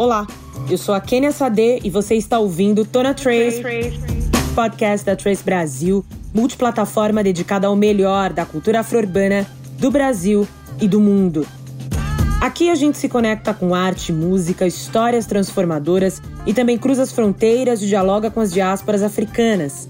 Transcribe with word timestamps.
Olá, 0.00 0.26
eu 0.70 0.78
sou 0.78 0.94
a 0.94 1.00
Kenia 1.00 1.30
Sade 1.30 1.78
e 1.84 1.90
você 1.90 2.14
está 2.14 2.38
ouvindo 2.38 2.86
Tona 2.86 3.12
Trace, 3.12 3.62
podcast 4.54 5.04
da 5.04 5.14
Trace 5.14 5.44
Brasil, 5.44 6.02
multiplataforma 6.32 7.22
dedicada 7.22 7.66
ao 7.66 7.76
melhor 7.76 8.32
da 8.32 8.46
cultura 8.46 8.80
afro-urbana 8.80 9.46
do 9.78 9.90
Brasil 9.90 10.48
e 10.80 10.88
do 10.88 11.02
mundo. 11.02 11.46
Aqui 12.40 12.70
a 12.70 12.74
gente 12.74 12.96
se 12.96 13.10
conecta 13.10 13.52
com 13.52 13.74
arte, 13.74 14.10
música, 14.10 14.66
histórias 14.66 15.26
transformadoras 15.26 16.22
e 16.46 16.54
também 16.54 16.78
cruza 16.78 17.02
as 17.02 17.12
fronteiras 17.12 17.82
e 17.82 17.86
dialoga 17.86 18.30
com 18.30 18.40
as 18.40 18.50
diásporas 18.50 19.02
africanas. 19.02 19.86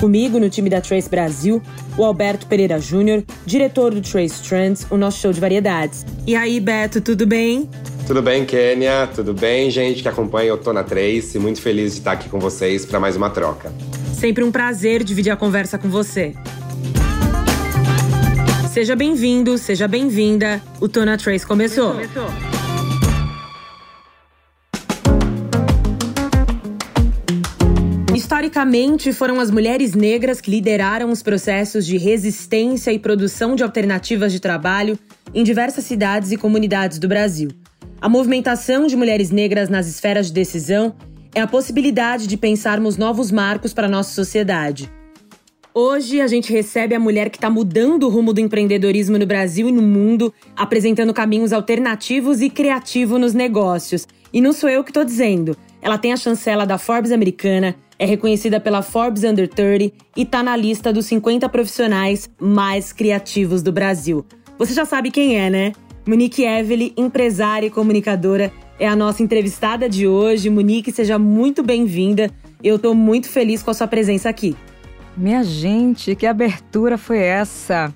Comigo 0.00 0.38
no 0.38 0.48
time 0.48 0.70
da 0.70 0.80
Trace 0.80 1.10
Brasil, 1.10 1.60
o 1.98 2.04
Alberto 2.04 2.46
Pereira 2.46 2.78
Júnior, 2.78 3.24
diretor 3.44 3.92
do 3.92 4.00
Trace 4.00 4.40
Trends, 4.48 4.86
o 4.92 4.96
nosso 4.96 5.18
show 5.18 5.32
de 5.32 5.40
variedades. 5.40 6.06
E 6.24 6.36
aí, 6.36 6.60
Beto, 6.60 7.00
tudo 7.00 7.26
bem? 7.26 7.68
Tudo 8.10 8.22
bem, 8.22 8.44
Kênia? 8.44 9.06
Tudo 9.14 9.32
bem, 9.32 9.70
gente 9.70 10.02
que 10.02 10.08
acompanha 10.08 10.52
o 10.52 10.56
Tona 10.56 10.82
Trace? 10.82 11.38
Muito 11.38 11.62
feliz 11.62 11.92
de 11.92 11.98
estar 12.00 12.10
aqui 12.10 12.28
com 12.28 12.40
vocês 12.40 12.84
para 12.84 12.98
mais 12.98 13.14
uma 13.14 13.30
troca. 13.30 13.72
Sempre 14.12 14.42
um 14.42 14.50
prazer 14.50 15.04
dividir 15.04 15.30
a 15.30 15.36
conversa 15.36 15.78
com 15.78 15.88
você. 15.88 16.34
Seja 18.72 18.96
bem-vindo, 18.96 19.56
seja 19.56 19.86
bem-vinda. 19.86 20.60
O 20.80 20.88
Tona 20.88 21.16
Trace 21.16 21.46
começou. 21.46 21.92
começou. 21.92 22.26
Historicamente, 28.12 29.12
foram 29.12 29.38
as 29.38 29.52
mulheres 29.52 29.94
negras 29.94 30.40
que 30.40 30.50
lideraram 30.50 31.12
os 31.12 31.22
processos 31.22 31.86
de 31.86 31.96
resistência 31.96 32.90
e 32.90 32.98
produção 32.98 33.54
de 33.54 33.62
alternativas 33.62 34.32
de 34.32 34.40
trabalho 34.40 34.98
em 35.32 35.44
diversas 35.44 35.84
cidades 35.84 36.32
e 36.32 36.36
comunidades 36.36 36.98
do 36.98 37.06
Brasil. 37.06 37.50
A 38.02 38.08
movimentação 38.08 38.86
de 38.86 38.96
mulheres 38.96 39.30
negras 39.30 39.68
nas 39.68 39.86
esferas 39.86 40.28
de 40.28 40.32
decisão 40.32 40.94
é 41.34 41.40
a 41.42 41.46
possibilidade 41.46 42.26
de 42.26 42.34
pensarmos 42.34 42.96
novos 42.96 43.30
marcos 43.30 43.74
para 43.74 43.86
a 43.86 43.90
nossa 43.90 44.14
sociedade. 44.14 44.90
Hoje 45.74 46.18
a 46.18 46.26
gente 46.26 46.50
recebe 46.50 46.94
a 46.94 46.98
mulher 46.98 47.28
que 47.28 47.36
está 47.36 47.50
mudando 47.50 48.04
o 48.04 48.08
rumo 48.08 48.32
do 48.32 48.40
empreendedorismo 48.40 49.18
no 49.18 49.26
Brasil 49.26 49.68
e 49.68 49.72
no 49.72 49.82
mundo, 49.82 50.32
apresentando 50.56 51.12
caminhos 51.12 51.52
alternativos 51.52 52.40
e 52.40 52.48
criativos 52.48 53.20
nos 53.20 53.34
negócios. 53.34 54.08
E 54.32 54.40
não 54.40 54.54
sou 54.54 54.70
eu 54.70 54.82
que 54.82 54.90
estou 54.90 55.04
dizendo. 55.04 55.54
Ela 55.82 55.98
tem 55.98 56.14
a 56.14 56.16
chancela 56.16 56.64
da 56.64 56.78
Forbes 56.78 57.12
americana, 57.12 57.76
é 57.98 58.06
reconhecida 58.06 58.58
pela 58.58 58.80
Forbes 58.80 59.24
Under 59.24 59.46
30 59.46 59.94
e 60.16 60.22
está 60.22 60.42
na 60.42 60.56
lista 60.56 60.90
dos 60.90 61.04
50 61.04 61.46
profissionais 61.50 62.30
mais 62.40 62.94
criativos 62.94 63.62
do 63.62 63.70
Brasil. 63.70 64.24
Você 64.58 64.72
já 64.72 64.86
sabe 64.86 65.10
quem 65.10 65.38
é, 65.38 65.50
né? 65.50 65.72
Monique 66.06 66.44
Evely, 66.44 66.92
empresária 66.96 67.66
e 67.66 67.70
comunicadora, 67.70 68.52
é 68.78 68.88
a 68.88 68.96
nossa 68.96 69.22
entrevistada 69.22 69.88
de 69.88 70.06
hoje. 70.06 70.48
Monique, 70.48 70.90
seja 70.90 71.18
muito 71.18 71.62
bem-vinda. 71.62 72.30
Eu 72.62 72.76
estou 72.76 72.94
muito 72.94 73.28
feliz 73.28 73.62
com 73.62 73.70
a 73.70 73.74
sua 73.74 73.86
presença 73.86 74.28
aqui. 74.28 74.56
Minha 75.16 75.44
gente, 75.44 76.14
que 76.16 76.26
abertura 76.26 76.96
foi 76.96 77.18
essa? 77.18 77.94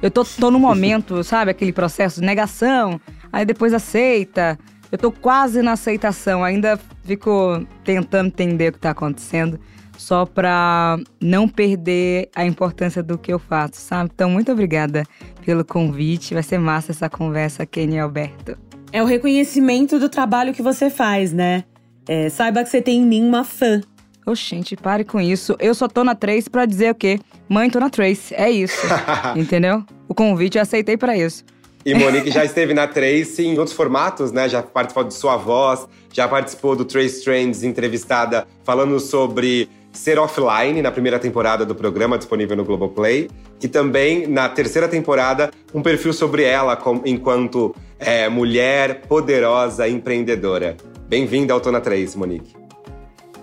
Eu 0.00 0.10
tô, 0.10 0.24
tô 0.24 0.50
no 0.50 0.58
momento, 0.58 1.22
sabe, 1.24 1.50
aquele 1.50 1.72
processo 1.72 2.20
de 2.20 2.26
negação, 2.26 3.00
aí 3.32 3.44
depois 3.44 3.72
aceita. 3.72 4.58
Eu 4.90 4.98
tô 4.98 5.12
quase 5.12 5.62
na 5.62 5.72
aceitação, 5.72 6.42
ainda 6.42 6.78
fico 7.04 7.64
tentando 7.84 8.26
entender 8.26 8.70
o 8.70 8.72
que 8.72 8.78
tá 8.78 8.90
acontecendo, 8.90 9.58
só 10.02 10.26
pra 10.26 10.98
não 11.20 11.48
perder 11.48 12.28
a 12.34 12.44
importância 12.44 13.02
do 13.02 13.16
que 13.16 13.32
eu 13.32 13.38
faço, 13.38 13.76
sabe? 13.76 14.10
Então, 14.12 14.28
muito 14.28 14.50
obrigada 14.50 15.04
pelo 15.44 15.64
convite. 15.64 16.34
Vai 16.34 16.42
ser 16.42 16.58
massa 16.58 16.90
essa 16.90 17.08
conversa, 17.08 17.64
Kenny 17.64 18.00
Alberto. 18.00 18.58
É 18.92 19.02
o 19.02 19.06
reconhecimento 19.06 19.98
do 19.98 20.08
trabalho 20.08 20.52
que 20.52 20.60
você 20.60 20.90
faz, 20.90 21.32
né? 21.32 21.64
É, 22.08 22.28
saiba 22.28 22.64
que 22.64 22.70
você 22.70 22.82
tem 22.82 23.00
em 23.00 23.06
mim 23.06 23.26
uma 23.26 23.44
fã. 23.44 23.80
Oxente, 24.26 24.76
pare 24.76 25.04
com 25.04 25.20
isso. 25.20 25.56
Eu 25.58 25.74
só 25.74 25.86
tô 25.86 26.02
na 26.02 26.14
Trace 26.14 26.50
pra 26.50 26.66
dizer 26.66 26.90
o 26.90 26.94
quê? 26.94 27.20
Mãe, 27.48 27.70
tô 27.70 27.78
na 27.78 27.88
Trace. 27.88 28.34
É 28.34 28.50
isso. 28.50 28.86
Entendeu? 29.36 29.84
O 30.08 30.14
convite 30.14 30.58
eu 30.58 30.62
aceitei 30.62 30.96
para 30.96 31.16
isso. 31.16 31.44
E 31.84 31.94
Monique 31.94 32.30
já 32.30 32.44
esteve 32.44 32.74
na 32.74 32.86
Trace 32.86 33.44
em 33.44 33.58
outros 33.58 33.76
formatos, 33.76 34.30
né? 34.30 34.48
Já 34.48 34.62
participou 34.62 35.04
de 35.04 35.14
Sua 35.14 35.36
Voz, 35.36 35.88
já 36.12 36.28
participou 36.28 36.76
do 36.76 36.84
Trace 36.84 37.24
Trends 37.24 37.64
entrevistada 37.64 38.46
falando 38.62 39.00
sobre 39.00 39.68
ser 39.92 40.18
offline 40.18 40.80
na 40.80 40.90
primeira 40.90 41.18
temporada 41.18 41.66
do 41.66 41.74
programa 41.74 42.16
disponível 42.16 42.56
no 42.56 42.64
Globoplay 42.64 43.28
e 43.62 43.68
também 43.68 44.26
na 44.26 44.48
terceira 44.48 44.88
temporada 44.88 45.50
um 45.74 45.82
perfil 45.82 46.12
sobre 46.12 46.44
ela 46.44 46.80
enquanto 47.04 47.74
é, 47.98 48.28
mulher 48.28 49.02
poderosa 49.02 49.88
empreendedora. 49.88 50.76
Bem-vinda 51.08 51.52
ao 51.52 51.60
Tona 51.60 51.80
3, 51.80 52.16
Monique. 52.16 52.54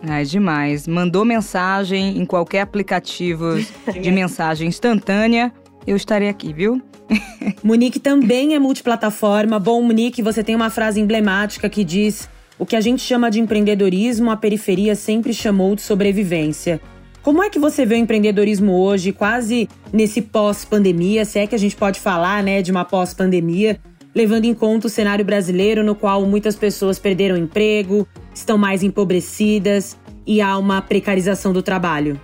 É 0.08 0.24
demais. 0.24 0.88
Mandou 0.88 1.24
mensagem 1.24 2.18
em 2.18 2.26
qualquer 2.26 2.62
aplicativo 2.62 3.56
de 4.02 4.12
mensagem 4.12 4.68
instantânea, 4.68 5.54
eu 5.86 5.96
estarei 5.96 6.30
aqui, 6.30 6.52
viu? 6.54 6.82
Monique 7.64 8.00
também 8.00 8.54
é 8.54 8.60
multiplataforma. 8.60 9.60
Bom, 9.60 9.82
Monique, 9.82 10.22
você 10.22 10.44
tem 10.44 10.56
uma 10.56 10.70
frase 10.70 11.00
emblemática 11.00 11.70
que 11.70 11.84
diz 11.84 12.30
o 12.60 12.66
que 12.66 12.76
a 12.76 12.82
gente 12.82 13.02
chama 13.02 13.32
de 13.32 13.40
empreendedorismo, 13.40 14.30
a 14.30 14.36
periferia 14.36 14.94
sempre 14.94 15.34
chamou 15.34 15.76
de 15.76 15.82
sobrevivência. 15.82 16.82
Como 17.24 17.42
é 17.42 17.50
que 17.50 17.58
você 17.58 17.86
vê 17.86 17.96
o 17.96 17.98
empreendedorismo 17.98 18.74
hoje, 18.74 19.14
quase 19.14 19.70
nesse 19.94 20.22
pós-pandemia, 20.22 21.24
se 21.24 21.40
é 21.40 21.48
que 21.48 21.56
a 21.56 21.58
gente 21.58 21.76
pode 21.76 22.00
falar, 22.02 22.44
né, 22.44 22.62
de 22.62 22.70
uma 22.70 22.84
pós-pandemia, 22.84 23.80
levando 24.14 24.46
em 24.46 24.54
conta 24.54 24.88
o 24.88 24.90
cenário 24.90 25.24
brasileiro 25.24 25.84
no 25.84 25.96
qual 25.96 26.26
muitas 26.26 26.56
pessoas 26.56 27.00
perderam 27.00 27.38
emprego, 27.38 28.06
estão 28.34 28.58
mais 28.58 28.84
empobrecidas 28.84 29.98
e 30.28 30.42
há 30.42 30.58
uma 30.58 30.82
precarização 30.82 31.54
do 31.54 31.62
trabalho? 31.62 32.20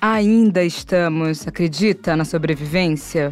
Ainda 0.00 0.64
estamos, 0.64 1.46
acredita, 1.46 2.16
na 2.16 2.24
sobrevivência? 2.24 3.30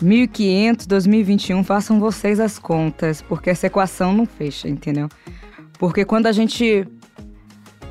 1500, 0.00 0.86
2021, 0.86 1.64
façam 1.64 1.98
vocês 1.98 2.38
as 2.38 2.58
contas, 2.58 3.20
porque 3.22 3.50
essa 3.50 3.66
equação 3.66 4.12
não 4.12 4.26
fecha, 4.26 4.68
entendeu? 4.68 5.08
Porque 5.78 6.04
quando 6.04 6.26
a 6.26 6.32
gente 6.32 6.86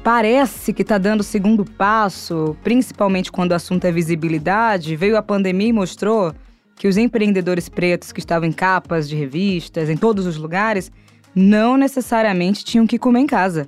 parece 0.03 0.71
que 0.71 0.83
está 0.83 0.97
dando 0.97 1.19
o 1.19 1.23
segundo 1.23 1.65
passo, 1.65 2.55
principalmente 2.63 3.31
quando 3.31 3.51
o 3.51 3.55
assunto 3.55 3.85
é 3.85 3.91
visibilidade, 3.91 4.95
veio 4.95 5.17
a 5.17 5.21
pandemia 5.21 5.67
e 5.67 5.73
mostrou 5.73 6.33
que 6.75 6.87
os 6.87 6.95
empreendedores 6.95 7.67
pretos 7.67 8.11
que 8.11 8.19
estavam 8.19 8.47
em 8.47 8.53
capas 8.53 9.09
de 9.09 9.15
revistas, 9.15 9.89
em 9.89 9.97
todos 9.97 10.25
os 10.25 10.37
lugares, 10.37 10.91
não 11.35 11.75
necessariamente 11.75 12.63
tinham 12.63 12.87
que 12.87 12.97
comer 12.97 13.19
em 13.19 13.27
casa. 13.27 13.67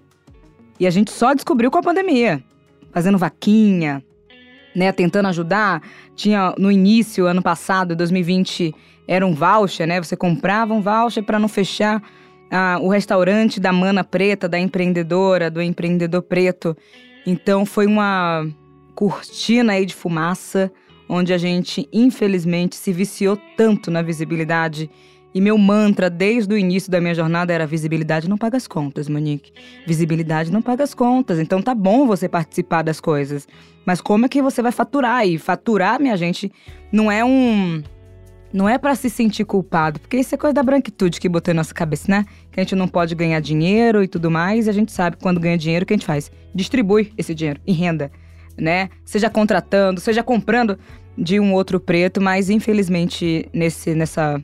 E 0.80 0.88
a 0.88 0.90
gente 0.90 1.12
só 1.12 1.34
descobriu 1.34 1.70
com 1.70 1.78
a 1.78 1.84
pandemia, 1.84 2.42
fazendo 2.92 3.18
vaquinha, 3.18 4.04
né, 4.76 4.92
tentando 4.92 5.28
ajudar. 5.28 5.82
Tinha 6.16 6.54
no 6.58 6.72
início, 6.72 7.26
ano 7.26 7.42
passado, 7.42 7.96
2020, 7.96 8.74
era 9.08 9.26
um 9.26 9.34
voucher, 9.34 9.88
né? 9.88 10.02
Você 10.02 10.16
comprava 10.16 10.74
um 10.74 10.82
voucher 10.82 11.24
para 11.24 11.40
não 11.40 11.48
fechar 11.48 12.02
ah, 12.52 12.78
o 12.82 12.90
restaurante 12.90 13.60
da 13.60 13.72
mana 13.72 14.04
preta, 14.04 14.48
da 14.48 14.60
empreendedora, 14.60 15.50
do 15.50 15.62
empreendedor 15.62 16.22
preto. 16.22 16.76
Então 17.26 17.66
foi 17.66 17.86
uma 17.86 18.46
cortina 18.96 19.74
aí 19.74 19.86
de 19.86 19.96
fumaça, 19.96 20.72
onde 21.08 21.34
a 21.34 21.38
gente, 21.38 21.88
infelizmente, 21.92 22.76
se 22.76 22.92
viciou 22.92 23.38
tanto 23.58 23.90
na 23.90 24.02
visibilidade 24.02 24.90
e 25.34 25.40
meu 25.40 25.58
mantra 25.58 26.10
desde 26.10 26.54
o 26.54 26.58
início 26.58 26.92
da 26.92 27.00
minha 27.00 27.14
jornada 27.14 27.54
era 27.54 27.68
visibilidade 27.68 28.28
não 28.28 28.38
paga 28.38 28.58
as 28.58 28.68
contas, 28.68 29.08
Monique. 29.08 29.52
Visibilidade 29.86 30.52
não 30.52 30.62
paga 30.62 30.84
as 30.84 30.94
contas. 30.94 31.40
Então 31.40 31.62
tá 31.62 31.76
bom 31.76 32.08
você 32.08 32.28
participar 32.28 32.82
das 32.82 33.00
coisas. 33.00 33.48
Mas 33.86 34.02
como 34.02 34.26
é 34.26 34.30
que 34.30 34.42
você 34.42 34.62
vai 34.62 34.72
faturar? 34.72 35.28
E 35.28 35.38
faturar, 35.38 36.00
minha 36.00 36.18
gente, 36.18 36.52
não 36.92 37.12
é 37.12 37.24
um. 37.24 37.84
Não 38.52 38.68
é 38.68 38.80
para 38.80 38.96
se 38.96 39.12
sentir 39.12 39.46
culpado, 39.46 40.00
porque 40.00 40.18
isso 40.18 40.34
é 40.34 40.38
coisa 40.38 40.56
da 40.56 40.64
branquitude 40.64 41.20
que 41.20 41.30
botou 41.30 41.54
em 41.54 41.56
nossa 41.56 41.72
cabeça, 41.72 42.10
né? 42.10 42.26
Que 42.52 42.60
a 42.60 42.64
gente 42.64 42.74
não 42.74 42.88
pode 42.88 43.14
ganhar 43.14 43.40
dinheiro 43.40 44.04
e 44.04 44.08
tudo 44.08 44.32
mais, 44.32 44.66
e 44.66 44.70
a 44.72 44.74
gente 44.74 44.92
sabe 44.92 45.18
que 45.18 45.22
quando 45.22 45.40
ganha 45.40 45.56
dinheiro, 45.56 45.84
o 45.84 45.86
que 45.86 45.94
a 45.94 45.98
gente 45.98 46.06
faz? 46.08 46.32
Distribui 46.54 47.14
esse 47.16 47.36
dinheiro 47.36 47.62
em 47.68 47.74
renda, 47.74 48.12
né? 48.58 48.90
Seja 49.06 49.30
contratando, 49.30 50.02
seja 50.02 50.24
comprando 50.24 50.80
de 51.16 51.40
um 51.40 51.54
outro 51.54 51.80
preto, 51.80 52.20
mas 52.20 52.50
infelizmente 52.50 53.48
nesse, 53.54 53.94
nessa 53.94 54.44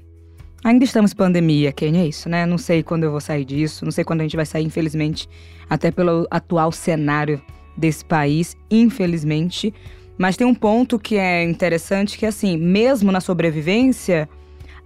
Ainda 0.66 0.84
estamos 0.84 1.12
em 1.12 1.16
pandemia, 1.16 1.72
Kenny, 1.72 2.00
é 2.00 2.08
isso, 2.08 2.28
né? 2.28 2.44
Não 2.44 2.58
sei 2.58 2.82
quando 2.82 3.04
eu 3.04 3.12
vou 3.12 3.22
sair 3.22 3.46
disso, 3.46 3.86
não 3.86 3.92
sei 3.92 4.04
quando 4.04 4.22
a 4.22 4.24
gente 4.24 4.36
vai 4.36 4.48
sair, 4.48 4.66
infelizmente, 4.66 5.30
até 5.70 5.92
pelo 5.92 6.26
atual 6.32 6.72
cenário 6.72 7.40
desse 7.78 8.04
país, 8.04 8.58
infelizmente. 8.72 9.72
Mas 10.18 10.36
tem 10.36 10.48
um 10.48 10.56
ponto 10.56 10.98
que 10.98 11.18
é 11.18 11.44
interessante, 11.44 12.18
que 12.18 12.26
é 12.26 12.30
assim, 12.30 12.58
mesmo 12.58 13.12
na 13.12 13.22
sobrevivência, 13.22 14.28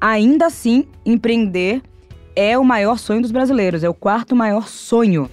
ainda 0.01 0.47
assim, 0.47 0.85
empreender 1.05 1.81
é 2.35 2.57
o 2.57 2.63
maior 2.65 2.99
sonho 2.99 3.21
dos 3.21 3.31
brasileiros, 3.31 3.81
é 3.81 3.87
o 3.87 3.93
quarto 3.93 4.35
maior 4.35 4.67
sonho 4.67 5.31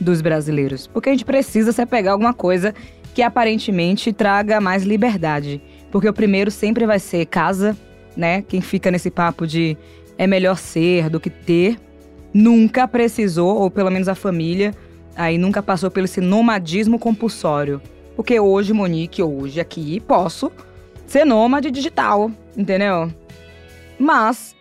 dos 0.00 0.20
brasileiros. 0.20 0.86
Porque 0.86 1.08
a 1.08 1.12
gente 1.12 1.24
precisa 1.24 1.72
se 1.72 1.82
apegar 1.82 2.12
a 2.12 2.14
alguma 2.14 2.32
coisa 2.32 2.72
que 3.12 3.20
aparentemente 3.20 4.12
traga 4.12 4.60
mais 4.60 4.84
liberdade. 4.84 5.60
Porque 5.90 6.08
o 6.08 6.14
primeiro 6.14 6.52
sempre 6.52 6.86
vai 6.86 7.00
ser 7.00 7.26
casa, 7.26 7.76
né? 8.16 8.42
Quem 8.42 8.60
fica 8.60 8.90
nesse 8.90 9.10
papo 9.10 9.46
de 9.46 9.76
é 10.18 10.26
melhor 10.26 10.56
ser 10.56 11.10
do 11.10 11.20
que 11.20 11.28
ter, 11.28 11.78
nunca 12.32 12.88
precisou, 12.88 13.56
ou 13.58 13.70
pelo 13.70 13.90
menos 13.90 14.08
a 14.08 14.14
família, 14.14 14.74
aí 15.14 15.38
nunca 15.38 15.62
passou 15.62 15.90
pelo 15.90 16.04
esse 16.04 16.20
nomadismo 16.20 16.98
compulsório. 16.98 17.80
Porque 18.14 18.40
hoje, 18.40 18.72
Monique, 18.72 19.22
hoje 19.22 19.60
aqui, 19.60 20.00
posso 20.00 20.50
ser 21.06 21.24
nômade 21.24 21.70
digital, 21.70 22.30
entendeu? 22.56 23.12
Mas 23.98 24.56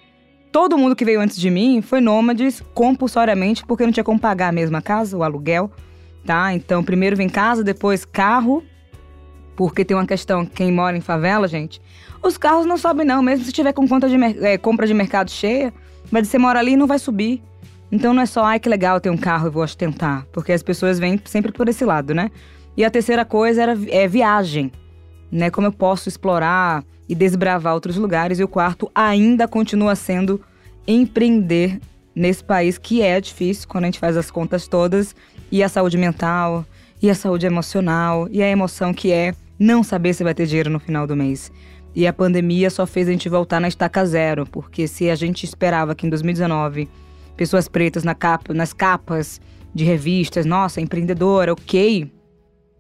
todo 0.52 0.78
mundo 0.78 0.96
que 0.96 1.06
veio 1.06 1.20
antes 1.20 1.38
de 1.38 1.50
mim 1.50 1.82
foi 1.82 2.00
nômades 2.00 2.62
compulsoriamente 2.74 3.66
porque 3.66 3.86
não 3.86 3.92
tinha 3.92 4.04
como 4.04 4.20
pagar 4.20 4.50
a 4.50 4.52
mesma 4.52 4.82
casa, 4.82 5.18
o 5.18 5.24
aluguel, 5.24 5.72
tá? 6.26 6.54
Então, 6.54 6.84
primeiro 6.84 7.16
vem 7.16 7.30
casa, 7.30 7.64
depois 7.64 8.06
carro, 8.06 8.64
porque 9.56 9.84
tem 9.84 9.96
uma 9.96 10.06
questão, 10.06 10.46
quem 10.46 10.72
mora 10.72 10.98
em 10.98 11.02
favela, 11.02 11.48
gente, 11.48 11.82
os 12.28 12.38
carros 12.38 12.66
não 12.66 12.78
sobem 12.78 13.06
não, 13.06 13.22
mesmo 13.22 13.46
se 13.46 13.52
tiver 13.52 13.74
com 13.74 13.88
conta 13.88 14.10
de 14.10 14.16
é, 14.44 14.58
compra 14.58 14.88
de 14.88 14.94
mercado 14.94 15.30
cheia, 15.30 15.74
mas 16.12 16.28
você 16.28 16.38
mora 16.38 16.60
ali 16.60 16.74
e 16.74 16.78
não 16.78 16.88
vai 16.88 17.00
subir. 17.00 17.42
Então 17.92 18.14
não 18.14 18.22
é 18.22 18.26
só, 18.26 18.44
ai 18.44 18.60
que 18.60 18.68
legal 18.68 19.00
ter 19.00 19.10
um 19.10 19.18
carro 19.18 19.48
e 19.48 19.50
vou 19.50 19.64
ostentar, 19.64 20.26
porque 20.32 20.52
as 20.52 20.64
pessoas 20.64 21.00
vêm 21.00 21.20
sempre 21.26 21.52
por 21.52 21.70
esse 21.70 21.86
lado, 21.86 22.14
né? 22.14 22.32
E 22.76 22.84
a 22.84 22.90
terceira 22.90 23.24
coisa 23.24 23.62
era 23.62 23.78
é 23.90 24.08
viagem, 24.08 24.72
né? 25.32 25.50
Como 25.50 25.68
eu 25.68 25.72
posso 25.72 26.10
explorar 26.10 26.84
e 27.08 27.16
desbravar 27.16 27.74
outros 27.74 27.96
lugares. 27.96 28.40
E 28.40 28.44
o 28.44 28.48
quarto 28.48 28.90
ainda 28.94 29.48
continua 29.48 29.96
sendo 29.96 30.42
empreender 30.88 31.80
nesse 32.14 32.44
país 32.44 32.78
que 32.78 33.02
é 33.02 33.20
difícil 33.20 33.68
quando 33.68 33.86
a 33.86 33.88
gente 33.88 34.00
faz 34.00 34.18
as 34.18 34.32
contas 34.32 34.68
todas 34.68 35.16
e 35.52 35.64
a 35.64 35.70
saúde 35.70 35.98
mental 35.98 36.66
e 37.02 37.10
a 37.10 37.16
saúde 37.16 37.46
emocional 37.46 38.28
e 38.32 38.42
a 38.42 38.50
emoção 38.50 38.94
que 38.94 39.12
é 39.12 39.34
não 39.60 39.84
saber 39.84 40.14
se 40.14 40.24
vai 40.24 40.34
ter 40.34 40.46
dinheiro 40.46 40.70
no 40.70 40.80
final 40.80 41.06
do 41.06 41.16
mês. 41.16 41.52
E 41.96 42.06
a 42.06 42.12
pandemia 42.12 42.70
só 42.70 42.86
fez 42.86 43.08
a 43.08 43.12
gente 43.12 43.30
voltar 43.30 43.62
na 43.62 43.70
estaca 43.70 44.06
zero, 44.06 44.46
porque 44.46 44.86
se 44.86 45.10
a 45.10 45.16
gente 45.16 45.46
esperava 45.46 45.96
que 45.96 46.06
em 46.06 46.10
2019 46.10 46.90
pessoas 47.38 47.70
pretas 47.70 48.04
na 48.04 48.14
capa, 48.14 48.54
nas 48.54 48.74
capas 48.74 49.40
de 49.74 49.86
revistas, 49.86 50.46
nossa, 50.46 50.82
empreendedora, 50.82 51.54
ok. 51.54 52.12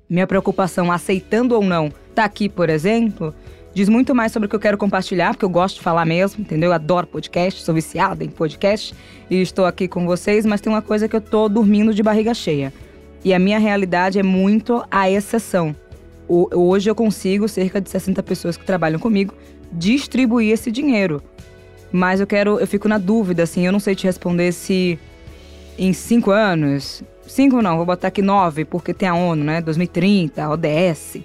Minha 0.09 0.27
preocupação, 0.27 0.91
aceitando 0.91 1.55
ou 1.55 1.63
não, 1.63 1.91
tá 2.13 2.25
aqui, 2.25 2.49
por 2.49 2.69
exemplo, 2.69 3.33
diz 3.73 3.87
muito 3.87 4.13
mais 4.13 4.31
sobre 4.31 4.47
o 4.47 4.49
que 4.49 4.55
eu 4.55 4.59
quero 4.59 4.77
compartilhar, 4.77 5.31
porque 5.31 5.45
eu 5.45 5.49
gosto 5.49 5.77
de 5.77 5.81
falar 5.81 6.05
mesmo, 6.05 6.41
entendeu? 6.41 6.69
Eu 6.69 6.73
adoro 6.73 7.07
podcast, 7.07 7.63
sou 7.63 7.73
viciada 7.73 8.23
em 8.23 8.29
podcast 8.29 8.93
e 9.29 9.41
estou 9.41 9.65
aqui 9.65 9.87
com 9.87 10.05
vocês, 10.05 10.45
mas 10.45 10.59
tem 10.59 10.71
uma 10.71 10.81
coisa 10.81 11.07
que 11.07 11.15
eu 11.15 11.21
tô 11.21 11.47
dormindo 11.47 11.93
de 11.93 12.03
barriga 12.03 12.33
cheia. 12.33 12.73
E 13.23 13.33
a 13.33 13.39
minha 13.39 13.59
realidade 13.59 14.19
é 14.19 14.23
muito 14.23 14.85
a 14.91 15.09
exceção. 15.09 15.75
Hoje 16.27 16.89
eu 16.89 16.95
consigo, 16.95 17.47
cerca 17.47 17.79
de 17.79 17.89
60 17.89 18.23
pessoas 18.23 18.57
que 18.57 18.65
trabalham 18.65 18.99
comigo, 18.99 19.33
distribuir 19.71 20.51
esse 20.51 20.71
dinheiro. 20.71 21.21
Mas 21.91 22.19
eu 22.19 22.27
quero, 22.27 22.59
eu 22.59 22.67
fico 22.67 22.87
na 22.87 22.97
dúvida, 22.97 23.43
assim, 23.43 23.65
eu 23.65 23.71
não 23.71 23.79
sei 23.79 23.95
te 23.95 24.05
responder 24.05 24.51
se 24.51 24.99
em 25.77 25.93
cinco 25.93 26.31
anos, 26.31 27.03
cinco 27.27 27.61
não, 27.61 27.77
vou 27.77 27.85
botar 27.85 28.07
aqui 28.07 28.21
nove, 28.21 28.65
porque 28.65 28.93
tem 28.93 29.07
a 29.07 29.15
ONU, 29.15 29.43
né? 29.43 29.61
2030, 29.61 30.43
a 30.43 30.49
ODS. 30.49 31.17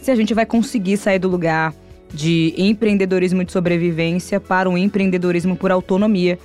Se 0.00 0.10
a 0.10 0.14
gente 0.14 0.34
vai 0.34 0.46
conseguir 0.46 0.96
sair 0.96 1.18
do 1.18 1.28
lugar 1.28 1.74
de 2.12 2.54
empreendedorismo 2.56 3.44
de 3.44 3.52
sobrevivência 3.52 4.40
para 4.40 4.68
um 4.68 4.76
empreendedorismo 4.76 5.56
por 5.56 5.70
autonomia, 5.70 6.38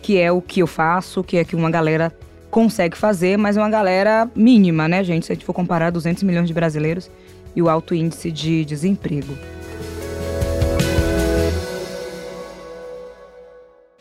que 0.00 0.18
é 0.18 0.32
o 0.32 0.40
que 0.40 0.60
eu 0.60 0.66
faço, 0.66 1.22
que 1.22 1.36
é 1.36 1.44
que 1.44 1.54
uma 1.54 1.70
galera 1.70 2.12
consegue 2.50 2.96
fazer, 2.96 3.36
mas 3.36 3.56
é 3.56 3.60
uma 3.60 3.70
galera 3.70 4.28
mínima, 4.34 4.88
né, 4.88 5.04
gente? 5.04 5.26
Se 5.26 5.32
a 5.32 5.34
gente 5.34 5.44
for 5.44 5.52
comparar 5.52 5.90
200 5.90 6.22
milhões 6.22 6.48
de 6.48 6.54
brasileiros 6.54 7.10
e 7.54 7.62
o 7.62 7.68
alto 7.68 7.94
índice 7.94 8.30
de 8.30 8.64
desemprego. 8.64 9.36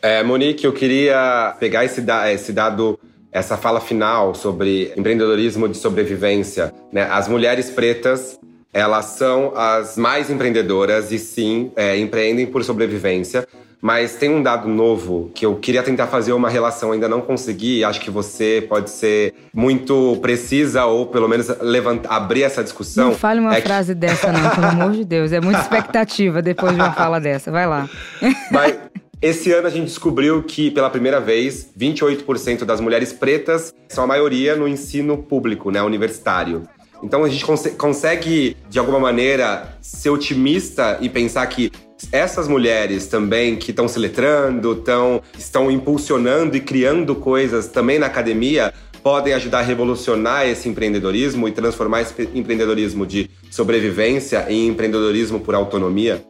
É, 0.01 0.23
Monique, 0.23 0.65
eu 0.65 0.71
queria 0.71 1.55
pegar 1.59 1.83
esse, 1.83 2.03
esse 2.33 2.53
dado 2.53 2.97
essa 3.31 3.57
fala 3.57 3.79
final 3.79 4.33
sobre 4.33 4.91
empreendedorismo 4.97 5.67
de 5.67 5.77
sobrevivência, 5.77 6.73
né? 6.91 7.07
As 7.11 7.27
mulheres 7.27 7.69
pretas, 7.69 8.39
elas 8.73 9.05
são 9.05 9.53
as 9.55 9.97
mais 9.97 10.29
empreendedoras 10.29 11.11
e 11.11 11.19
sim, 11.19 11.71
é, 11.75 11.97
empreendem 11.97 12.47
por 12.47 12.63
sobrevivência. 12.63 13.47
Mas 13.81 14.15
tem 14.15 14.29
um 14.29 14.43
dado 14.43 14.67
novo 14.67 15.31
que 15.33 15.45
eu 15.45 15.55
queria 15.55 15.81
tentar 15.81 16.07
fazer 16.07 16.33
uma 16.33 16.49
relação, 16.49 16.91
ainda 16.91 17.07
não 17.07 17.21
consegui. 17.21 17.83
Acho 17.83 18.01
que 18.01 18.11
você 18.11 18.65
pode 18.67 18.89
ser 18.89 19.33
muito 19.53 20.17
precisa 20.21 20.85
ou 20.85 21.05
pelo 21.05 21.29
menos 21.29 21.47
levantar, 21.61 22.13
abrir 22.13 22.43
essa 22.43 22.61
discussão. 22.61 23.09
Não 23.09 23.15
fale 23.15 23.39
uma 23.39 23.55
é 23.55 23.61
frase 23.61 23.93
que... 23.93 23.99
dessa, 23.99 24.31
não, 24.31 24.49
pelo 24.49 24.67
amor 24.67 24.91
de 24.91 25.05
Deus. 25.05 25.31
É 25.31 25.39
muita 25.39 25.61
expectativa 25.61 26.41
depois 26.41 26.73
de 26.73 26.81
uma 26.81 26.91
fala 26.91 27.19
dessa. 27.19 27.51
Vai 27.51 27.65
lá. 27.65 27.89
Mas 28.51 28.75
esse 29.21 29.51
ano 29.51 29.67
a 29.67 29.69
gente 29.69 29.85
descobriu 29.85 30.43
que, 30.43 30.71
pela 30.71 30.89
primeira 30.89 31.19
vez, 31.19 31.69
28% 31.77 32.65
das 32.65 32.81
mulheres 32.81 33.13
pretas 33.13 33.73
são 33.87 34.03
a 34.03 34.07
maioria 34.07 34.55
no 34.55 34.67
ensino 34.67 35.17
público, 35.17 35.71
né, 35.71 35.81
universitário. 35.81 36.63
Então 37.03 37.23
a 37.23 37.29
gente 37.29 37.45
cons 37.45 37.65
consegue, 37.77 38.55
de 38.69 38.79
alguma 38.79 38.99
maneira, 38.99 39.77
ser 39.81 40.09
otimista 40.09 40.97
e 41.01 41.09
pensar 41.09 41.45
que 41.47 41.71
essas 42.11 42.47
mulheres 42.47 43.07
também 43.07 43.55
que 43.55 43.71
estão 43.71 43.87
se 43.87 43.99
letrando, 43.99 44.75
tão, 44.75 45.21
estão 45.37 45.69
impulsionando 45.69 46.55
e 46.55 46.59
criando 46.59 47.15
coisas 47.15 47.67
também 47.67 47.99
na 47.99 48.05
academia, 48.05 48.73
podem 49.03 49.33
ajudar 49.33 49.59
a 49.59 49.63
revolucionar 49.63 50.47
esse 50.47 50.67
empreendedorismo 50.67 51.47
e 51.47 51.51
transformar 51.51 52.01
esse 52.01 52.29
empreendedorismo 52.33 53.05
de 53.05 53.29
sobrevivência 53.49 54.45
em 54.49 54.67
empreendedorismo 54.67 55.39
por 55.39 55.55
autonomia? 55.55 56.23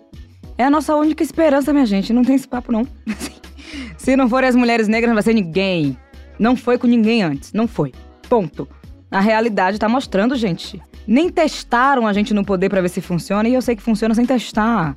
É 0.58 0.64
a 0.66 0.70
nossa 0.70 0.96
única 0.96 1.24
esperança, 1.24 1.72
minha 1.72 1.86
gente. 1.86 2.12
Não 2.12 2.24
tem 2.24 2.36
esse 2.36 2.48
papo, 2.48 2.72
não. 2.72 2.86
Se 3.98 4.16
não 4.16 4.28
forem 4.30 4.50
as 4.50 4.56
mulheres 4.56 4.88
negras, 4.88 5.10
não 5.10 5.16
vai 5.16 5.24
ser 5.24 5.34
ninguém. 5.34 5.98
Não 6.38 6.56
foi 6.56 6.78
com 6.78 6.88
ninguém 6.88 7.22
antes. 7.22 7.54
Não 7.54 7.68
foi. 7.68 7.94
Ponto. 8.28 8.68
A 9.10 9.20
realidade 9.20 9.80
tá 9.80 9.88
mostrando, 9.88 10.36
gente. 10.36 10.82
Nem 11.08 11.30
testaram 11.30 12.06
a 12.06 12.14
gente 12.14 12.34
no 12.34 12.46
poder 12.46 12.70
para 12.70 12.82
ver 12.82 12.90
se 12.90 13.02
funciona. 13.02 13.48
E 13.48 13.54
eu 13.54 13.62
sei 13.62 13.76
que 13.76 13.82
funciona 13.82 14.14
sem 14.14 14.26
testar. 14.26 14.96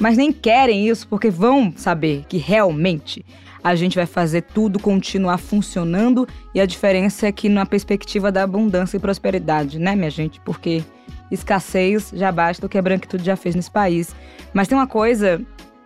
Mas 0.00 0.16
nem 0.16 0.32
querem 0.32 0.88
isso 0.88 1.06
porque 1.06 1.30
vão 1.30 1.72
saber 1.76 2.24
que 2.28 2.36
realmente 2.36 3.24
a 3.64 3.74
gente 3.74 3.96
vai 3.96 4.04
fazer 4.04 4.42
tudo 4.42 4.78
continuar 4.78 5.38
funcionando. 5.38 6.28
E 6.54 6.60
a 6.60 6.66
diferença 6.66 7.26
é 7.26 7.32
que 7.32 7.48
na 7.48 7.64
perspectiva 7.64 8.30
da 8.30 8.42
abundância 8.42 8.98
e 8.98 9.00
prosperidade, 9.00 9.78
né, 9.78 9.96
minha 9.96 10.10
gente? 10.10 10.38
Porque 10.40 10.84
escassez 11.30 12.12
já 12.14 12.30
basta 12.30 12.66
o 12.66 12.68
que 12.68 12.76
a 12.76 12.82
branquitude 12.82 13.24
já 13.24 13.36
fez 13.36 13.54
nesse 13.54 13.70
país. 13.70 14.14
Mas 14.52 14.68
tem 14.68 14.76
uma 14.76 14.86
coisa, 14.86 15.40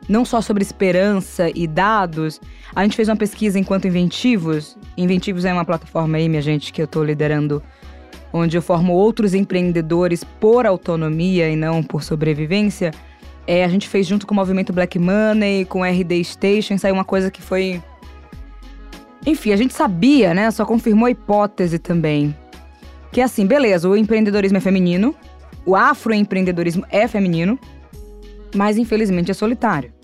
não 0.08 0.24
só 0.24 0.40
sobre 0.40 0.62
esperança 0.62 1.50
e 1.54 1.68
dados, 1.68 2.40
a 2.74 2.82
gente 2.82 2.96
fez 2.96 3.08
uma 3.08 3.16
pesquisa 3.16 3.58
enquanto 3.58 3.86
Inventivos. 3.86 4.76
Inventivos 4.96 5.44
é 5.44 5.52
uma 5.52 5.64
plataforma 5.64 6.18
aí, 6.18 6.28
minha 6.28 6.42
gente, 6.42 6.72
que 6.72 6.82
eu 6.82 6.86
estou 6.86 7.04
liderando, 7.04 7.62
onde 8.32 8.56
eu 8.56 8.62
formo 8.62 8.92
outros 8.92 9.34
empreendedores 9.34 10.24
por 10.24 10.66
autonomia 10.66 11.48
e 11.48 11.54
não 11.54 11.82
por 11.82 12.02
sobrevivência. 12.02 12.90
É, 13.48 13.64
a 13.64 13.68
gente 13.68 13.88
fez 13.88 14.06
junto 14.06 14.26
com 14.26 14.34
o 14.34 14.36
movimento 14.36 14.74
Black 14.74 14.98
Money, 14.98 15.64
com 15.64 15.82
RD 15.82 16.22
Station, 16.22 16.76
saiu 16.76 16.92
uma 16.92 17.04
coisa 17.04 17.30
que 17.30 17.40
foi. 17.40 17.82
Enfim, 19.26 19.52
a 19.52 19.56
gente 19.56 19.72
sabia, 19.72 20.34
né? 20.34 20.50
Só 20.50 20.66
confirmou 20.66 21.06
a 21.06 21.10
hipótese 21.10 21.78
também. 21.78 22.36
Que 23.10 23.22
é 23.22 23.24
assim, 23.24 23.46
beleza, 23.46 23.88
o 23.88 23.96
empreendedorismo 23.96 24.58
é 24.58 24.60
feminino, 24.60 25.14
o 25.64 25.74
afroempreendedorismo 25.74 26.84
é 26.90 27.08
feminino, 27.08 27.58
mas 28.54 28.76
infelizmente 28.76 29.30
é 29.30 29.34
solitário. 29.34 29.94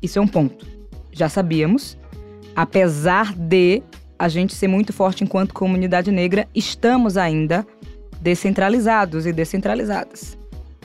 Isso 0.00 0.18
é 0.18 0.22
um 0.22 0.26
ponto. 0.26 0.66
Já 1.12 1.28
sabíamos. 1.28 1.98
Apesar 2.56 3.34
de 3.34 3.82
a 4.18 4.30
gente 4.30 4.54
ser 4.54 4.66
muito 4.66 4.94
forte 4.94 5.22
enquanto 5.22 5.52
comunidade 5.52 6.10
negra, 6.10 6.48
estamos 6.54 7.18
ainda 7.18 7.66
descentralizados 8.22 9.26
e 9.26 9.32
descentralizadas. 9.32 10.38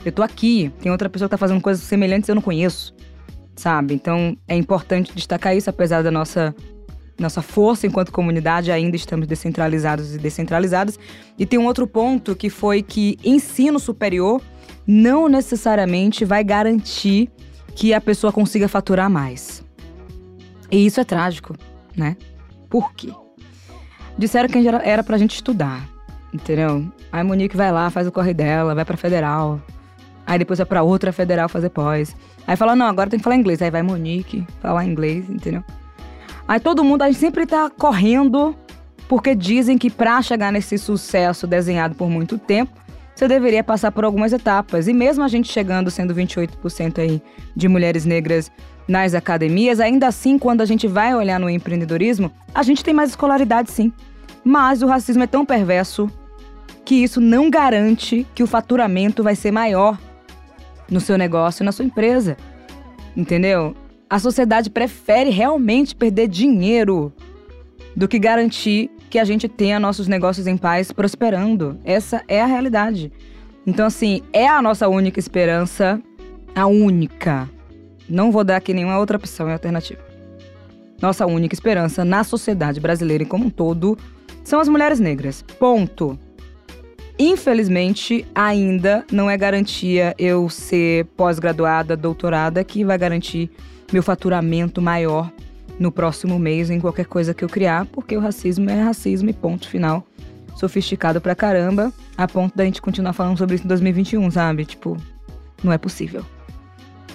Eu 0.04 0.12
tô 0.12 0.22
aqui, 0.22 0.70
tem 0.80 0.92
outra 0.92 1.08
pessoa 1.08 1.28
que 1.28 1.32
tá 1.32 1.38
fazendo 1.38 1.60
coisas 1.60 1.82
semelhantes 1.82 2.28
eu 2.28 2.34
não 2.34 2.42
conheço, 2.42 2.94
sabe? 3.56 3.94
Então 3.94 4.36
é 4.46 4.56
importante 4.56 5.12
destacar 5.14 5.56
isso, 5.56 5.70
apesar 5.70 6.02
da 6.02 6.10
nossa 6.10 6.54
nossa 7.18 7.40
força 7.40 7.86
enquanto 7.86 8.10
comunidade, 8.10 8.72
ainda 8.72 8.96
estamos 8.96 9.26
descentralizados 9.26 10.14
e 10.14 10.18
descentralizadas. 10.18 10.98
E 11.38 11.46
tem 11.46 11.58
um 11.58 11.66
outro 11.66 11.86
ponto 11.86 12.34
que 12.34 12.50
foi 12.50 12.82
que 12.82 13.16
ensino 13.24 13.78
superior 13.78 14.42
não 14.86 15.28
necessariamente 15.28 16.24
vai 16.24 16.42
garantir 16.42 17.30
que 17.74 17.94
a 17.94 18.00
pessoa 18.00 18.32
consiga 18.32 18.68
faturar 18.68 19.08
mais. 19.08 19.64
E 20.70 20.84
isso 20.84 21.00
é 21.00 21.04
trágico, 21.04 21.54
né? 21.96 22.16
Por 22.68 22.92
quê? 22.94 23.12
Disseram 24.18 24.48
que 24.48 24.58
era 24.66 25.02
pra 25.02 25.18
gente 25.18 25.34
estudar, 25.34 25.88
entendeu? 26.32 26.86
Aí 27.10 27.22
Monique 27.22 27.56
vai 27.56 27.72
lá, 27.72 27.90
faz 27.90 28.06
o 28.06 28.12
corre 28.12 28.34
dela, 28.34 28.74
vai 28.74 28.84
pra 28.84 28.96
federal. 28.96 29.60
Aí 30.26 30.38
depois 30.38 30.58
vai 30.58 30.66
pra 30.66 30.82
outra 30.82 31.12
federal 31.12 31.48
fazer 31.48 31.70
pós. 31.70 32.16
Aí 32.46 32.56
fala, 32.56 32.74
não, 32.74 32.86
agora 32.86 33.10
tem 33.10 33.18
que 33.18 33.24
falar 33.24 33.36
inglês. 33.36 33.60
Aí 33.60 33.70
vai 33.70 33.82
Monique 33.82 34.46
falar 34.60 34.84
inglês, 34.84 35.28
entendeu? 35.28 35.62
Aí 36.46 36.60
todo 36.60 36.84
mundo, 36.84 37.02
a 37.02 37.06
gente 37.06 37.20
sempre 37.20 37.46
tá 37.46 37.70
correndo, 37.70 38.54
porque 39.08 39.34
dizem 39.34 39.78
que 39.78 39.90
para 39.90 40.20
chegar 40.22 40.52
nesse 40.52 40.76
sucesso 40.78 41.46
desenhado 41.46 41.94
por 41.94 42.08
muito 42.08 42.38
tempo, 42.38 42.72
você 43.14 43.28
deveria 43.28 43.62
passar 43.62 43.92
por 43.92 44.04
algumas 44.04 44.32
etapas. 44.32 44.88
E 44.88 44.92
mesmo 44.92 45.22
a 45.22 45.28
gente 45.28 45.50
chegando 45.50 45.90
sendo 45.90 46.14
28% 46.14 46.98
aí 46.98 47.22
de 47.54 47.68
mulheres 47.68 48.04
negras 48.04 48.50
nas 48.86 49.14
academias, 49.14 49.80
ainda 49.80 50.08
assim, 50.08 50.38
quando 50.38 50.60
a 50.60 50.66
gente 50.66 50.86
vai 50.86 51.14
olhar 51.14 51.40
no 51.40 51.48
empreendedorismo, 51.48 52.30
a 52.54 52.62
gente 52.62 52.84
tem 52.84 52.92
mais 52.92 53.10
escolaridade 53.10 53.70
sim. 53.70 53.92
Mas 54.42 54.82
o 54.82 54.86
racismo 54.86 55.22
é 55.22 55.26
tão 55.26 55.46
perverso 55.46 56.10
que 56.84 56.96
isso 56.96 57.20
não 57.20 57.48
garante 57.48 58.26
que 58.34 58.42
o 58.42 58.46
faturamento 58.46 59.22
vai 59.22 59.34
ser 59.34 59.50
maior 59.50 59.96
no 60.90 61.00
seu 61.00 61.16
negócio, 61.16 61.64
na 61.64 61.72
sua 61.72 61.84
empresa. 61.84 62.36
Entendeu? 63.16 63.74
A 64.08 64.18
sociedade 64.18 64.70
prefere 64.70 65.30
realmente 65.30 65.94
perder 65.94 66.28
dinheiro 66.28 67.12
do 67.96 68.08
que 68.08 68.18
garantir 68.18 68.90
que 69.08 69.18
a 69.18 69.24
gente 69.24 69.48
tenha 69.48 69.78
nossos 69.78 70.08
negócios 70.08 70.46
em 70.46 70.56
paz 70.56 70.90
prosperando. 70.90 71.78
Essa 71.84 72.22
é 72.26 72.42
a 72.42 72.46
realidade. 72.46 73.12
Então, 73.66 73.86
assim, 73.86 74.22
é 74.32 74.46
a 74.46 74.60
nossa 74.60 74.88
única 74.88 75.18
esperança, 75.18 76.00
a 76.54 76.66
única. 76.66 77.48
Não 78.08 78.30
vou 78.30 78.44
dar 78.44 78.56
aqui 78.56 78.74
nenhuma 78.74 78.98
outra 78.98 79.16
opção 79.16 79.48
e 79.48 79.52
alternativa. 79.52 80.00
Nossa 81.00 81.26
única 81.26 81.54
esperança 81.54 82.04
na 82.04 82.24
sociedade 82.24 82.80
brasileira 82.80 83.24
como 83.24 83.46
um 83.46 83.50
todo 83.50 83.96
são 84.42 84.60
as 84.60 84.68
mulheres 84.68 85.00
negras. 85.00 85.42
Ponto. 85.58 86.18
Infelizmente, 87.18 88.26
ainda 88.34 89.04
não 89.12 89.30
é 89.30 89.36
garantia 89.36 90.14
eu 90.18 90.48
ser 90.48 91.04
pós-graduada, 91.16 91.96
doutorada, 91.96 92.64
que 92.64 92.84
vai 92.84 92.98
garantir 92.98 93.50
meu 93.92 94.02
faturamento 94.02 94.82
maior 94.82 95.30
no 95.78 95.92
próximo 95.92 96.38
mês 96.38 96.70
em 96.70 96.80
qualquer 96.80 97.06
coisa 97.06 97.32
que 97.32 97.44
eu 97.44 97.48
criar, 97.48 97.86
porque 97.86 98.16
o 98.16 98.20
racismo 98.20 98.68
é 98.68 98.80
racismo 98.80 99.30
e 99.30 99.32
ponto 99.32 99.68
final. 99.68 100.04
Sofisticado 100.56 101.20
pra 101.20 101.34
caramba, 101.34 101.92
a 102.16 102.26
ponto 102.26 102.56
da 102.56 102.64
gente 102.64 102.82
continuar 102.82 103.12
falando 103.12 103.38
sobre 103.38 103.56
isso 103.56 103.64
em 103.64 103.68
2021, 103.68 104.30
sabe? 104.30 104.64
Tipo, 104.64 104.96
não 105.62 105.72
é 105.72 105.78
possível. 105.78 106.24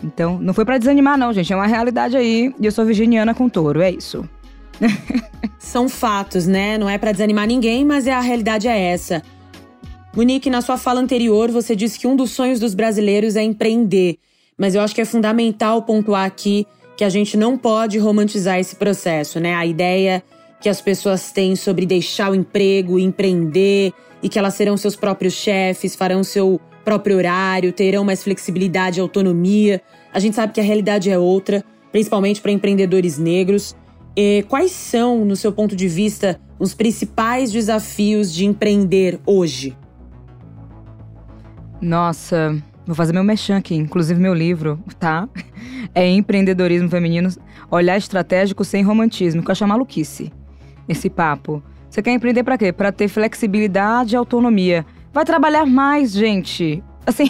Então, 0.03 0.39
não 0.39 0.53
foi 0.53 0.65
para 0.65 0.77
desanimar, 0.77 1.17
não, 1.17 1.33
gente. 1.33 1.51
É 1.51 1.55
uma 1.55 1.67
realidade 1.67 2.15
aí. 2.15 2.53
E 2.59 2.65
eu 2.65 2.71
sou 2.71 2.85
virginiana 2.85 3.33
com 3.33 3.49
touro, 3.49 3.81
é 3.81 3.91
isso. 3.91 4.27
São 5.59 5.89
fatos, 5.89 6.47
né? 6.47 6.77
Não 6.77 6.89
é 6.89 6.97
para 6.97 7.11
desanimar 7.11 7.47
ninguém, 7.47 7.85
mas 7.85 8.07
é 8.07 8.13
a 8.13 8.21
realidade 8.21 8.67
é 8.67 8.77
essa. 8.77 9.21
Monique, 10.19 10.49
na 10.49 10.59
sua 10.59 10.75
fala 10.75 10.99
anterior, 10.99 11.49
você 11.49 11.73
disse 11.73 11.97
que 11.97 12.05
um 12.05 12.13
dos 12.13 12.31
sonhos 12.31 12.59
dos 12.59 12.73
brasileiros 12.73 13.37
é 13.37 13.41
empreender. 13.41 14.17
Mas 14.57 14.75
eu 14.75 14.81
acho 14.81 14.93
que 14.93 14.99
é 14.99 15.05
fundamental 15.05 15.83
pontuar 15.83 16.25
aqui 16.25 16.67
que 16.97 17.05
a 17.05 17.09
gente 17.09 17.37
não 17.37 17.57
pode 17.57 17.97
romantizar 17.97 18.59
esse 18.59 18.75
processo, 18.75 19.39
né? 19.39 19.55
A 19.55 19.65
ideia 19.65 20.21
que 20.59 20.67
as 20.67 20.81
pessoas 20.81 21.31
têm 21.31 21.55
sobre 21.55 21.85
deixar 21.85 22.31
o 22.31 22.35
emprego, 22.35 22.99
empreender 22.99 23.93
e 24.21 24.27
que 24.27 24.37
elas 24.37 24.55
serão 24.55 24.75
seus 24.75 24.93
próprios 24.93 25.35
chefes, 25.35 25.95
farão 25.95 26.21
seu 26.21 26.59
próprio 26.83 27.15
horário, 27.15 27.71
terão 27.71 28.03
mais 28.03 28.21
flexibilidade 28.21 28.99
e 28.99 29.01
autonomia. 29.01 29.81
A 30.13 30.19
gente 30.19 30.35
sabe 30.35 30.51
que 30.51 30.59
a 30.59 30.63
realidade 30.63 31.09
é 31.09 31.17
outra, 31.17 31.63
principalmente 31.93 32.41
para 32.41 32.51
empreendedores 32.51 33.17
negros. 33.17 33.73
E 34.17 34.43
quais 34.49 34.73
são, 34.73 35.23
no 35.23 35.37
seu 35.37 35.53
ponto 35.53 35.77
de 35.77 35.87
vista, 35.87 36.41
os 36.59 36.73
principais 36.73 37.53
desafios 37.53 38.33
de 38.33 38.43
empreender 38.43 39.17
hoje? 39.25 39.77
Nossa, 41.81 42.61
vou 42.85 42.93
fazer 42.93 43.13
meu 43.13 43.23
mechan 43.23 43.57
aqui, 43.57 43.73
inclusive 43.73 44.19
meu 44.19 44.33
livro, 44.33 44.79
tá? 44.99 45.27
É 45.95 46.07
Empreendedorismo 46.07 46.89
Feminino, 46.89 47.29
Olhar 47.71 47.97
Estratégico 47.97 48.63
Sem 48.63 48.83
Romantismo, 48.83 49.41
que 49.41 49.49
eu 49.49 49.51
acho 49.53 49.65
maluquice. 49.65 50.31
Esse 50.87 51.09
papo. 51.09 51.63
Você 51.89 52.01
quer 52.01 52.11
empreender 52.11 52.43
para 52.43 52.57
quê? 52.57 52.71
Para 52.71 52.91
ter 52.91 53.07
flexibilidade 53.07 54.13
e 54.13 54.17
autonomia. 54.17 54.85
Vai 55.11 55.25
trabalhar 55.25 55.65
mais, 55.65 56.11
gente. 56.11 56.83
Assim, 57.07 57.29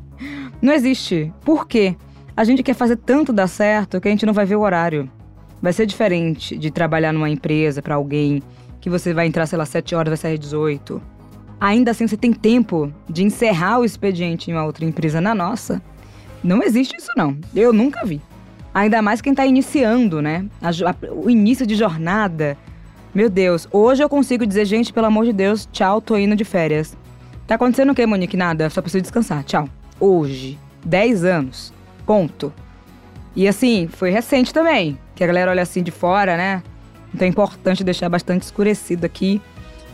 não 0.60 0.74
existe. 0.74 1.32
Por 1.42 1.66
quê? 1.66 1.96
A 2.36 2.44
gente 2.44 2.62
quer 2.62 2.74
fazer 2.74 2.96
tanto 2.96 3.32
dar 3.32 3.46
certo 3.46 3.98
que 4.00 4.08
a 4.08 4.10
gente 4.10 4.26
não 4.26 4.34
vai 4.34 4.44
ver 4.44 4.56
o 4.56 4.60
horário. 4.60 5.10
Vai 5.62 5.72
ser 5.72 5.86
diferente 5.86 6.56
de 6.58 6.70
trabalhar 6.70 7.12
numa 7.12 7.30
empresa 7.30 7.80
para 7.80 7.94
alguém 7.94 8.42
que 8.78 8.90
você 8.90 9.14
vai 9.14 9.26
entrar, 9.26 9.46
sei 9.46 9.56
lá, 9.56 9.64
7 9.64 9.94
horas, 9.94 10.10
vai 10.10 10.16
sair 10.18 10.38
18 10.38 11.15
ainda 11.60 11.90
assim 11.90 12.06
você 12.06 12.16
tem 12.16 12.32
tempo 12.32 12.92
de 13.08 13.24
encerrar 13.24 13.78
o 13.78 13.84
expediente 13.84 14.50
em 14.50 14.54
uma 14.54 14.64
outra 14.64 14.84
empresa 14.84 15.20
na 15.20 15.34
nossa. 15.34 15.82
Não 16.42 16.62
existe 16.62 16.96
isso 16.96 17.10
não. 17.16 17.36
Eu 17.54 17.72
nunca 17.72 18.04
vi. 18.04 18.20
Ainda 18.72 19.00
mais 19.00 19.20
quem 19.20 19.32
está 19.32 19.46
iniciando, 19.46 20.20
né? 20.20 20.44
A, 20.60 20.68
a, 20.68 21.12
o 21.12 21.30
início 21.30 21.66
de 21.66 21.74
jornada. 21.74 22.56
Meu 23.14 23.30
Deus, 23.30 23.66
hoje 23.72 24.02
eu 24.02 24.08
consigo 24.08 24.46
dizer, 24.46 24.66
gente, 24.66 24.92
pelo 24.92 25.06
amor 25.06 25.24
de 25.24 25.32
Deus, 25.32 25.66
tchau, 25.72 26.00
tô 26.00 26.16
indo 26.18 26.36
de 26.36 26.44
férias. 26.44 26.96
Tá 27.46 27.54
acontecendo 27.54 27.92
o 27.92 27.94
quê, 27.94 28.04
Monique? 28.04 28.36
Nada, 28.36 28.68
só 28.68 28.82
preciso 28.82 29.02
descansar, 29.02 29.42
tchau. 29.44 29.68
Hoje, 29.98 30.58
10 30.84 31.24
anos, 31.24 31.72
ponto. 32.04 32.52
E 33.34 33.48
assim, 33.48 33.88
foi 33.88 34.10
recente 34.10 34.52
também, 34.52 34.98
que 35.14 35.24
a 35.24 35.26
galera 35.26 35.50
olha 35.50 35.62
assim 35.62 35.82
de 35.82 35.90
fora, 35.90 36.36
né? 36.36 36.62
Então 37.14 37.24
é 37.24 37.30
importante 37.30 37.82
deixar 37.82 38.10
bastante 38.10 38.42
escurecido 38.42 39.06
aqui 39.06 39.40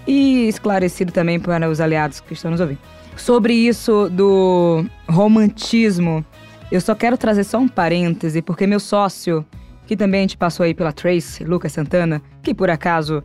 e 0.07 0.49
esclarecido 0.49 1.13
também 1.13 1.39
para 1.39 1.69
os 1.69 1.81
aliados 1.81 2.21
que 2.21 2.33
estão 2.33 2.51
nos 2.51 2.61
ouvindo. 2.61 2.79
Sobre 3.17 3.53
isso 3.53 4.09
do 4.11 4.85
romantismo, 5.09 6.25
eu 6.71 6.81
só 6.81 6.95
quero 6.95 7.17
trazer 7.19 7.45
só 7.45 7.59
um 7.59 7.69
parêntese, 7.69 8.41
porque 8.41 8.67
meu 8.67 8.81
sócio, 8.81 9.45
que 9.87 9.97
também 9.97 10.21
a 10.21 10.23
gente 10.23 10.37
passou 10.37 10.65
aí 10.65 10.73
pela 10.75 10.93
Trace, 10.93 11.45
Lucas 11.45 11.73
Santana, 11.73 12.23
que 12.43 12.55
por 12.55 12.71
acaso 12.71 13.23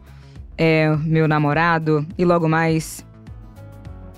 é 0.57 0.93
meu 1.03 1.27
namorado 1.27 2.05
e 2.17 2.25
logo 2.25 2.49
mais 2.49 3.05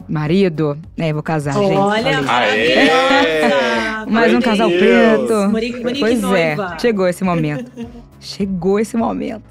marido, 0.08 0.78
né? 0.98 1.14
Vou 1.14 1.22
casar, 1.22 1.56
Olha, 1.56 1.68
gente. 1.68 2.90
Olha, 2.90 4.06
Mais 4.10 4.34
um 4.34 4.42
casal 4.42 4.70
preto. 4.70 5.34
Monique, 5.52 5.80
Monique 5.84 6.00
pois 6.00 6.22
noiva. 6.22 6.74
é, 6.76 6.80
chegou 6.80 7.08
esse 7.08 7.24
momento. 7.24 7.72
chegou 8.20 8.80
esse 8.80 8.98
momento. 8.98 9.44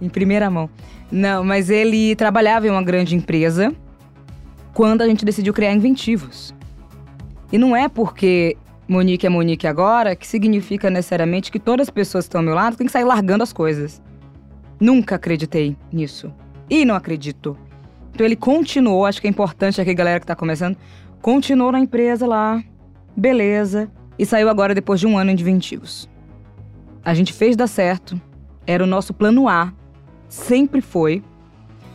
Em 0.00 0.08
primeira 0.08 0.48
mão. 0.50 0.70
Não, 1.10 1.44
mas 1.44 1.70
ele 1.70 2.16
trabalhava 2.16 2.66
em 2.66 2.70
uma 2.70 2.82
grande 2.82 3.14
empresa 3.14 3.74
quando 4.72 5.02
a 5.02 5.06
gente 5.06 5.24
decidiu 5.24 5.52
criar 5.52 5.72
Inventivos. 5.72 6.54
E 7.52 7.58
não 7.58 7.76
é 7.76 7.88
porque 7.88 8.56
Monique 8.88 9.26
é 9.26 9.30
Monique 9.30 9.66
agora 9.66 10.16
que 10.16 10.26
significa 10.26 10.90
necessariamente 10.90 11.52
que 11.52 11.58
todas 11.58 11.88
as 11.88 11.90
pessoas 11.90 12.24
que 12.24 12.28
estão 12.28 12.40
ao 12.40 12.44
meu 12.44 12.54
lado 12.54 12.76
têm 12.76 12.86
que 12.86 12.92
sair 12.92 13.04
largando 13.04 13.42
as 13.42 13.52
coisas. 13.52 14.02
Nunca 14.80 15.14
acreditei 15.14 15.76
nisso. 15.92 16.32
E 16.68 16.84
não 16.84 16.94
acredito. 16.94 17.56
Então 18.12 18.26
ele 18.26 18.36
continuou, 18.36 19.06
acho 19.06 19.20
que 19.20 19.26
é 19.26 19.30
importante 19.30 19.80
aqui, 19.80 19.94
galera 19.94 20.20
que 20.20 20.26
tá 20.26 20.36
começando, 20.36 20.76
continuou 21.20 21.72
na 21.72 21.80
empresa 21.80 22.26
lá, 22.26 22.62
beleza, 23.16 23.90
e 24.18 24.24
saiu 24.24 24.48
agora 24.48 24.74
depois 24.74 25.00
de 25.00 25.06
um 25.06 25.18
ano 25.18 25.30
em 25.30 25.34
Inventivos. 25.34 26.08
A 27.04 27.12
gente 27.12 27.32
fez 27.32 27.56
dar 27.56 27.66
certo, 27.66 28.20
era 28.66 28.84
o 28.84 28.86
nosso 28.86 29.12
plano 29.12 29.48
A, 29.48 29.72
sempre 30.34 30.80
foi, 30.80 31.22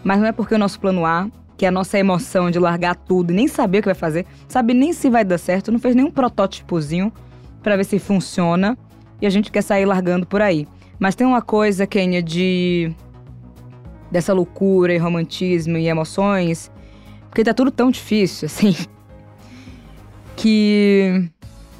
mas 0.03 0.19
não 0.19 0.25
é 0.25 0.31
porque 0.31 0.55
o 0.55 0.57
nosso 0.57 0.79
plano 0.79 1.05
A, 1.05 1.29
que 1.57 1.65
é 1.65 1.67
a 1.67 1.71
nossa 1.71 1.99
emoção 1.99 2.49
de 2.49 2.57
largar 2.57 2.95
tudo 2.95 3.31
e 3.31 3.35
nem 3.35 3.47
saber 3.47 3.79
o 3.79 3.81
que 3.81 3.87
vai 3.89 3.95
fazer, 3.95 4.25
sabe 4.47 4.73
nem 4.73 4.93
se 4.93 5.09
vai 5.09 5.25
dar 5.25 5.37
certo, 5.37 5.71
não 5.71 5.79
fez 5.79 5.93
nenhum 5.93 6.09
protótipozinho 6.09 7.11
para 7.61 7.75
ver 7.75 7.83
se 7.83 7.99
funciona 7.99 8.77
e 9.21 9.27
a 9.27 9.29
gente 9.29 9.51
quer 9.51 9.61
sair 9.61 9.85
largando 9.85 10.25
por 10.25 10.41
aí. 10.41 10.65
Mas 10.97 11.15
tem 11.15 11.27
uma 11.27 11.41
coisa, 11.41 11.85
Kenya, 11.85 12.23
de 12.23 12.91
dessa 14.09 14.33
loucura 14.33 14.93
e 14.93 14.97
romantismo 14.97 15.77
e 15.77 15.87
emoções, 15.87 16.71
porque 17.29 17.43
tá 17.43 17.53
tudo 17.53 17.69
tão 17.69 17.91
difícil 17.91 18.47
assim, 18.47 18.75
que 20.35 21.29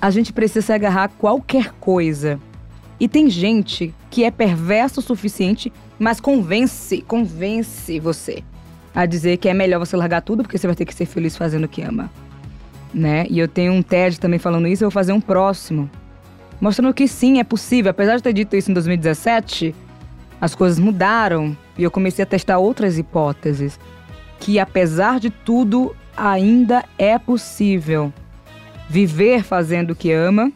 a 0.02 0.12
gente 0.12 0.32
precisa 0.34 0.62
se 0.62 0.74
agarrar 0.74 1.06
a 1.06 1.08
qualquer 1.08 1.72
coisa. 1.80 2.40
E 3.00 3.08
tem 3.08 3.30
gente 3.30 3.94
que 4.10 4.24
é 4.24 4.32
perverso 4.32 5.00
o 5.00 5.04
suficiente, 5.04 5.72
mas 5.98 6.20
convence, 6.20 7.02
convence 7.02 8.00
você 8.00 8.44
a 8.94 9.06
dizer 9.06 9.38
que 9.38 9.48
é 9.48 9.54
melhor 9.54 9.80
você 9.80 9.96
largar 9.96 10.22
tudo 10.22 10.44
porque 10.44 10.58
você 10.58 10.68
vai 10.68 10.76
ter 10.76 10.86
que 10.86 10.94
ser 10.94 11.06
feliz 11.06 11.38
fazendo 11.38 11.64
o 11.64 11.68
que 11.68 11.82
ama. 11.82 12.12
Né? 12.94 13.26
E 13.30 13.40
eu 13.40 13.48
tenho 13.48 13.72
um 13.72 13.82
TED 13.82 14.20
também 14.20 14.40
falando 14.40 14.68
isso, 14.68 14.84
eu 14.84 14.90
vou 14.90 14.94
fazer 14.94 15.14
um 15.14 15.22
próximo. 15.22 15.90
Mostrando 16.60 16.94
que 16.94 17.08
sim, 17.08 17.40
é 17.40 17.44
possível. 17.44 17.92
Apesar 17.92 18.18
de 18.18 18.24
ter 18.24 18.34
dito 18.34 18.56
isso 18.56 18.70
em 18.70 18.74
2017, 18.74 19.74
as 20.42 20.54
coisas 20.54 20.80
mudaram 20.80 21.56
e 21.78 21.84
eu 21.84 21.92
comecei 21.92 22.24
a 22.24 22.26
testar 22.26 22.58
outras 22.58 22.98
hipóteses. 22.98 23.80
Que 24.40 24.60
apesar 24.60 25.20
de 25.20 25.30
tudo, 25.30 25.96
ainda 26.18 26.84
é 26.98 27.18
possível 27.18 28.12
viver 28.90 29.44
fazendo 29.44 29.92
o 29.92 29.96
que 29.96 30.12
ama, 30.12 30.52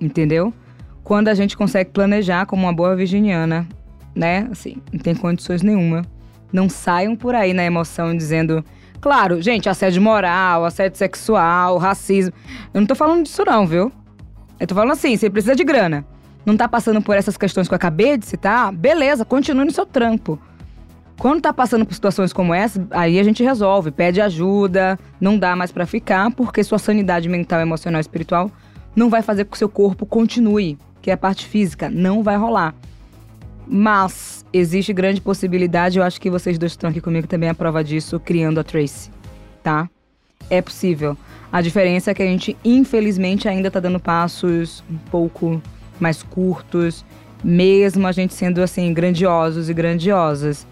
entendeu? 0.00 0.52
Quando 1.04 1.28
a 1.28 1.34
gente 1.34 1.54
consegue 1.56 1.90
planejar 1.90 2.46
como 2.46 2.62
uma 2.62 2.72
boa 2.72 2.96
virginiana, 2.96 3.68
né? 4.14 4.48
Assim, 4.50 4.78
não 4.90 4.98
tem 4.98 5.14
condições 5.14 5.62
nenhuma. 5.62 6.02
Não 6.50 6.66
saiam 6.68 7.14
por 7.14 7.34
aí 7.34 7.52
na 7.52 7.62
emoção 7.62 8.16
dizendo. 8.16 8.64
Claro, 9.02 9.42
gente, 9.42 9.68
assédio 9.68 10.00
moral, 10.00 10.64
assédio 10.64 10.96
sexual, 10.96 11.76
racismo. 11.76 12.32
Eu 12.72 12.80
não 12.80 12.86
tô 12.86 12.94
falando 12.94 13.22
disso, 13.22 13.44
não, 13.44 13.66
viu? 13.66 13.92
Eu 14.58 14.66
tô 14.66 14.74
falando 14.74 14.92
assim, 14.92 15.14
você 15.14 15.28
precisa 15.28 15.54
de 15.54 15.62
grana. 15.62 16.06
Não 16.46 16.56
tá 16.56 16.66
passando 16.66 17.02
por 17.02 17.14
essas 17.14 17.36
questões 17.36 17.68
que 17.68 17.74
eu 17.74 17.76
acabei 17.76 18.16
de 18.16 18.24
citar? 18.24 18.72
Beleza, 18.72 19.26
continue 19.26 19.66
no 19.66 19.72
seu 19.72 19.84
trampo. 19.84 20.38
Quando 21.18 21.42
tá 21.42 21.52
passando 21.52 21.84
por 21.84 21.92
situações 21.92 22.32
como 22.32 22.54
essa, 22.54 22.86
aí 22.90 23.18
a 23.18 23.22
gente 23.22 23.42
resolve, 23.42 23.90
pede 23.90 24.22
ajuda, 24.22 24.98
não 25.20 25.38
dá 25.38 25.54
mais 25.54 25.70
para 25.70 25.86
ficar, 25.86 26.30
porque 26.32 26.64
sua 26.64 26.78
sanidade 26.78 27.28
mental, 27.28 27.60
emocional 27.60 27.98
e 27.98 28.00
espiritual 28.00 28.50
não 28.96 29.10
vai 29.10 29.22
fazer 29.22 29.44
com 29.44 29.52
que 29.52 29.58
seu 29.58 29.68
corpo 29.68 30.06
continue, 30.06 30.78
que 31.04 31.10
é 31.10 31.14
a 31.14 31.18
parte 31.18 31.44
física, 31.46 31.90
não 31.90 32.22
vai 32.22 32.34
rolar. 32.34 32.74
Mas 33.66 34.42
existe 34.50 34.90
grande 34.90 35.20
possibilidade, 35.20 35.98
eu 35.98 36.02
acho 36.02 36.18
que 36.18 36.30
vocês 36.30 36.56
dois 36.56 36.72
estão 36.72 36.88
aqui 36.88 36.98
comigo 36.98 37.26
também 37.26 37.50
a 37.50 37.54
prova 37.54 37.84
disso, 37.84 38.18
criando 38.18 38.58
a 38.58 38.64
Trace, 38.64 39.10
tá? 39.62 39.86
É 40.48 40.62
possível. 40.62 41.14
A 41.52 41.60
diferença 41.60 42.10
é 42.10 42.14
que 42.14 42.22
a 42.22 42.26
gente, 42.26 42.56
infelizmente, 42.64 43.46
ainda 43.46 43.70
tá 43.70 43.80
dando 43.80 44.00
passos 44.00 44.82
um 44.90 44.96
pouco 45.10 45.60
mais 46.00 46.22
curtos, 46.22 47.04
mesmo 47.44 48.06
a 48.06 48.12
gente 48.12 48.32
sendo 48.32 48.62
assim 48.62 48.90
grandiosos 48.94 49.68
e 49.68 49.74
grandiosas. 49.74 50.66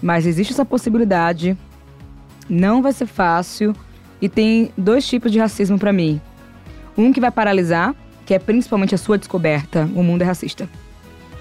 Mas 0.00 0.26
existe 0.26 0.52
essa 0.52 0.64
possibilidade. 0.64 1.58
Não 2.48 2.82
vai 2.82 2.92
ser 2.92 3.06
fácil 3.06 3.74
e 4.20 4.28
tem 4.28 4.70
dois 4.78 5.04
tipos 5.08 5.32
de 5.32 5.40
racismo 5.40 5.76
para 5.76 5.92
mim. 5.92 6.20
Um 6.96 7.12
que 7.12 7.20
vai 7.20 7.32
paralisar, 7.32 7.96
que 8.24 8.34
é 8.34 8.38
principalmente 8.38 8.94
a 8.94 8.98
sua 8.98 9.18
descoberta, 9.18 9.88
o 9.94 10.02
mundo 10.02 10.22
é 10.22 10.24
racista. 10.24 10.68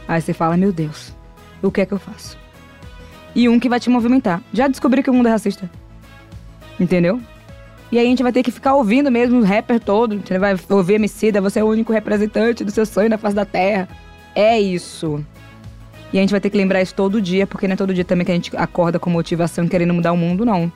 Aí 0.07 0.21
você 0.21 0.33
fala, 0.33 0.57
meu 0.57 0.71
Deus, 0.71 1.13
o 1.61 1.71
que 1.71 1.81
é 1.81 1.85
que 1.85 1.93
eu 1.93 2.00
faço? 2.00 2.38
E 3.33 3.47
um 3.47 3.59
que 3.59 3.69
vai 3.69 3.79
te 3.79 3.89
movimentar. 3.89 4.41
Já 4.51 4.67
descobri 4.67 5.01
que 5.01 5.09
o 5.09 5.13
mundo 5.13 5.27
é 5.27 5.31
racista. 5.31 5.69
Entendeu? 6.79 7.21
E 7.91 8.00
aí 8.00 8.05
a 8.05 8.09
gente 8.09 8.23
vai 8.23 8.31
ter 8.31 8.41
que 8.41 8.51
ficar 8.51 8.75
ouvindo 8.75 9.11
mesmo 9.11 9.39
o 9.39 9.43
rapper 9.43 9.79
todo. 9.79 10.21
Você 10.25 10.39
vai 10.39 10.55
ouvir 10.69 10.95
Emicida, 10.95 11.41
você 11.41 11.59
é 11.59 11.63
o 11.63 11.67
único 11.67 11.91
representante 11.91 12.63
do 12.63 12.71
seu 12.71 12.85
sonho 12.85 13.09
na 13.09 13.17
face 13.17 13.35
da 13.35 13.45
terra. 13.45 13.88
É 14.33 14.59
isso. 14.59 15.23
E 16.13 16.17
a 16.17 16.21
gente 16.21 16.31
vai 16.31 16.41
ter 16.41 16.50
que 16.50 16.57
lembrar 16.57 16.81
isso 16.81 16.93
todo 16.93 17.21
dia, 17.21 17.47
porque 17.47 17.67
não 17.67 17.73
é 17.73 17.77
todo 17.77 17.93
dia 17.93 18.03
também 18.03 18.25
que 18.25 18.31
a 18.31 18.35
gente 18.35 18.55
acorda 18.57 19.00
com 19.00 19.09
motivação 19.09 19.67
querendo 19.67 19.93
mudar 19.93 20.11
o 20.11 20.17
mundo, 20.17 20.45
não. 20.45 20.71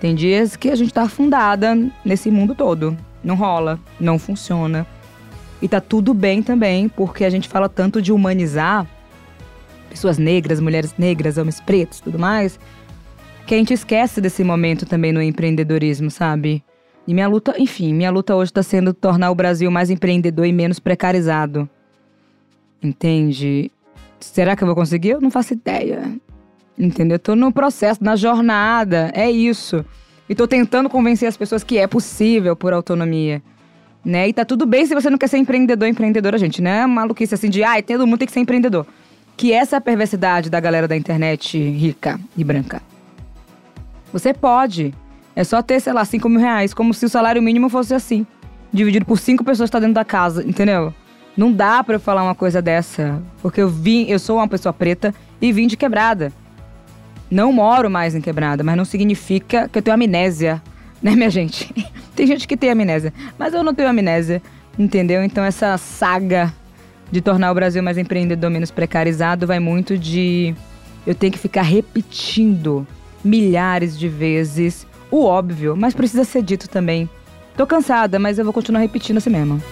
Tem 0.00 0.14
dias 0.14 0.56
que 0.56 0.70
a 0.70 0.74
gente 0.74 0.92
tá 0.92 1.02
afundada 1.02 1.76
nesse 2.04 2.30
mundo 2.30 2.54
todo. 2.54 2.96
Não 3.22 3.34
rola, 3.34 3.78
não 4.00 4.18
funciona. 4.18 4.86
E 5.62 5.68
tá 5.68 5.80
tudo 5.80 6.12
bem 6.12 6.42
também, 6.42 6.88
porque 6.88 7.24
a 7.24 7.30
gente 7.30 7.48
fala 7.48 7.68
tanto 7.68 8.02
de 8.02 8.12
humanizar 8.12 8.84
pessoas 9.88 10.18
negras, 10.18 10.58
mulheres 10.58 10.94
negras, 10.98 11.38
homens 11.38 11.60
pretos, 11.60 12.00
tudo 12.00 12.18
mais, 12.18 12.58
que 13.46 13.54
a 13.54 13.58
gente 13.58 13.72
esquece 13.72 14.20
desse 14.20 14.42
momento 14.42 14.84
também 14.84 15.12
no 15.12 15.22
empreendedorismo, 15.22 16.10
sabe? 16.10 16.64
E 17.06 17.14
minha 17.14 17.28
luta, 17.28 17.54
enfim, 17.58 17.94
minha 17.94 18.10
luta 18.10 18.34
hoje 18.34 18.50
está 18.50 18.62
sendo 18.62 18.92
tornar 18.92 19.30
o 19.30 19.34
Brasil 19.34 19.70
mais 19.70 19.88
empreendedor 19.88 20.46
e 20.46 20.52
menos 20.52 20.80
precarizado. 20.80 21.68
Entende? 22.82 23.70
Será 24.18 24.56
que 24.56 24.64
eu 24.64 24.66
vou 24.66 24.74
conseguir? 24.74 25.10
Eu 25.10 25.20
não 25.20 25.30
faço 25.30 25.52
ideia. 25.52 26.12
Entendeu? 26.78 27.16
Eu 27.16 27.20
tô 27.20 27.36
no 27.36 27.52
processo, 27.52 28.02
na 28.02 28.16
jornada. 28.16 29.12
É 29.14 29.30
isso. 29.30 29.84
E 30.28 30.34
tô 30.34 30.48
tentando 30.48 30.88
convencer 30.88 31.28
as 31.28 31.36
pessoas 31.36 31.62
que 31.62 31.78
é 31.78 31.86
possível 31.86 32.56
por 32.56 32.72
autonomia. 32.72 33.42
Né? 34.04 34.28
E 34.28 34.32
tá 34.32 34.44
tudo 34.44 34.66
bem 34.66 34.84
se 34.84 34.94
você 34.94 35.08
não 35.08 35.18
quer 35.18 35.28
ser 35.28 35.38
empreendedor, 35.38 35.88
empreendedora, 35.88 36.36
gente. 36.38 36.60
Não 36.60 36.70
é 36.70 36.86
maluquice 36.86 37.34
assim 37.34 37.48
de, 37.48 37.62
ai, 37.62 37.80
ah, 37.80 37.82
todo 37.82 38.06
mundo 38.06 38.18
tem 38.18 38.26
que 38.26 38.32
ser 38.32 38.40
empreendedor. 38.40 38.86
Que 39.36 39.52
essa 39.52 39.76
é 39.76 39.78
a 39.78 39.80
perversidade 39.80 40.50
da 40.50 40.58
galera 40.58 40.88
da 40.88 40.96
internet 40.96 41.56
rica 41.58 42.18
e 42.36 42.42
branca. 42.42 42.82
Você 44.12 44.34
pode. 44.34 44.92
É 45.34 45.44
só 45.44 45.62
ter, 45.62 45.80
sei 45.80 45.92
lá, 45.92 46.04
5 46.04 46.28
mil 46.28 46.40
reais, 46.40 46.74
como 46.74 46.92
se 46.92 47.06
o 47.06 47.08
salário 47.08 47.40
mínimo 47.40 47.68
fosse 47.68 47.94
assim. 47.94 48.26
Dividido 48.72 49.06
por 49.06 49.18
cinco 49.18 49.44
pessoas 49.44 49.70
que 49.70 49.72
tá 49.72 49.78
dentro 49.78 49.94
da 49.94 50.04
casa, 50.04 50.46
entendeu? 50.46 50.92
Não 51.36 51.50
dá 51.52 51.82
para 51.82 51.94
eu 51.94 52.00
falar 52.00 52.22
uma 52.22 52.34
coisa 52.34 52.60
dessa. 52.60 53.22
Porque 53.40 53.60
eu 53.60 53.68
vim, 53.68 54.04
eu 54.08 54.18
sou 54.18 54.36
uma 54.36 54.48
pessoa 54.48 54.72
preta 54.72 55.14
e 55.40 55.52
vim 55.52 55.66
de 55.66 55.76
quebrada. 55.76 56.32
Não 57.30 57.52
moro 57.52 57.90
mais 57.90 58.14
em 58.14 58.20
quebrada, 58.20 58.62
mas 58.62 58.76
não 58.76 58.84
significa 58.84 59.68
que 59.68 59.78
eu 59.78 59.82
tenho 59.82 59.94
amnésia, 59.94 60.62
né, 61.04 61.16
minha 61.16 61.30
gente? 61.30 61.72
tem 62.14 62.26
gente 62.26 62.46
que 62.46 62.56
tem 62.56 62.70
amnésia, 62.70 63.12
mas 63.38 63.52
eu 63.52 63.62
não 63.62 63.74
tenho 63.74 63.88
amnésia, 63.88 64.40
entendeu? 64.78 65.24
Então 65.24 65.44
essa 65.44 65.76
saga 65.76 66.52
de 67.10 67.20
tornar 67.20 67.50
o 67.50 67.54
Brasil 67.54 67.82
mais 67.82 67.98
empreendedor, 67.98 68.50
menos 68.50 68.70
precarizado, 68.70 69.46
vai 69.46 69.58
muito 69.58 69.98
de 69.98 70.54
eu 71.06 71.14
tenho 71.14 71.32
que 71.32 71.38
ficar 71.38 71.62
repetindo 71.62 72.86
milhares 73.24 73.98
de 73.98 74.08
vezes 74.08 74.86
o 75.10 75.24
óbvio, 75.24 75.76
mas 75.76 75.92
precisa 75.92 76.24
ser 76.24 76.42
dito 76.42 76.68
também. 76.68 77.08
Tô 77.56 77.66
cansada, 77.66 78.18
mas 78.18 78.38
eu 78.38 78.44
vou 78.44 78.52
continuar 78.52 78.80
repetindo 78.80 79.18
assim 79.18 79.28
mesmo. 79.28 79.62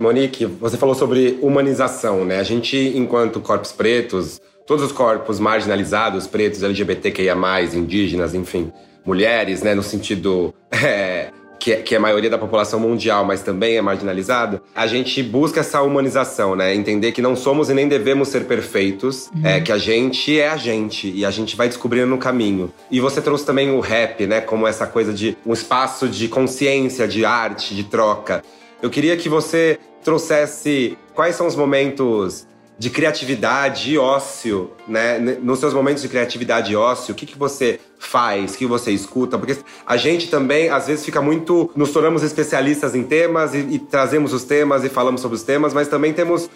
Monique, 0.00 0.46
você 0.46 0.76
falou 0.78 0.94
sobre 0.94 1.38
humanização, 1.42 2.24
né? 2.24 2.38
A 2.38 2.42
gente, 2.42 2.76
enquanto 2.96 3.40
corpos 3.40 3.72
pretos, 3.72 4.40
todos 4.68 4.84
os 4.84 4.92
corpos 4.92 5.40
marginalizados, 5.40 6.26
pretos, 6.26 6.62
LGBTQIA+, 6.62 7.34
indígenas, 7.74 8.34
enfim, 8.34 8.70
mulheres, 9.04 9.62
né, 9.62 9.74
no 9.74 9.82
sentido 9.82 10.54
é, 10.70 11.30
que, 11.58 11.72
é, 11.72 11.76
que 11.76 11.96
a 11.96 12.00
maioria 12.00 12.28
da 12.28 12.36
população 12.36 12.78
mundial, 12.78 13.24
mas 13.24 13.42
também 13.42 13.78
é 13.78 13.82
marginalizado, 13.82 14.60
a 14.76 14.86
gente 14.86 15.22
busca 15.22 15.60
essa 15.60 15.80
humanização, 15.80 16.54
né? 16.54 16.74
Entender 16.74 17.12
que 17.12 17.22
não 17.22 17.34
somos 17.34 17.70
e 17.70 17.74
nem 17.74 17.88
devemos 17.88 18.28
ser 18.28 18.44
perfeitos, 18.44 19.30
uhum. 19.34 19.46
é 19.46 19.60
que 19.60 19.72
a 19.72 19.78
gente 19.78 20.38
é 20.38 20.48
a 20.48 20.56
gente 20.56 21.10
e 21.10 21.24
a 21.24 21.30
gente 21.30 21.56
vai 21.56 21.66
descobrindo 21.66 22.06
no 22.06 22.18
caminho. 22.18 22.72
E 22.90 23.00
você 23.00 23.20
trouxe 23.22 23.46
também 23.46 23.70
o 23.70 23.80
rap, 23.80 24.26
né? 24.26 24.42
Como 24.42 24.66
essa 24.66 24.86
coisa 24.86 25.12
de 25.12 25.36
um 25.44 25.52
espaço 25.52 26.06
de 26.06 26.28
consciência, 26.28 27.08
de 27.08 27.24
arte, 27.24 27.74
de 27.74 27.84
troca. 27.84 28.44
Eu 28.80 28.90
queria 28.90 29.16
que 29.16 29.28
você 29.28 29.78
trouxesse 30.04 30.96
quais 31.14 31.34
são 31.34 31.46
os 31.46 31.56
momentos 31.56 32.46
de 32.78 32.90
criatividade 32.90 33.92
e 33.92 33.98
ócio, 33.98 34.70
né? 34.86 35.18
Nos 35.18 35.58
seus 35.58 35.74
momentos 35.74 36.02
de 36.02 36.08
criatividade 36.08 36.72
e 36.72 36.76
ócio, 36.76 37.12
o 37.12 37.14
que, 37.14 37.26
que 37.26 37.36
você 37.36 37.80
faz, 37.98 38.54
o 38.54 38.58
que 38.58 38.66
você 38.66 38.92
escuta? 38.92 39.36
Porque 39.36 39.56
a 39.84 39.96
gente 39.96 40.30
também, 40.30 40.70
às 40.70 40.86
vezes, 40.86 41.04
fica 41.04 41.20
muito. 41.20 41.70
Nos 41.74 41.90
tornamos 41.90 42.22
especialistas 42.22 42.94
em 42.94 43.02
temas 43.02 43.52
e, 43.52 43.58
e 43.58 43.78
trazemos 43.80 44.32
os 44.32 44.44
temas 44.44 44.84
e 44.84 44.88
falamos 44.88 45.20
sobre 45.20 45.36
os 45.36 45.42
temas, 45.42 45.74
mas 45.74 45.88
também 45.88 46.12
temos 46.12 46.48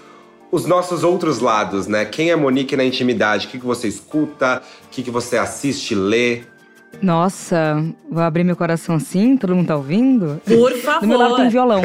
os 0.53 0.67
nossos 0.67 1.03
outros 1.03 1.41
lados, 1.41 1.87
né? 1.87 2.05
Quem 2.05 2.31
é 2.31 2.37
Monique 2.37 2.77
na 2.77 2.85
intimidade? 2.85 3.47
O 3.47 3.51
que, 3.51 3.59
que 3.59 3.67
você 3.67 3.89
escuta? 3.89 4.63
O 4.85 4.91
que, 4.91 5.03
que 5.03 5.11
você 5.11 5.39
assiste, 5.39 5.95
lê? 5.95 6.43
Nossa, 7.01 7.85
vou 8.11 8.23
abrir 8.23 8.45
meu 8.45 8.57
coração 8.57 8.95
assim, 8.95 9.37
todo 9.37 9.55
mundo 9.55 9.67
tá 9.67 9.77
ouvindo? 9.77 10.41
Por 10.45 10.73
favor. 10.79 11.01
Do 11.03 11.07
meu 11.09 11.19
lado 11.19 11.37
tem 11.37 11.47
um 11.47 11.51
violão. 11.51 11.83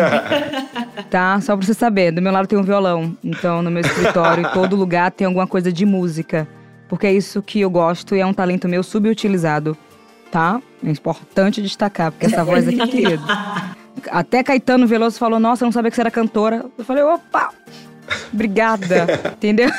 tá? 1.09 1.39
Só 1.41 1.55
pra 1.55 1.65
você 1.65 1.73
saber, 1.73 2.11
do 2.11 2.21
meu 2.21 2.31
lado 2.31 2.47
tem 2.47 2.57
um 2.57 2.63
violão. 2.63 3.17
Então, 3.23 3.61
no 3.61 3.71
meu 3.71 3.81
escritório, 3.81 4.45
em 4.45 4.49
todo 4.53 4.75
lugar 4.75 5.11
tem 5.11 5.25
alguma 5.25 5.47
coisa 5.47 5.71
de 5.71 5.85
música. 5.85 6.47
Porque 6.87 7.07
é 7.07 7.13
isso 7.13 7.41
que 7.41 7.61
eu 7.61 7.69
gosto 7.69 8.15
e 8.15 8.19
é 8.19 8.25
um 8.25 8.33
talento 8.33 8.67
meu 8.67 8.83
subutilizado. 8.83 9.77
Tá? 10.31 10.61
É 10.83 10.89
importante 10.89 11.61
destacar, 11.61 12.11
porque 12.11 12.25
essa 12.27 12.43
voz 12.43 12.67
aqui, 12.67 12.85
querido. 12.87 13.23
Até 14.11 14.43
Caetano 14.43 14.85
Veloso 14.85 15.17
falou: 15.17 15.39
Nossa, 15.39 15.63
eu 15.63 15.67
não 15.67 15.71
sabia 15.71 15.89
que 15.89 15.95
você 15.95 16.01
era 16.01 16.11
cantora. 16.11 16.65
Eu 16.77 16.85
falei: 16.85 17.03
opa! 17.03 17.49
Obrigada. 18.33 19.05
Entendeu? 19.33 19.69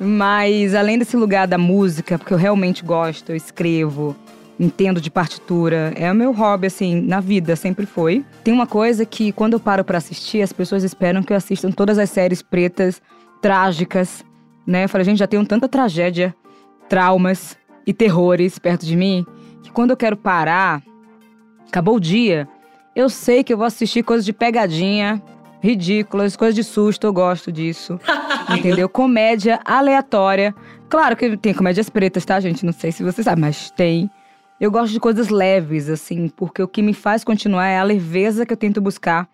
Mas 0.00 0.74
além 0.74 0.98
desse 0.98 1.16
lugar 1.16 1.46
da 1.46 1.58
música, 1.58 2.18
porque 2.18 2.32
eu 2.32 2.38
realmente 2.38 2.84
gosto, 2.84 3.30
eu 3.30 3.36
escrevo, 3.36 4.14
entendo 4.58 5.00
de 5.00 5.10
partitura, 5.10 5.92
é 5.96 6.10
o 6.10 6.14
meu 6.14 6.32
hobby 6.32 6.66
assim 6.68 7.00
na 7.00 7.20
vida, 7.20 7.56
sempre 7.56 7.86
foi. 7.86 8.24
Tem 8.44 8.54
uma 8.54 8.66
coisa 8.66 9.04
que 9.04 9.32
quando 9.32 9.54
eu 9.54 9.60
paro 9.60 9.84
para 9.84 9.98
assistir, 9.98 10.42
as 10.42 10.52
pessoas 10.52 10.84
esperam 10.84 11.22
que 11.22 11.32
eu 11.32 11.36
assista 11.36 11.70
todas 11.72 11.98
as 11.98 12.10
séries 12.10 12.42
pretas 12.42 13.02
trágicas, 13.40 14.24
né? 14.66 14.84
Eu 14.84 14.88
falei, 14.88 15.04
gente, 15.04 15.18
já 15.18 15.26
tenho 15.26 15.44
tanta 15.44 15.68
tragédia, 15.68 16.34
traumas 16.88 17.56
e 17.86 17.92
terrores 17.92 18.58
perto 18.58 18.84
de 18.84 18.96
mim, 18.96 19.26
que 19.62 19.70
quando 19.70 19.90
eu 19.90 19.96
quero 19.96 20.16
parar, 20.16 20.82
acabou 21.66 21.96
o 21.96 22.00
dia, 22.00 22.48
eu 22.94 23.08
sei 23.08 23.44
que 23.44 23.52
eu 23.52 23.56
vou 23.56 23.66
assistir 23.66 24.02
coisas 24.02 24.24
de 24.24 24.32
pegadinha, 24.32 25.22
ridículas, 25.60 26.36
coisas 26.36 26.54
de 26.54 26.64
susto, 26.64 27.06
eu 27.06 27.12
gosto 27.12 27.50
disso. 27.50 27.98
entendeu? 28.56 28.88
Comédia 28.88 29.60
aleatória. 29.64 30.54
Claro 30.88 31.16
que 31.16 31.36
tem 31.36 31.54
comédias 31.54 31.90
pretas, 31.90 32.24
tá, 32.24 32.38
gente? 32.40 32.64
Não 32.64 32.72
sei 32.72 32.92
se 32.92 33.02
você 33.02 33.22
sabe, 33.22 33.40
mas 33.40 33.70
tem. 33.70 34.10
Eu 34.60 34.70
gosto 34.70 34.92
de 34.92 35.00
coisas 35.00 35.28
leves, 35.28 35.88
assim, 35.88 36.28
porque 36.28 36.62
o 36.62 36.68
que 36.68 36.82
me 36.82 36.92
faz 36.92 37.22
continuar 37.22 37.66
é 37.66 37.78
a 37.78 37.84
leveza 37.84 38.44
que 38.44 38.52
eu 38.52 38.56
tento 38.56 38.80
buscar 38.80 39.28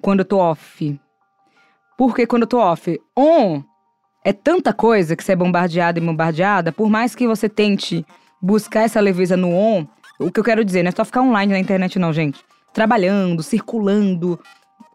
quando 0.00 0.20
eu 0.20 0.24
tô 0.24 0.38
off. 0.38 1.00
Porque 1.98 2.26
quando 2.26 2.42
eu 2.42 2.48
tô 2.48 2.58
off, 2.58 2.98
on 3.16 3.62
é 4.24 4.32
tanta 4.32 4.72
coisa 4.72 5.14
que 5.14 5.22
você 5.22 5.32
é 5.32 5.36
bombardeada 5.36 5.98
e 5.98 6.02
bombardeada, 6.02 6.72
por 6.72 6.88
mais 6.88 7.14
que 7.14 7.26
você 7.26 7.48
tente 7.48 8.06
buscar 8.40 8.82
essa 8.82 9.00
leveza 9.00 9.36
no 9.36 9.50
on, 9.50 9.86
o 10.18 10.30
que 10.30 10.40
eu 10.40 10.44
quero 10.44 10.64
dizer, 10.64 10.82
não 10.82 10.88
é 10.88 10.92
só 10.92 11.04
ficar 11.04 11.20
online 11.20 11.52
na 11.52 11.58
internet, 11.58 11.98
não, 11.98 12.12
gente. 12.12 12.42
Trabalhando, 12.72 13.42
circulando, 13.42 14.40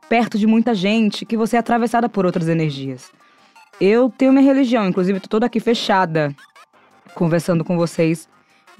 perto 0.10 0.38
de 0.38 0.48
muita 0.48 0.74
gente, 0.74 1.26
que 1.26 1.38
você 1.38 1.56
é 1.56 1.60
atravessada 1.60 2.10
por 2.10 2.26
outras 2.26 2.50
energias. 2.50 3.12
Eu 3.80 4.10
tenho 4.10 4.34
minha 4.34 4.43
religião, 4.43 4.86
inclusive 4.88 5.19
tô 5.19 5.30
toda 5.30 5.45
aqui 5.45 5.60
fechada, 5.60 6.36
conversando 7.13 7.63
com 7.63 7.78
vocês, 7.78 8.28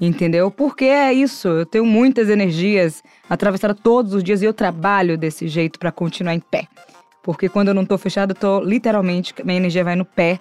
entendeu? 0.00 0.50
Porque 0.50 0.84
é 0.84 1.12
isso, 1.12 1.48
eu 1.48 1.64
tenho 1.64 1.86
muitas 1.86 2.28
energias 2.28 3.02
atravessadas 3.28 3.76
todos 3.82 4.12
os 4.12 4.22
dias 4.22 4.42
e 4.42 4.44
eu 4.44 4.52
trabalho 4.52 5.16
desse 5.16 5.48
jeito 5.48 5.78
para 5.78 5.92
continuar 5.92 6.34
em 6.34 6.40
pé. 6.40 6.66
Porque 7.22 7.48
quando 7.48 7.68
eu 7.68 7.74
não 7.74 7.86
tô 7.86 7.96
fechada, 7.96 8.32
eu 8.32 8.36
tô 8.36 8.60
literalmente, 8.60 9.34
minha 9.44 9.58
energia 9.58 9.84
vai 9.84 9.96
no 9.96 10.04
pé. 10.04 10.40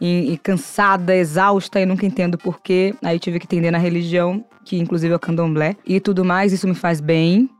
E, 0.00 0.32
e 0.32 0.38
cansada, 0.38 1.14
exausta, 1.14 1.78
e 1.78 1.84
nunca 1.84 2.06
entendo 2.06 2.38
porquê. 2.38 2.94
Aí 3.02 3.18
tive 3.18 3.38
que 3.38 3.44
entender 3.44 3.70
na 3.70 3.76
religião, 3.76 4.42
que 4.64 4.78
inclusive 4.78 5.12
é 5.12 5.16
o 5.16 5.20
candomblé. 5.20 5.76
E 5.84 6.00
tudo 6.00 6.24
mais, 6.24 6.54
isso 6.54 6.66
me 6.66 6.74
faz 6.74 7.02
bem, 7.02 7.50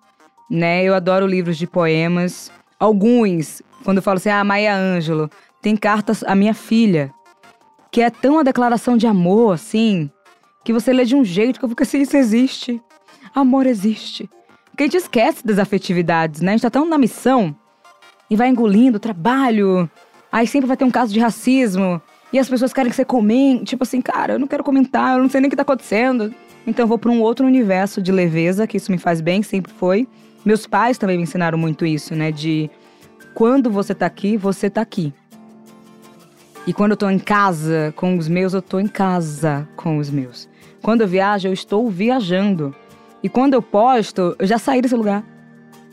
né? 0.48 0.82
Eu 0.82 0.94
adoro 0.94 1.26
livros 1.26 1.58
de 1.58 1.66
poemas. 1.66 2.50
Alguns, 2.80 3.60
quando 3.84 3.98
eu 3.98 4.02
falo 4.02 4.16
assim, 4.16 4.30
ah, 4.30 4.42
Maia 4.42 4.74
Ângelo, 4.74 5.30
tem 5.60 5.76
cartas 5.76 6.24
à 6.24 6.34
minha 6.34 6.54
filha, 6.54 7.12
que 7.92 8.00
é 8.00 8.08
tão 8.08 8.34
uma 8.34 8.44
declaração 8.44 8.96
de 8.96 9.06
amor, 9.06 9.52
assim, 9.52 10.10
que 10.64 10.72
você 10.72 10.90
lê 10.90 11.04
de 11.04 11.14
um 11.14 11.22
jeito 11.22 11.58
que 11.58 11.64
eu 11.66 11.68
fico 11.68 11.82
assim, 11.82 12.00
isso 12.00 12.16
existe. 12.16 12.80
Amor 13.34 13.66
existe. 13.66 14.28
Porque 14.70 14.84
a 14.84 14.86
gente 14.86 14.96
esquece 14.96 15.46
das 15.46 15.58
afetividades, 15.58 16.40
né? 16.40 16.52
A 16.52 16.54
gente 16.54 16.62
tá 16.62 16.70
tão 16.70 16.86
na 16.86 16.96
missão 16.96 17.54
e 18.30 18.36
vai 18.36 18.48
engolindo 18.48 18.98
trabalho. 18.98 19.90
Aí 20.32 20.46
sempre 20.46 20.66
vai 20.66 20.76
ter 20.76 20.84
um 20.84 20.90
caso 20.90 21.12
de 21.12 21.20
racismo. 21.20 22.00
E 22.32 22.38
as 22.38 22.48
pessoas 22.48 22.72
querem 22.72 22.88
que 22.88 22.96
você 22.96 23.04
comente. 23.04 23.64
Tipo 23.64 23.82
assim, 23.82 24.00
cara, 24.00 24.34
eu 24.34 24.38
não 24.38 24.46
quero 24.46 24.64
comentar, 24.64 25.16
eu 25.16 25.22
não 25.22 25.28
sei 25.28 25.40
nem 25.40 25.48
o 25.48 25.50
que 25.50 25.56
tá 25.56 25.62
acontecendo. 25.62 26.34
Então 26.66 26.84
eu 26.84 26.88
vou 26.88 26.98
para 26.98 27.10
um 27.10 27.20
outro 27.20 27.46
universo 27.46 28.00
de 28.00 28.10
leveza, 28.10 28.66
que 28.66 28.76
isso 28.76 28.90
me 28.90 28.98
faz 28.98 29.20
bem, 29.20 29.42
sempre 29.42 29.72
foi. 29.72 30.08
Meus 30.44 30.66
pais 30.66 30.96
também 30.96 31.16
me 31.16 31.24
ensinaram 31.24 31.58
muito 31.58 31.84
isso, 31.84 32.14
né? 32.14 32.32
De 32.32 32.70
quando 33.34 33.70
você 33.70 33.94
tá 33.94 34.06
aqui, 34.06 34.36
você 34.36 34.70
tá 34.70 34.80
aqui. 34.80 35.12
E 36.66 36.72
quando 36.72 36.92
eu 36.92 36.96
tô 36.96 37.08
em 37.08 37.18
casa 37.18 37.92
com 37.96 38.16
os 38.16 38.28
meus, 38.28 38.54
eu 38.54 38.62
tô 38.62 38.78
em 38.78 38.86
casa 38.86 39.68
com 39.76 39.98
os 39.98 40.10
meus. 40.10 40.48
Quando 40.82 41.02
eu 41.02 41.08
viajo, 41.08 41.48
eu 41.48 41.52
estou 41.52 41.88
viajando. 41.90 42.74
E 43.22 43.28
quando 43.28 43.54
eu 43.54 43.62
posto, 43.62 44.34
eu 44.38 44.46
já 44.46 44.58
saí 44.58 44.80
desse 44.80 44.94
lugar. 44.94 45.24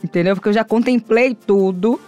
Entendeu? 0.02 0.34
Porque 0.34 0.48
eu 0.48 0.52
já 0.52 0.64
contemplei 0.64 1.34
tudo 1.34 2.00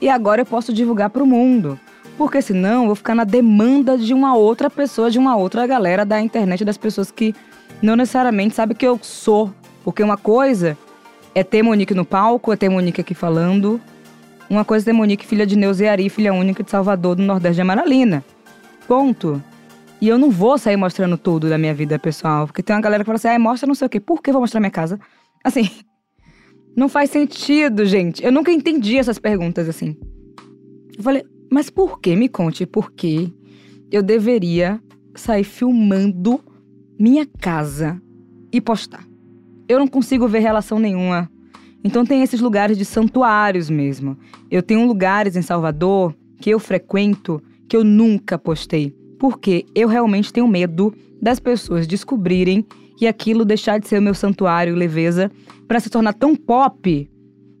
e 0.00 0.08
agora 0.08 0.40
eu 0.40 0.46
posso 0.46 0.72
divulgar 0.72 1.10
para 1.10 1.22
o 1.22 1.26
mundo. 1.26 1.78
Porque 2.16 2.42
senão 2.42 2.82
eu 2.82 2.86
vou 2.86 2.94
ficar 2.96 3.14
na 3.14 3.24
demanda 3.24 3.96
de 3.96 4.12
uma 4.12 4.34
outra 4.34 4.68
pessoa, 4.68 5.10
de 5.10 5.18
uma 5.18 5.36
outra 5.36 5.66
galera 5.66 6.04
da 6.04 6.20
internet, 6.20 6.64
das 6.64 6.78
pessoas 6.78 7.10
que 7.10 7.34
não 7.80 7.94
necessariamente 7.94 8.54
sabem 8.54 8.76
que 8.76 8.86
eu 8.86 8.98
sou. 9.02 9.52
Porque 9.84 10.02
uma 10.02 10.16
coisa 10.16 10.76
é 11.38 11.44
ter 11.44 11.62
Monique 11.62 11.94
no 11.94 12.04
palco, 12.04 12.52
é 12.52 12.56
ter 12.56 12.68
Monique 12.68 13.00
aqui 13.00 13.14
falando. 13.14 13.80
Uma 14.50 14.64
coisa 14.64 14.84
é 14.84 14.86
ter 14.86 14.92
Monique, 14.92 15.24
filha 15.24 15.46
de 15.46 15.56
Neuzeari, 15.56 16.08
filha 16.08 16.34
única 16.34 16.64
de 16.64 16.70
Salvador, 16.70 17.14
do 17.14 17.22
Nordeste 17.22 17.56
de 17.56 17.60
Amaralina. 17.62 18.24
Ponto. 18.88 19.42
E 20.00 20.08
eu 20.08 20.18
não 20.18 20.30
vou 20.30 20.58
sair 20.58 20.76
mostrando 20.76 21.16
tudo 21.16 21.48
da 21.48 21.56
minha 21.56 21.72
vida 21.72 21.98
pessoal. 21.98 22.46
Porque 22.46 22.62
tem 22.62 22.74
uma 22.74 22.82
galera 22.82 23.04
que 23.04 23.06
fala 23.06 23.16
assim, 23.16 23.28
ah, 23.28 23.38
mostra 23.38 23.66
não 23.66 23.74
sei 23.74 23.86
o 23.86 23.90
quê. 23.90 24.00
Por 24.00 24.20
que 24.20 24.32
vou 24.32 24.40
mostrar 24.40 24.58
minha 24.60 24.70
casa? 24.70 24.98
Assim, 25.44 25.70
não 26.76 26.88
faz 26.88 27.10
sentido, 27.10 27.86
gente. 27.86 28.24
Eu 28.24 28.32
nunca 28.32 28.50
entendi 28.50 28.98
essas 28.98 29.18
perguntas 29.18 29.68
assim. 29.68 29.96
Eu 30.96 31.04
falei, 31.04 31.24
mas 31.50 31.70
por 31.70 32.00
que? 32.00 32.16
Me 32.16 32.28
conte 32.28 32.66
por 32.66 32.90
que 32.92 33.32
eu 33.92 34.02
deveria 34.02 34.80
sair 35.14 35.44
filmando 35.44 36.40
minha 36.98 37.26
casa 37.40 38.00
e 38.52 38.60
postar. 38.60 39.07
Eu 39.68 39.78
não 39.78 39.86
consigo 39.86 40.26
ver 40.26 40.38
relação 40.40 40.78
nenhuma. 40.78 41.30
Então 41.84 42.04
tem 42.04 42.22
esses 42.22 42.40
lugares 42.40 42.76
de 42.76 42.84
santuários 42.84 43.70
mesmo. 43.70 44.16
Eu 44.50 44.62
tenho 44.62 44.86
lugares 44.86 45.36
em 45.36 45.42
Salvador 45.42 46.14
que 46.40 46.50
eu 46.50 46.58
frequento 46.58 47.42
que 47.68 47.76
eu 47.76 47.84
nunca 47.84 48.38
postei, 48.38 48.94
porque 49.18 49.66
eu 49.74 49.88
realmente 49.88 50.32
tenho 50.32 50.48
medo 50.48 50.94
das 51.20 51.38
pessoas 51.38 51.86
descobrirem 51.86 52.64
e 53.00 53.06
aquilo 53.06 53.44
deixar 53.44 53.78
de 53.78 53.86
ser 53.86 53.98
o 53.98 54.02
meu 54.02 54.14
santuário 54.14 54.74
leveza 54.74 55.30
para 55.66 55.78
se 55.78 55.90
tornar 55.90 56.14
tão 56.14 56.34
pop 56.34 57.08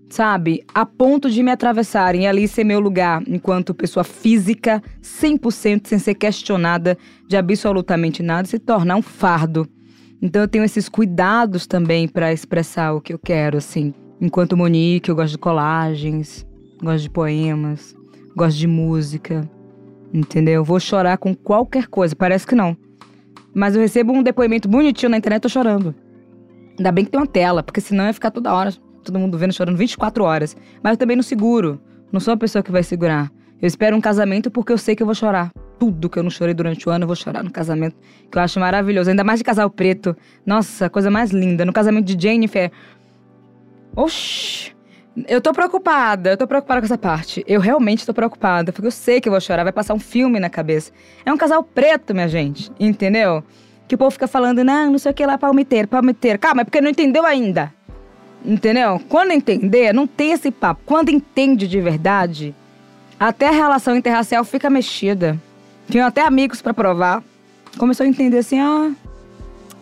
sabe? 0.08 0.64
A 0.74 0.86
ponto 0.86 1.30
de 1.30 1.42
me 1.42 1.50
atravessarem 1.50 2.22
e 2.22 2.26
ali 2.26 2.48
ser 2.48 2.64
meu 2.64 2.80
lugar 2.80 3.22
enquanto 3.26 3.74
pessoa 3.74 4.04
física, 4.04 4.82
100% 5.02 5.86
sem 5.86 5.98
ser 5.98 6.14
questionada 6.14 6.96
de 7.26 7.36
absolutamente 7.36 8.22
nada, 8.22 8.48
se 8.48 8.58
tornar 8.58 8.96
um 8.96 9.02
fardo. 9.02 9.68
Então 10.20 10.42
eu 10.42 10.48
tenho 10.48 10.64
esses 10.64 10.88
cuidados 10.88 11.66
também 11.66 12.08
para 12.08 12.32
expressar 12.32 12.92
o 12.92 13.00
que 13.00 13.12
eu 13.12 13.18
quero, 13.18 13.58
assim. 13.58 13.94
Enquanto 14.20 14.56
Monique, 14.56 15.08
eu 15.08 15.14
gosto 15.14 15.32
de 15.32 15.38
colagens, 15.38 16.46
gosto 16.82 17.02
de 17.02 17.10
poemas, 17.10 17.94
gosto 18.36 18.58
de 18.58 18.66
música, 18.66 19.48
entendeu? 20.12 20.64
Vou 20.64 20.80
chorar 20.80 21.18
com 21.18 21.34
qualquer 21.34 21.86
coisa, 21.86 22.16
parece 22.16 22.46
que 22.46 22.54
não. 22.54 22.76
Mas 23.54 23.74
eu 23.74 23.80
recebo 23.80 24.12
um 24.12 24.22
depoimento 24.22 24.68
bonitinho 24.68 25.10
na 25.10 25.18
internet, 25.18 25.42
tô 25.42 25.48
chorando. 25.48 25.94
Ainda 26.76 26.92
bem 26.92 27.04
que 27.04 27.10
tem 27.10 27.20
uma 27.20 27.26
tela, 27.26 27.62
porque 27.62 27.80
senão 27.80 28.06
ia 28.06 28.12
ficar 28.12 28.30
toda 28.30 28.52
hora 28.52 28.72
todo 29.10 29.18
mundo 29.18 29.38
vendo 29.38 29.52
chorando 29.52 29.76
24 29.76 30.22
horas. 30.24 30.56
Mas 30.82 30.92
eu 30.92 30.96
também 30.96 31.16
não 31.16 31.22
seguro. 31.22 31.80
Não 32.12 32.20
sou 32.20 32.34
a 32.34 32.36
pessoa 32.36 32.62
que 32.62 32.70
vai 32.70 32.82
segurar. 32.82 33.30
Eu 33.60 33.66
espero 33.66 33.96
um 33.96 34.00
casamento 34.00 34.50
porque 34.50 34.72
eu 34.72 34.78
sei 34.78 34.94
que 34.94 35.02
eu 35.02 35.06
vou 35.06 35.14
chorar. 35.14 35.50
Tudo 35.78 36.08
que 36.08 36.18
eu 36.18 36.22
não 36.22 36.30
chorei 36.30 36.54
durante 36.54 36.88
o 36.88 36.92
ano, 36.92 37.04
eu 37.04 37.06
vou 37.06 37.16
chorar 37.16 37.42
no 37.42 37.50
casamento. 37.50 37.96
Que 38.30 38.38
eu 38.38 38.42
acho 38.42 38.58
maravilhoso. 38.60 39.10
Ainda 39.10 39.24
mais 39.24 39.40
de 39.40 39.44
casal 39.44 39.68
preto. 39.68 40.16
Nossa, 40.46 40.88
coisa 40.88 41.10
mais 41.10 41.30
linda. 41.30 41.64
No 41.64 41.72
casamento 41.72 42.04
de 42.06 42.20
Jennifer. 42.20 42.70
Oxi. 43.96 44.76
Eu 45.26 45.40
tô 45.40 45.52
preocupada, 45.52 46.30
eu 46.30 46.36
tô 46.36 46.46
preocupada 46.46 46.80
com 46.80 46.84
essa 46.84 46.98
parte. 46.98 47.42
Eu 47.46 47.60
realmente 47.60 48.06
tô 48.06 48.14
preocupada, 48.14 48.72
porque 48.72 48.86
eu 48.86 48.92
sei 48.92 49.20
que 49.20 49.28
eu 49.28 49.32
vou 49.32 49.40
chorar, 49.40 49.64
vai 49.64 49.72
passar 49.72 49.94
um 49.94 49.98
filme 49.98 50.38
na 50.38 50.48
cabeça. 50.48 50.92
É 51.26 51.32
um 51.32 51.36
casal 51.36 51.64
preto, 51.64 52.14
minha 52.14 52.28
gente, 52.28 52.70
entendeu? 52.78 53.42
Que 53.88 53.96
o 53.96 53.98
povo 53.98 54.12
fica 54.12 54.28
falando, 54.28 54.62
não, 54.62 54.92
não 54.92 54.98
sei 54.98 55.10
o 55.10 55.14
que 55.14 55.26
lá, 55.26 55.36
palmiteiro, 55.36 55.88
palmiteiro. 55.88 56.38
Calma, 56.38 56.60
é 56.60 56.64
porque 56.64 56.80
não 56.80 56.90
entendeu 56.90 57.26
ainda. 57.26 57.72
Entendeu? 58.44 59.00
Quando 59.08 59.32
entender, 59.32 59.92
não 59.92 60.06
tem 60.06 60.32
esse 60.32 60.52
papo. 60.52 60.82
Quando 60.86 61.08
entende 61.08 61.66
de 61.66 61.80
verdade, 61.80 62.54
até 63.18 63.48
a 63.48 63.52
relação 63.52 63.96
interracial 63.96 64.44
fica 64.44 64.70
mexida. 64.70 65.38
Tinha 65.90 66.06
até 66.06 66.22
amigos 66.22 66.62
para 66.62 66.74
provar. 66.74 67.22
Começou 67.76 68.04
a 68.04 68.08
entender 68.08 68.38
assim: 68.38 68.58
ah, 68.58 68.92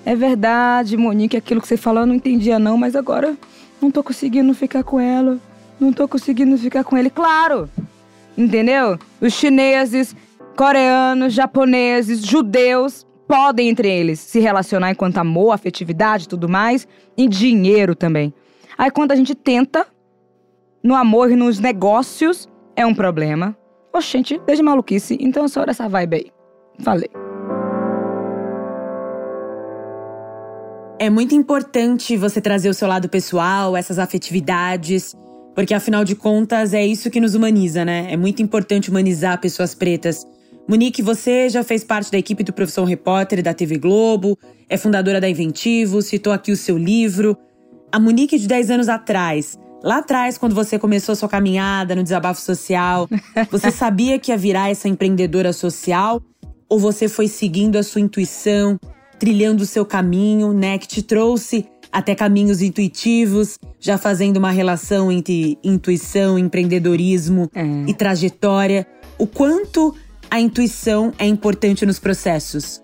é 0.04 0.14
verdade, 0.14 0.96
Monique, 0.96 1.36
aquilo 1.36 1.60
que 1.60 1.68
você 1.68 1.76
falou 1.76 2.02
eu 2.02 2.06
não 2.06 2.14
entendia 2.14 2.58
não, 2.58 2.76
mas 2.76 2.94
agora 2.94 3.36
não 3.80 3.90
tô 3.90 4.02
conseguindo 4.02 4.54
ficar 4.54 4.82
com 4.84 5.00
ela. 5.00 5.38
Não 5.78 5.92
tô 5.92 6.08
conseguindo 6.08 6.56
ficar 6.56 6.84
com 6.84 6.96
ele. 6.96 7.10
Claro! 7.10 7.68
Entendeu? 8.36 8.98
Os 9.20 9.32
chineses, 9.32 10.14
coreanos, 10.56 11.32
japoneses, 11.32 12.24
judeus 12.24 13.06
podem 13.26 13.68
entre 13.68 13.90
eles 13.90 14.20
se 14.20 14.38
relacionar 14.38 14.90
enquanto 14.90 15.18
amor, 15.18 15.52
afetividade 15.52 16.24
e 16.24 16.28
tudo 16.28 16.48
mais, 16.48 16.86
e 17.16 17.28
dinheiro 17.28 17.94
também. 17.94 18.32
Aí 18.78 18.90
quando 18.90 19.12
a 19.12 19.16
gente 19.16 19.34
tenta, 19.34 19.86
no 20.82 20.94
amor 20.94 21.30
e 21.30 21.36
nos 21.36 21.58
negócios, 21.58 22.48
é 22.76 22.84
um 22.84 22.94
problema. 22.94 23.56
Oxente, 23.92 24.40
desde 24.46 24.62
maluquice, 24.62 25.16
então 25.20 25.44
eu 25.44 25.48
sou 25.48 25.64
dessa 25.64 25.88
vibe 25.88 26.16
aí. 26.16 26.26
Falei. 26.84 27.08
É 30.98 31.10
muito 31.10 31.34
importante 31.34 32.16
você 32.16 32.40
trazer 32.40 32.68
o 32.68 32.74
seu 32.74 32.88
lado 32.88 33.08
pessoal, 33.08 33.76
essas 33.76 33.98
afetividades, 33.98 35.14
porque 35.54 35.74
afinal 35.74 36.04
de 36.04 36.14
contas 36.14 36.74
é 36.74 36.86
isso 36.86 37.10
que 37.10 37.20
nos 37.20 37.34
humaniza, 37.34 37.84
né? 37.84 38.08
É 38.10 38.16
muito 38.16 38.42
importante 38.42 38.90
humanizar 38.90 39.40
pessoas 39.40 39.74
pretas. 39.74 40.26
Monique, 40.68 41.00
você 41.00 41.48
já 41.48 41.62
fez 41.62 41.84
parte 41.84 42.10
da 42.10 42.18
equipe 42.18 42.42
do 42.42 42.52
Profissão 42.52 42.84
Repórter 42.84 43.42
da 43.42 43.54
TV 43.54 43.78
Globo, 43.78 44.38
é 44.68 44.76
fundadora 44.76 45.20
da 45.20 45.28
Inventivo, 45.28 46.02
citou 46.02 46.32
aqui 46.32 46.50
o 46.50 46.56
seu 46.56 46.76
livro. 46.76 47.36
A 47.92 48.00
Monique 48.00 48.38
de 48.38 48.48
10 48.48 48.70
anos 48.70 48.88
atrás, 48.88 49.56
lá 49.86 49.98
atrás, 49.98 50.36
quando 50.36 50.54
você 50.54 50.78
começou 50.78 51.12
a 51.12 51.16
sua 51.16 51.28
caminhada 51.28 51.94
no 51.94 52.02
desabafo 52.02 52.40
social, 52.40 53.08
você 53.50 53.70
sabia 53.70 54.18
que 54.18 54.32
ia 54.32 54.36
virar 54.36 54.68
essa 54.68 54.88
empreendedora 54.88 55.52
social? 55.52 56.20
Ou 56.68 56.80
você 56.80 57.08
foi 57.08 57.28
seguindo 57.28 57.76
a 57.76 57.82
sua 57.84 58.00
intuição, 58.00 58.80
trilhando 59.16 59.62
o 59.62 59.66
seu 59.66 59.86
caminho, 59.86 60.52
né, 60.52 60.76
que 60.76 60.88
te 60.88 61.00
trouxe 61.02 61.64
até 61.92 62.16
caminhos 62.16 62.60
intuitivos, 62.60 63.58
já 63.78 63.96
fazendo 63.96 64.38
uma 64.38 64.50
relação 64.50 65.10
entre 65.10 65.56
intuição, 65.62 66.36
empreendedorismo 66.36 67.48
é. 67.54 67.64
e 67.88 67.94
trajetória? 67.94 68.84
O 69.16 69.26
quanto 69.26 69.94
a 70.28 70.40
intuição 70.40 71.12
é 71.16 71.26
importante 71.26 71.86
nos 71.86 72.00
processos? 72.00 72.82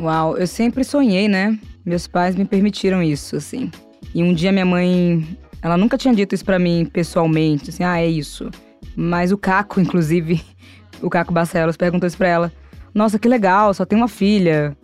Uau, 0.00 0.36
eu 0.38 0.46
sempre 0.46 0.82
sonhei, 0.82 1.28
né? 1.28 1.58
Meus 1.84 2.06
pais 2.06 2.34
me 2.34 2.46
permitiram 2.46 3.02
isso, 3.02 3.36
assim. 3.36 3.70
E 4.14 4.22
um 4.22 4.32
dia 4.32 4.50
minha 4.50 4.64
mãe, 4.64 5.38
ela 5.66 5.76
nunca 5.76 5.98
tinha 5.98 6.14
dito 6.14 6.32
isso 6.32 6.44
para 6.44 6.60
mim 6.60 6.88
pessoalmente, 6.90 7.70
assim, 7.70 7.82
ah, 7.82 7.98
é 7.98 8.06
isso. 8.06 8.48
Mas 8.94 9.32
o 9.32 9.36
Caco, 9.36 9.80
inclusive, 9.82 10.40
o 11.02 11.10
Caco 11.10 11.32
Barcelos 11.32 11.76
perguntou 11.76 12.06
isso 12.06 12.16
pra 12.16 12.28
ela. 12.28 12.52
Nossa, 12.94 13.18
que 13.18 13.28
legal, 13.28 13.74
só 13.74 13.84
tem 13.84 13.98
uma 13.98 14.06
filha. 14.06 14.76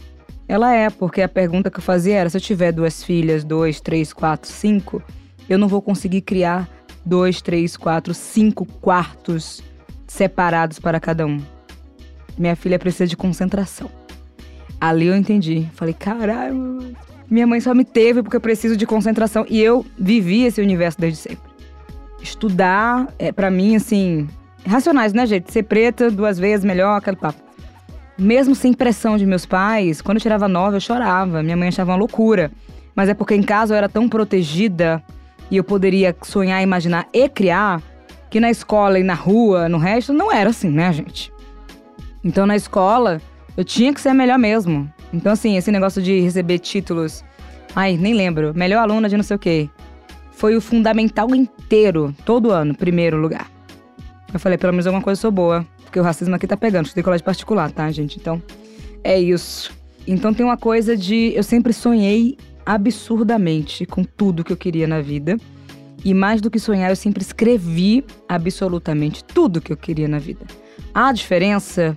Ela 0.48 0.74
é, 0.74 0.90
porque 0.90 1.22
a 1.22 1.28
pergunta 1.28 1.70
que 1.70 1.78
eu 1.78 1.82
fazia 1.82 2.16
era: 2.16 2.28
se 2.28 2.36
eu 2.36 2.40
tiver 2.40 2.72
duas 2.72 3.04
filhas, 3.04 3.44
dois, 3.44 3.80
três, 3.80 4.12
quatro, 4.12 4.50
cinco, 4.50 5.00
eu 5.48 5.56
não 5.56 5.68
vou 5.68 5.80
conseguir 5.80 6.22
criar 6.22 6.68
dois, 7.06 7.40
três, 7.40 7.76
quatro, 7.76 8.12
cinco 8.12 8.66
quartos 8.66 9.62
separados 10.08 10.80
para 10.80 10.98
cada 10.98 11.24
um. 11.24 11.40
Minha 12.36 12.56
filha 12.56 12.78
precisa 12.78 13.06
de 13.06 13.16
concentração. 13.16 13.88
Ali 14.80 15.06
eu 15.06 15.14
entendi. 15.14 15.68
Falei, 15.74 15.94
caralho, 15.94 16.92
minha 17.32 17.46
mãe 17.46 17.60
só 17.60 17.74
me 17.74 17.82
teve 17.82 18.22
porque 18.22 18.36
eu 18.36 18.40
preciso 18.42 18.76
de 18.76 18.84
concentração. 18.84 19.46
E 19.48 19.58
eu 19.58 19.86
vivi 19.98 20.44
esse 20.44 20.60
universo 20.60 21.00
desde 21.00 21.18
sempre. 21.18 21.50
estudar, 22.22 23.08
é, 23.18 23.32
para 23.32 23.50
mim, 23.50 23.74
assim, 23.74 24.28
racionais, 24.66 25.14
né, 25.14 25.26
gente? 25.26 25.50
Ser 25.50 25.62
preta 25.62 26.10
duas 26.10 26.38
vezes 26.38 26.62
melhor, 26.62 26.98
aquele 26.98 27.16
papo. 27.16 27.40
Mesmo 28.18 28.54
sem 28.54 28.74
pressão 28.74 29.16
de 29.16 29.24
meus 29.24 29.46
pais, 29.46 30.02
quando 30.02 30.18
eu 30.18 30.22
tirava 30.22 30.46
nove, 30.46 30.76
eu 30.76 30.80
chorava. 30.80 31.42
Minha 31.42 31.56
mãe 31.56 31.68
achava 31.68 31.92
uma 31.92 31.96
loucura. 31.96 32.52
Mas 32.94 33.08
é 33.08 33.14
porque 33.14 33.34
em 33.34 33.42
casa 33.42 33.72
eu 33.72 33.78
era 33.78 33.88
tão 33.88 34.10
protegida 34.10 35.02
e 35.50 35.56
eu 35.56 35.64
poderia 35.64 36.14
sonhar, 36.22 36.62
imaginar 36.62 37.08
e 37.14 37.28
criar, 37.30 37.80
que 38.30 38.38
na 38.40 38.50
escola 38.50 38.98
e 38.98 39.02
na 39.02 39.14
rua, 39.14 39.70
no 39.70 39.78
resto, 39.78 40.12
não 40.12 40.30
era 40.30 40.50
assim, 40.50 40.68
né, 40.68 40.92
gente? 40.92 41.32
Então 42.22 42.44
na 42.44 42.56
escola, 42.56 43.22
eu 43.56 43.64
tinha 43.64 43.92
que 43.92 44.00
ser 44.02 44.12
melhor 44.12 44.38
mesmo. 44.38 44.88
Então, 45.12 45.32
assim, 45.32 45.56
esse 45.56 45.70
negócio 45.70 46.00
de 46.02 46.20
receber 46.20 46.58
títulos. 46.58 47.24
Ai, 47.74 47.96
nem 47.96 48.14
lembro. 48.14 48.52
Melhor 48.54 48.82
aluna 48.82 49.08
de 49.08 49.16
não 49.16 49.24
sei 49.24 49.36
o 49.36 49.38
quê. 49.38 49.68
Foi 50.32 50.56
o 50.56 50.60
fundamental 50.60 51.34
inteiro, 51.34 52.14
todo 52.24 52.50
ano, 52.50 52.74
primeiro 52.74 53.16
lugar. 53.16 53.50
Eu 54.32 54.40
falei, 54.40 54.56
pelo 54.56 54.72
menos 54.72 54.86
alguma 54.86 55.02
coisa 55.02 55.18
eu 55.18 55.22
sou 55.22 55.30
boa. 55.30 55.66
Porque 55.84 56.00
o 56.00 56.02
racismo 56.02 56.34
aqui 56.34 56.46
tá 56.46 56.56
pegando. 56.56 56.86
Estudei 56.86 57.04
colégio 57.04 57.24
particular, 57.24 57.70
tá, 57.70 57.90
gente? 57.90 58.18
Então, 58.18 58.42
é 59.04 59.20
isso. 59.20 59.70
Então 60.06 60.32
tem 60.32 60.44
uma 60.44 60.56
coisa 60.56 60.96
de. 60.96 61.32
Eu 61.34 61.42
sempre 61.42 61.72
sonhei 61.72 62.36
absurdamente 62.64 63.84
com 63.86 64.02
tudo 64.02 64.42
que 64.42 64.52
eu 64.52 64.56
queria 64.56 64.86
na 64.86 65.00
vida. 65.00 65.36
E 66.04 66.12
mais 66.14 66.40
do 66.40 66.50
que 66.50 66.58
sonhar, 66.58 66.90
eu 66.90 66.96
sempre 66.96 67.22
escrevi 67.22 68.04
absolutamente 68.28 69.22
tudo 69.22 69.60
que 69.60 69.72
eu 69.72 69.76
queria 69.76 70.08
na 70.08 70.18
vida. 70.18 70.44
A 70.92 71.12
diferença 71.12 71.96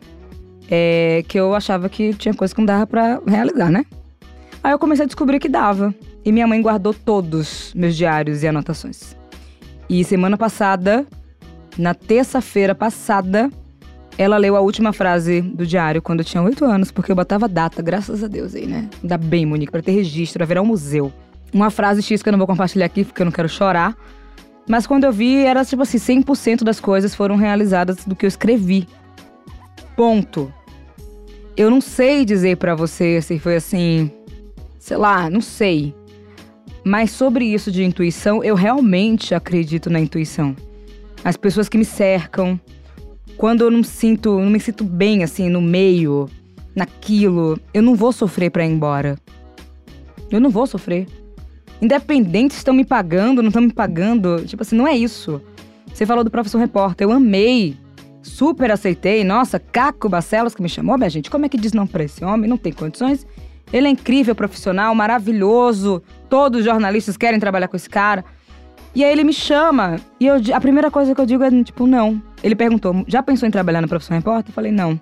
é 0.70 1.24
que 1.28 1.40
eu 1.40 1.54
achava 1.54 1.90
que 1.90 2.14
tinha 2.14 2.34
coisa 2.34 2.54
que 2.54 2.60
não 2.62 2.66
dava 2.66 2.88
para 2.88 3.22
realizar, 3.26 3.70
né? 3.70 3.86
Aí 4.64 4.72
eu 4.72 4.80
comecei 4.80 5.04
a 5.04 5.06
descobrir 5.06 5.40
que 5.40 5.50
dava. 5.50 5.94
E 6.24 6.32
minha 6.32 6.48
mãe 6.48 6.62
guardou 6.62 6.94
todos 6.94 7.72
meus 7.76 7.96
diários 7.96 8.42
e 8.42 8.48
anotações. 8.48 9.16
E 9.88 10.04
semana 10.04 10.38
passada, 10.38 11.06
na 11.78 11.94
terça-feira 11.94 12.74
passada, 12.74 13.52
ela 14.18 14.38
leu 14.38 14.56
a 14.56 14.62
última 14.62 14.92
frase 14.92 15.42
do 15.42 15.68
diário 15.68 16.02
quando 16.02 16.22
eu 16.22 16.26
tinha 16.26 16.42
oito 16.42 16.66
anos, 16.66 16.92
porque 16.92 17.12
eu 17.12 17.16
botava 17.16 17.48
data, 17.48 17.82
graças 17.82 18.24
a 18.24 18.28
Deus 18.28 18.56
aí, 18.56 18.66
né? 18.66 18.90
Ainda 19.04 19.18
bem, 19.18 19.46
Monique, 19.46 19.72
para 19.72 19.84
ter 19.84 19.92
registro, 19.92 20.40
pra 20.40 20.48
virar 20.48 20.62
um 20.64 20.66
museu. 20.66 21.14
Uma 21.54 21.70
frase 21.70 22.02
X 22.02 22.24
que 22.24 22.30
eu 22.30 22.32
não 22.32 22.40
vou 22.40 22.48
compartilhar 22.48 22.86
aqui, 22.86 23.06
porque 23.06 23.22
eu 23.22 23.26
não 23.26 23.32
quero 23.32 23.48
chorar. 23.48 23.96
Mas 24.68 24.88
quando 24.88 25.04
eu 25.04 25.12
vi, 25.12 25.46
era 25.46 25.64
tipo 25.64 25.84
assim, 25.84 25.98
100% 25.98 26.64
das 26.64 26.80
coisas 26.80 27.14
foram 27.14 27.36
realizadas 27.36 27.98
do 28.06 28.16
que 28.16 28.26
eu 28.26 28.28
escrevi. 28.28 28.88
Ponto. 29.96 30.54
Eu 31.56 31.72
não 31.72 31.80
sei 31.80 32.26
dizer 32.26 32.58
para 32.58 32.76
você 32.76 33.22
se 33.22 33.40
foi 33.40 33.56
assim, 33.56 34.12
sei 34.78 34.98
lá, 34.98 35.30
não 35.30 35.40
sei. 35.40 35.96
Mas 36.84 37.12
sobre 37.12 37.46
isso 37.46 37.72
de 37.72 37.84
intuição, 37.84 38.44
eu 38.44 38.56
realmente 38.56 39.34
acredito 39.34 39.90
na 39.90 40.00
intuição. 40.00 40.56
As 41.24 41.38
pessoas 41.38 41.70
que 41.70 41.78
me 41.78 41.86
cercam, 41.86 42.60
quando 43.38 43.62
eu 43.62 43.72
não 43.72 43.84
sinto, 43.84 44.38
não 44.38 44.50
me 44.50 44.60
sinto 44.60 44.84
bem 44.84 45.24
assim 45.24 45.50
no 45.50 45.62
meio, 45.62 46.30
naquilo, 46.76 47.58
eu 47.74 47.82
não 47.82 47.96
vou 47.96 48.12
sofrer 48.12 48.52
para 48.52 48.66
ir 48.66 48.72
embora. 48.72 49.18
Eu 50.30 50.42
não 50.42 50.50
vou 50.50 50.68
sofrer. 50.68 51.08
Independente 51.82 52.54
se 52.54 52.60
estão 52.60 52.74
me 52.74 52.86
pagando, 52.86 53.42
não 53.42 53.50
estão 53.50 53.62
me 53.62 53.74
pagando, 53.74 54.46
tipo 54.46 54.62
assim, 54.62 54.76
não 54.76 54.88
é 54.88 54.96
isso. 54.96 55.42
Você 55.94 56.06
falou 56.06 56.24
do 56.24 56.30
professor 56.30 56.60
repórter, 56.60 57.08
eu 57.08 57.12
amei 57.12 57.78
super 58.26 58.72
aceitei. 58.72 59.24
Nossa, 59.24 59.60
Caco 59.60 60.10
Barcelos 60.10 60.56
que 60.56 60.62
me 60.62 60.70
chamou, 60.70 60.98
minha 60.98 61.10
gente. 61.10 61.30
Como 61.30 61.46
é 61.46 61.50
que 61.50 61.58
diz 61.58 61.74
não 61.74 61.86
pra 61.86 62.04
esse 62.04 62.24
homem? 62.24 62.50
Não 62.50 62.58
tem 62.58 62.74
condições. 62.74 63.26
Ele 63.72 63.88
é 63.88 63.90
incrível, 63.90 64.36
profissional, 64.36 64.94
maravilhoso. 64.96 66.02
Todos 66.30 66.60
os 66.60 66.66
jornalistas 66.66 67.18
querem 67.18 67.40
trabalhar 67.40 67.68
com 67.68 67.76
esse 67.76 67.90
cara. 67.90 68.26
E 68.94 69.04
aí 69.04 69.12
ele 69.12 69.24
me 69.24 69.34
chama 69.34 69.98
e 70.20 70.26
eu, 70.26 70.36
a 70.54 70.62
primeira 70.62 70.90
coisa 70.90 71.14
que 71.14 71.20
eu 71.20 71.26
digo 71.26 71.44
é 71.44 71.64
tipo, 71.64 71.86
não. 71.86 72.22
Ele 72.42 72.56
perguntou, 72.56 73.04
já 73.08 73.22
pensou 73.22 73.48
em 73.48 73.52
trabalhar 73.52 73.82
na 73.82 73.88
profissão 73.88 74.16
repórter? 74.16 74.52
Eu 74.52 74.54
falei, 74.54 74.72
não. 74.72 75.00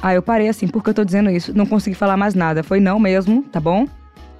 Aí 0.00 0.16
eu 0.16 0.22
parei 0.22 0.48
assim, 0.48 0.66
por 0.66 0.82
que 0.82 0.90
eu 0.90 0.94
tô 0.94 1.04
dizendo 1.04 1.30
isso? 1.30 1.56
Não 1.56 1.66
consegui 1.66 1.94
falar 1.94 2.16
mais 2.16 2.34
nada. 2.34 2.62
Foi 2.62 2.80
não 2.80 2.98
mesmo, 2.98 3.42
tá 3.42 3.60
bom? 3.60 3.86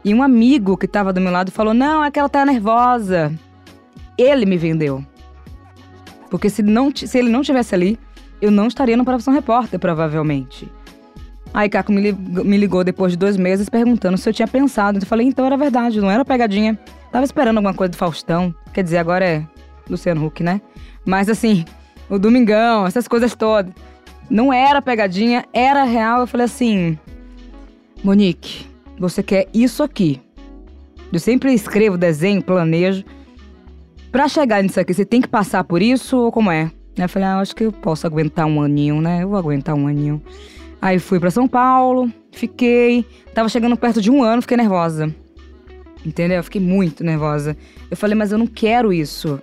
E 0.04 0.12
um 0.14 0.22
amigo 0.22 0.76
que 0.76 0.86
tava 0.86 1.12
do 1.12 1.20
meu 1.20 1.32
lado 1.32 1.50
falou, 1.50 1.74
não, 1.74 2.04
é 2.04 2.10
que 2.10 2.18
ela 2.18 2.28
tá 2.28 2.44
nervosa. 2.44 3.32
Ele 4.16 4.46
me 4.46 4.56
vendeu. 4.56 5.04
Porque 6.30 6.50
se, 6.50 6.62
não, 6.62 6.90
se 6.94 7.16
ele 7.18 7.28
não 7.28 7.40
estivesse 7.40 7.74
ali, 7.74 7.98
eu 8.40 8.50
não 8.50 8.66
estaria 8.66 8.96
no 8.96 9.04
Profissão 9.04 9.32
Repórter, 9.32 9.78
provavelmente. 9.78 10.70
Aí 11.52 11.68
Caco 11.68 11.92
me, 11.92 12.12
me 12.12 12.56
ligou 12.56 12.82
depois 12.82 13.12
de 13.12 13.18
dois 13.18 13.36
meses 13.36 13.68
perguntando 13.68 14.18
se 14.18 14.28
eu 14.28 14.32
tinha 14.32 14.48
pensado. 14.48 14.98
Eu 14.98 15.06
falei, 15.06 15.26
então 15.26 15.46
era 15.46 15.56
verdade, 15.56 16.00
não 16.00 16.10
era 16.10 16.24
pegadinha. 16.24 16.78
Tava 17.12 17.24
esperando 17.24 17.58
alguma 17.58 17.74
coisa 17.74 17.92
do 17.92 17.96
Faustão. 17.96 18.52
Quer 18.72 18.82
dizer, 18.82 18.98
agora 18.98 19.24
é 19.24 19.46
Luciano 19.88 20.26
Huck, 20.26 20.42
né? 20.42 20.60
Mas 21.04 21.28
assim, 21.28 21.64
o 22.08 22.18
Domingão, 22.18 22.86
essas 22.86 23.06
coisas 23.06 23.34
todas. 23.34 23.72
Não 24.28 24.52
era 24.52 24.82
pegadinha, 24.82 25.44
era 25.52 25.84
real. 25.84 26.20
Eu 26.20 26.26
falei 26.26 26.46
assim: 26.46 26.98
Monique, 28.02 28.66
você 28.98 29.22
quer 29.22 29.46
isso 29.54 29.82
aqui. 29.82 30.20
Eu 31.12 31.20
sempre 31.20 31.52
escrevo, 31.52 31.96
desenho, 31.96 32.42
planejo. 32.42 33.04
Pra 34.14 34.28
chegar 34.28 34.62
nisso 34.62 34.78
aqui, 34.78 34.94
você 34.94 35.04
tem 35.04 35.20
que 35.20 35.26
passar 35.26 35.64
por 35.64 35.82
isso 35.82 36.16
ou 36.16 36.30
como 36.30 36.48
é? 36.48 36.70
Eu 36.96 37.08
falei, 37.08 37.26
ah, 37.26 37.40
acho 37.40 37.52
que 37.52 37.64
eu 37.64 37.72
posso 37.72 38.06
aguentar 38.06 38.46
um 38.46 38.62
aninho, 38.62 39.00
né? 39.00 39.24
Eu 39.24 39.30
vou 39.30 39.36
aguentar 39.36 39.74
um 39.74 39.88
aninho. 39.88 40.22
Aí 40.80 41.00
fui 41.00 41.18
para 41.18 41.32
São 41.32 41.48
Paulo, 41.48 42.08
fiquei. 42.30 43.04
Tava 43.34 43.48
chegando 43.48 43.76
perto 43.76 44.00
de 44.00 44.12
um 44.12 44.22
ano, 44.22 44.40
fiquei 44.40 44.56
nervosa. 44.56 45.12
Entendeu? 46.06 46.36
Eu 46.36 46.44
fiquei 46.44 46.60
muito 46.60 47.02
nervosa. 47.02 47.56
Eu 47.90 47.96
falei, 47.96 48.14
mas 48.14 48.30
eu 48.30 48.38
não 48.38 48.46
quero 48.46 48.92
isso. 48.92 49.42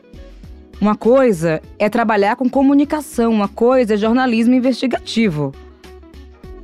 Uma 0.79 0.95
coisa 0.95 1.61
é 1.77 1.89
trabalhar 1.89 2.37
com 2.37 2.49
comunicação, 2.49 3.29
uma 3.29 3.49
coisa 3.49 3.95
é 3.95 3.97
jornalismo 3.97 4.55
investigativo. 4.55 5.51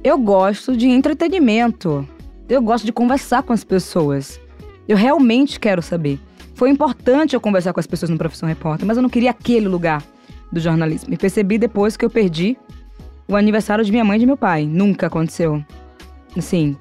Eu 0.02 0.18
gosto 0.18 0.78
de 0.78 0.88
entretenimento. 0.88 2.08
Eu 2.48 2.62
gosto 2.62 2.86
de 2.86 2.94
conversar 2.94 3.44
com 3.44 3.52
as 3.52 3.66
pessoas. 3.66 4.40
Eu 4.88 4.96
realmente 4.96 5.60
quero 5.60 5.82
saber. 5.82 6.22
Foi 6.58 6.72
importante 6.72 7.36
eu 7.36 7.40
conversar 7.40 7.72
com 7.72 7.80
as 7.80 7.86
pessoas 7.86 8.10
no 8.10 8.18
Profissão 8.18 8.50
Repórter, 8.50 8.88
mas 8.88 8.98
eu 8.98 9.04
não 9.04 9.12
queria 9.12 9.30
aquele 9.30 9.68
lugar 9.68 10.02
do 10.52 10.60
jornalismo. 10.60 11.14
E 11.14 11.18
percebi 11.18 11.56
depois 11.60 11.96
que 11.96 12.04
eu 12.04 12.10
perdi 12.10 12.58
o 13.28 13.36
aniversário 13.36 13.86
de 13.86 13.92
minha 13.92 14.04
mãe 14.04 14.18
e 14.18 14.22
de 14.22 14.26
meu 14.26 14.36
pai. 14.36 14.66
Nunca 14.66 15.06
aconteceu. 15.06 15.64
Assim, 16.36 16.76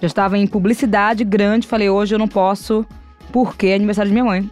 já 0.00 0.06
estava 0.06 0.38
em 0.38 0.46
publicidade 0.46 1.24
grande, 1.24 1.66
falei, 1.66 1.90
hoje 1.90 2.14
eu 2.14 2.18
não 2.18 2.26
posso, 2.26 2.86
porque 3.30 3.66
é 3.66 3.74
aniversário 3.74 4.08
de 4.08 4.14
minha 4.14 4.24
mãe. 4.24 4.50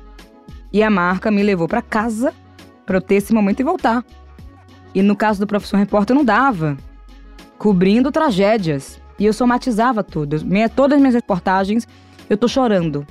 E 0.70 0.82
a 0.82 0.90
marca 0.90 1.30
me 1.30 1.42
levou 1.42 1.66
para 1.66 1.80
casa 1.80 2.34
para 2.84 2.98
eu 2.98 3.00
ter 3.00 3.14
esse 3.14 3.32
momento 3.32 3.60
e 3.60 3.64
voltar. 3.64 4.04
E 4.94 5.00
no 5.00 5.16
caso 5.16 5.40
do 5.40 5.46
Profissão 5.46 5.80
Repórter, 5.80 6.14
não 6.14 6.22
dava. 6.22 6.76
Cobrindo 7.56 8.12
tragédias. 8.12 9.00
E 9.18 9.24
eu 9.24 9.32
somatizava 9.32 10.04
tudo. 10.04 10.44
Minha, 10.44 10.68
todas 10.68 10.96
as 10.96 11.00
minhas 11.00 11.14
reportagens, 11.14 11.88
eu 12.28 12.36
tô 12.36 12.46
chorando. 12.46 13.06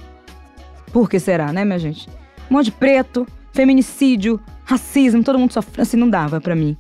Por 0.92 1.10
que 1.10 1.20
será, 1.20 1.52
né, 1.52 1.66
minha 1.66 1.80
gente? 1.80 2.08
Um 2.50 2.56
monte 2.56 2.66
de 2.66 2.72
preto, 2.72 3.28
feminicídio, 3.52 4.40
racismo, 4.64 5.24
todo 5.24 5.40
mundo 5.40 5.54
sofrendo. 5.54 5.82
Assim, 5.82 5.98
não 5.98 6.10
dava 6.10 6.42
para 6.42 6.56
mim. 6.56 6.78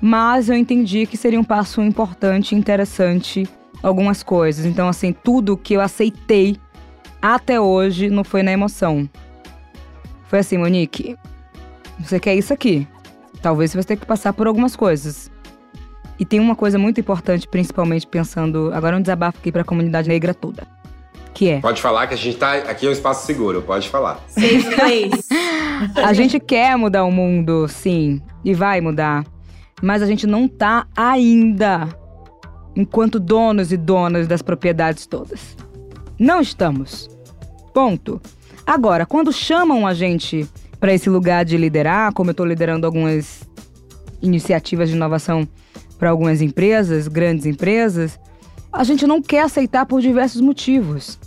Mas 0.00 0.48
eu 0.48 0.56
entendi 0.56 1.06
que 1.06 1.16
seria 1.16 1.38
um 1.38 1.44
passo 1.44 1.80
importante, 1.80 2.54
interessante, 2.54 3.48
algumas 3.82 4.22
coisas. 4.22 4.64
Então, 4.64 4.88
assim, 4.88 5.12
tudo 5.12 5.56
que 5.56 5.74
eu 5.74 5.80
aceitei 5.80 6.56
até 7.20 7.60
hoje 7.60 8.10
não 8.10 8.24
foi 8.24 8.42
na 8.42 8.50
emoção. 8.50 9.08
Foi 10.24 10.40
assim, 10.40 10.58
Monique, 10.58 11.16
você 12.00 12.18
quer 12.18 12.34
isso 12.34 12.52
aqui. 12.52 12.86
Talvez 13.40 13.70
você 13.70 13.78
vai 13.78 13.84
ter 13.84 13.96
que 13.96 14.06
passar 14.06 14.32
por 14.32 14.46
algumas 14.46 14.74
coisas. 14.74 15.30
E 16.18 16.24
tem 16.24 16.40
uma 16.40 16.56
coisa 16.56 16.78
muito 16.78 17.00
importante, 17.00 17.46
principalmente 17.46 18.06
pensando. 18.06 18.72
Agora 18.72 18.96
é 18.96 18.98
um 18.98 19.02
desabafo 19.02 19.38
aqui 19.38 19.52
para 19.52 19.62
a 19.62 19.64
comunidade 19.64 20.08
negra 20.08 20.34
toda 20.34 20.81
que 21.32 21.48
é? 21.48 21.60
Pode 21.60 21.80
falar 21.80 22.06
que 22.06 22.14
a 22.14 22.16
gente 22.16 22.36
tá. 22.36 22.54
Aqui 22.54 22.86
é 22.86 22.88
um 22.88 22.92
espaço 22.92 23.26
seguro, 23.26 23.62
pode 23.62 23.88
falar. 23.88 24.20
Safe 24.28 24.74
place. 24.74 25.28
a 25.96 26.12
gente 26.12 26.38
quer 26.38 26.76
mudar 26.76 27.04
o 27.04 27.10
mundo, 27.10 27.66
sim, 27.68 28.20
e 28.44 28.54
vai 28.54 28.80
mudar. 28.80 29.24
Mas 29.80 30.02
a 30.02 30.06
gente 30.06 30.26
não 30.26 30.46
tá 30.46 30.86
ainda 30.96 31.88
enquanto 32.76 33.18
donos 33.18 33.72
e 33.72 33.76
donas 33.76 34.26
das 34.26 34.42
propriedades 34.42 35.06
todas. 35.06 35.56
Não 36.18 36.40
estamos. 36.40 37.08
Ponto. 37.74 38.20
Agora, 38.66 39.04
quando 39.04 39.32
chamam 39.32 39.86
a 39.86 39.94
gente 39.94 40.48
para 40.78 40.92
esse 40.92 41.10
lugar 41.10 41.44
de 41.44 41.56
liderar, 41.56 42.12
como 42.12 42.30
eu 42.30 42.32
estou 42.32 42.46
liderando 42.46 42.86
algumas 42.86 43.42
iniciativas 44.20 44.88
de 44.88 44.94
inovação 44.94 45.46
para 45.98 46.10
algumas 46.10 46.40
empresas, 46.40 47.08
grandes 47.08 47.46
empresas, 47.46 48.18
a 48.72 48.84
gente 48.84 49.06
não 49.06 49.20
quer 49.20 49.42
aceitar 49.42 49.84
por 49.84 50.00
diversos 50.00 50.40
motivos. 50.40 51.18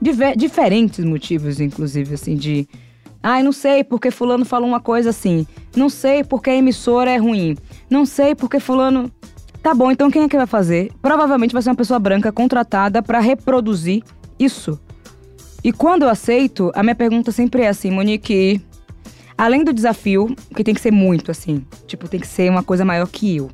Diver 0.00 0.36
diferentes 0.36 1.04
motivos, 1.04 1.60
inclusive, 1.60 2.14
assim, 2.14 2.34
de. 2.36 2.68
Ai, 3.22 3.42
não 3.42 3.52
sei 3.52 3.84
porque 3.84 4.10
Fulano 4.10 4.44
falou 4.44 4.68
uma 4.68 4.80
coisa 4.80 5.10
assim. 5.10 5.46
Não 5.76 5.88
sei 5.88 6.24
porque 6.24 6.50
a 6.50 6.54
emissora 6.54 7.10
é 7.10 7.16
ruim. 7.16 7.56
Não 7.88 8.04
sei 8.04 8.34
porque 8.34 8.60
Fulano. 8.60 9.10
Tá 9.62 9.74
bom, 9.74 9.90
então 9.90 10.10
quem 10.10 10.22
é 10.22 10.28
que 10.28 10.36
vai 10.36 10.46
fazer? 10.46 10.90
Provavelmente 11.02 11.52
vai 11.52 11.60
ser 11.60 11.68
uma 11.68 11.76
pessoa 11.76 11.98
branca 11.98 12.32
contratada 12.32 13.02
para 13.02 13.20
reproduzir 13.20 14.02
isso. 14.38 14.80
E 15.62 15.70
quando 15.70 16.04
eu 16.04 16.08
aceito, 16.08 16.72
a 16.74 16.82
minha 16.82 16.94
pergunta 16.94 17.30
sempre 17.30 17.62
é 17.62 17.68
assim, 17.68 17.90
Monique, 17.90 18.62
além 19.36 19.62
do 19.62 19.74
desafio, 19.74 20.34
que 20.56 20.64
tem 20.64 20.74
que 20.74 20.80
ser 20.80 20.90
muito 20.90 21.30
assim, 21.30 21.62
tipo, 21.86 22.08
tem 22.08 22.18
que 22.18 22.26
ser 22.26 22.50
uma 22.50 22.62
coisa 22.62 22.86
maior 22.86 23.06
que 23.06 23.36
eu. 23.36 23.50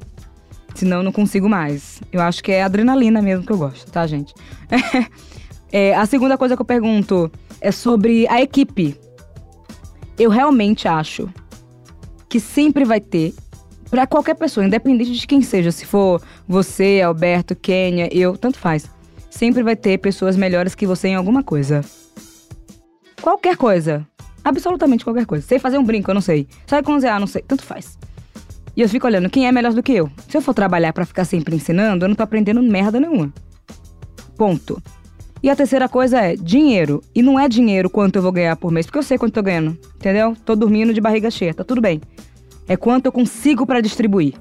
Senão 0.76 0.98
eu 0.98 1.02
não 1.02 1.12
consigo 1.12 1.48
mais. 1.48 2.02
Eu 2.12 2.20
acho 2.20 2.44
que 2.44 2.52
é 2.52 2.62
adrenalina 2.62 3.22
mesmo 3.22 3.44
que 3.44 3.50
eu 3.50 3.56
gosto, 3.56 3.90
tá, 3.90 4.06
gente? 4.06 4.34
é, 5.72 5.94
a 5.94 6.04
segunda 6.04 6.36
coisa 6.36 6.54
que 6.54 6.60
eu 6.60 6.66
pergunto 6.66 7.32
é 7.60 7.72
sobre 7.72 8.28
a 8.28 8.42
equipe. 8.42 8.94
Eu 10.18 10.28
realmente 10.28 10.86
acho 10.86 11.28
que 12.28 12.38
sempre 12.38 12.84
vai 12.84 13.00
ter 13.00 13.34
para 13.90 14.06
qualquer 14.06 14.34
pessoa, 14.34 14.66
independente 14.66 15.12
de 15.12 15.26
quem 15.26 15.40
seja, 15.40 15.72
se 15.72 15.86
for 15.86 16.20
você, 16.46 17.00
Alberto, 17.00 17.56
Kênia, 17.56 18.08
eu, 18.12 18.36
tanto 18.36 18.58
faz. 18.58 18.90
Sempre 19.30 19.62
vai 19.62 19.76
ter 19.76 19.98
pessoas 19.98 20.36
melhores 20.36 20.74
que 20.74 20.86
você 20.86 21.08
em 21.08 21.14
alguma 21.14 21.42
coisa. 21.42 21.82
Qualquer 23.22 23.56
coisa. 23.56 24.06
Absolutamente 24.44 25.04
qualquer 25.04 25.24
coisa. 25.24 25.46
Sei 25.46 25.58
fazer 25.58 25.78
um 25.78 25.84
brinco, 25.84 26.10
eu 26.10 26.14
não 26.14 26.20
sei. 26.20 26.46
Sabe 26.66 26.86
cozinhar, 26.86 27.18
não 27.18 27.26
sei. 27.26 27.42
Tanto 27.42 27.64
faz. 27.64 27.98
E 28.76 28.82
eu 28.82 28.88
fico 28.88 29.06
olhando 29.06 29.30
quem 29.30 29.46
é 29.46 29.52
melhor 29.52 29.72
do 29.72 29.82
que 29.82 29.92
eu. 29.92 30.10
Se 30.28 30.36
eu 30.36 30.42
for 30.42 30.52
trabalhar 30.52 30.92
para 30.92 31.06
ficar 31.06 31.24
sempre 31.24 31.56
ensinando, 31.56 32.04
eu 32.04 32.08
não 32.08 32.14
tô 32.14 32.22
aprendendo 32.22 32.62
merda 32.62 33.00
nenhuma. 33.00 33.32
Ponto. 34.36 34.82
E 35.42 35.48
a 35.48 35.56
terceira 35.56 35.88
coisa 35.88 36.20
é 36.20 36.36
dinheiro. 36.36 37.02
E 37.14 37.22
não 37.22 37.40
é 37.40 37.48
dinheiro 37.48 37.88
quanto 37.88 38.16
eu 38.16 38.22
vou 38.22 38.32
ganhar 38.32 38.56
por 38.56 38.70
mês, 38.70 38.86
porque 38.86 38.98
eu 38.98 39.02
sei 39.02 39.16
quanto 39.16 39.36
eu 39.36 39.42
tô 39.42 39.46
ganhando. 39.46 39.78
Entendeu? 39.96 40.36
Tô 40.44 40.54
dormindo 40.54 40.92
de 40.92 41.00
barriga 41.00 41.30
cheia, 41.30 41.54
tá 41.54 41.64
tudo 41.64 41.80
bem 41.80 42.00
é 42.68 42.76
quanto 42.76 43.06
eu 43.06 43.12
consigo 43.12 43.66
para 43.66 43.80
distribuir. 43.80 44.34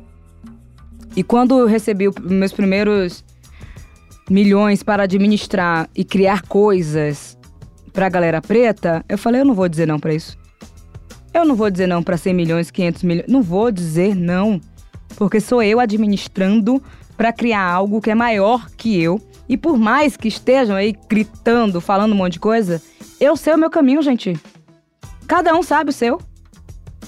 E 1.16 1.24
quando 1.24 1.58
eu 1.60 1.68
recebi 1.68 2.10
meus 2.22 2.52
primeiros 2.52 3.24
milhões 4.30 4.84
para 4.84 5.04
administrar 5.04 5.90
e 5.96 6.04
criar 6.04 6.42
coisas 6.44 7.38
para 7.94 8.08
a 8.08 8.10
galera 8.10 8.42
preta, 8.42 9.06
eu 9.08 9.18
falei, 9.18 9.42
eu 9.42 9.46
não 9.46 9.54
vou 9.54 9.70
dizer 9.70 9.86
não 9.86 10.00
para 10.00 10.14
isso. 10.14 10.38
Eu 11.36 11.44
não 11.44 11.54
vou 11.54 11.70
dizer 11.70 11.86
não 11.86 12.02
para 12.02 12.16
100 12.16 12.34
milhões, 12.34 12.72
500 12.72 13.04
milhões, 13.04 13.28
não 13.28 13.42
vou 13.42 13.70
dizer 13.70 14.16
não, 14.16 14.62
porque 15.18 15.42
sou 15.42 15.62
eu 15.62 15.82
administrando 15.82 16.82
para 17.18 17.34
criar 17.34 17.62
algo 17.62 18.00
que 18.00 18.10
é 18.10 18.16
maior 18.16 18.70
que 18.78 18.98
eu. 19.02 19.22
E 19.50 19.58
por 19.58 19.78
mais 19.78 20.16
que 20.16 20.30
estejam 20.30 20.78
aí 20.78 20.96
gritando, 21.10 21.82
falando 21.82 22.14
um 22.14 22.16
monte 22.16 22.34
de 22.34 22.40
coisa, 22.40 22.82
eu 23.20 23.36
sei 23.36 23.54
o 23.54 23.58
meu 23.58 23.70
caminho, 23.70 24.02
gente. 24.02 24.40
Cada 25.28 25.54
um 25.54 25.62
sabe 25.62 25.90
o 25.90 25.94
seu. 25.94 26.22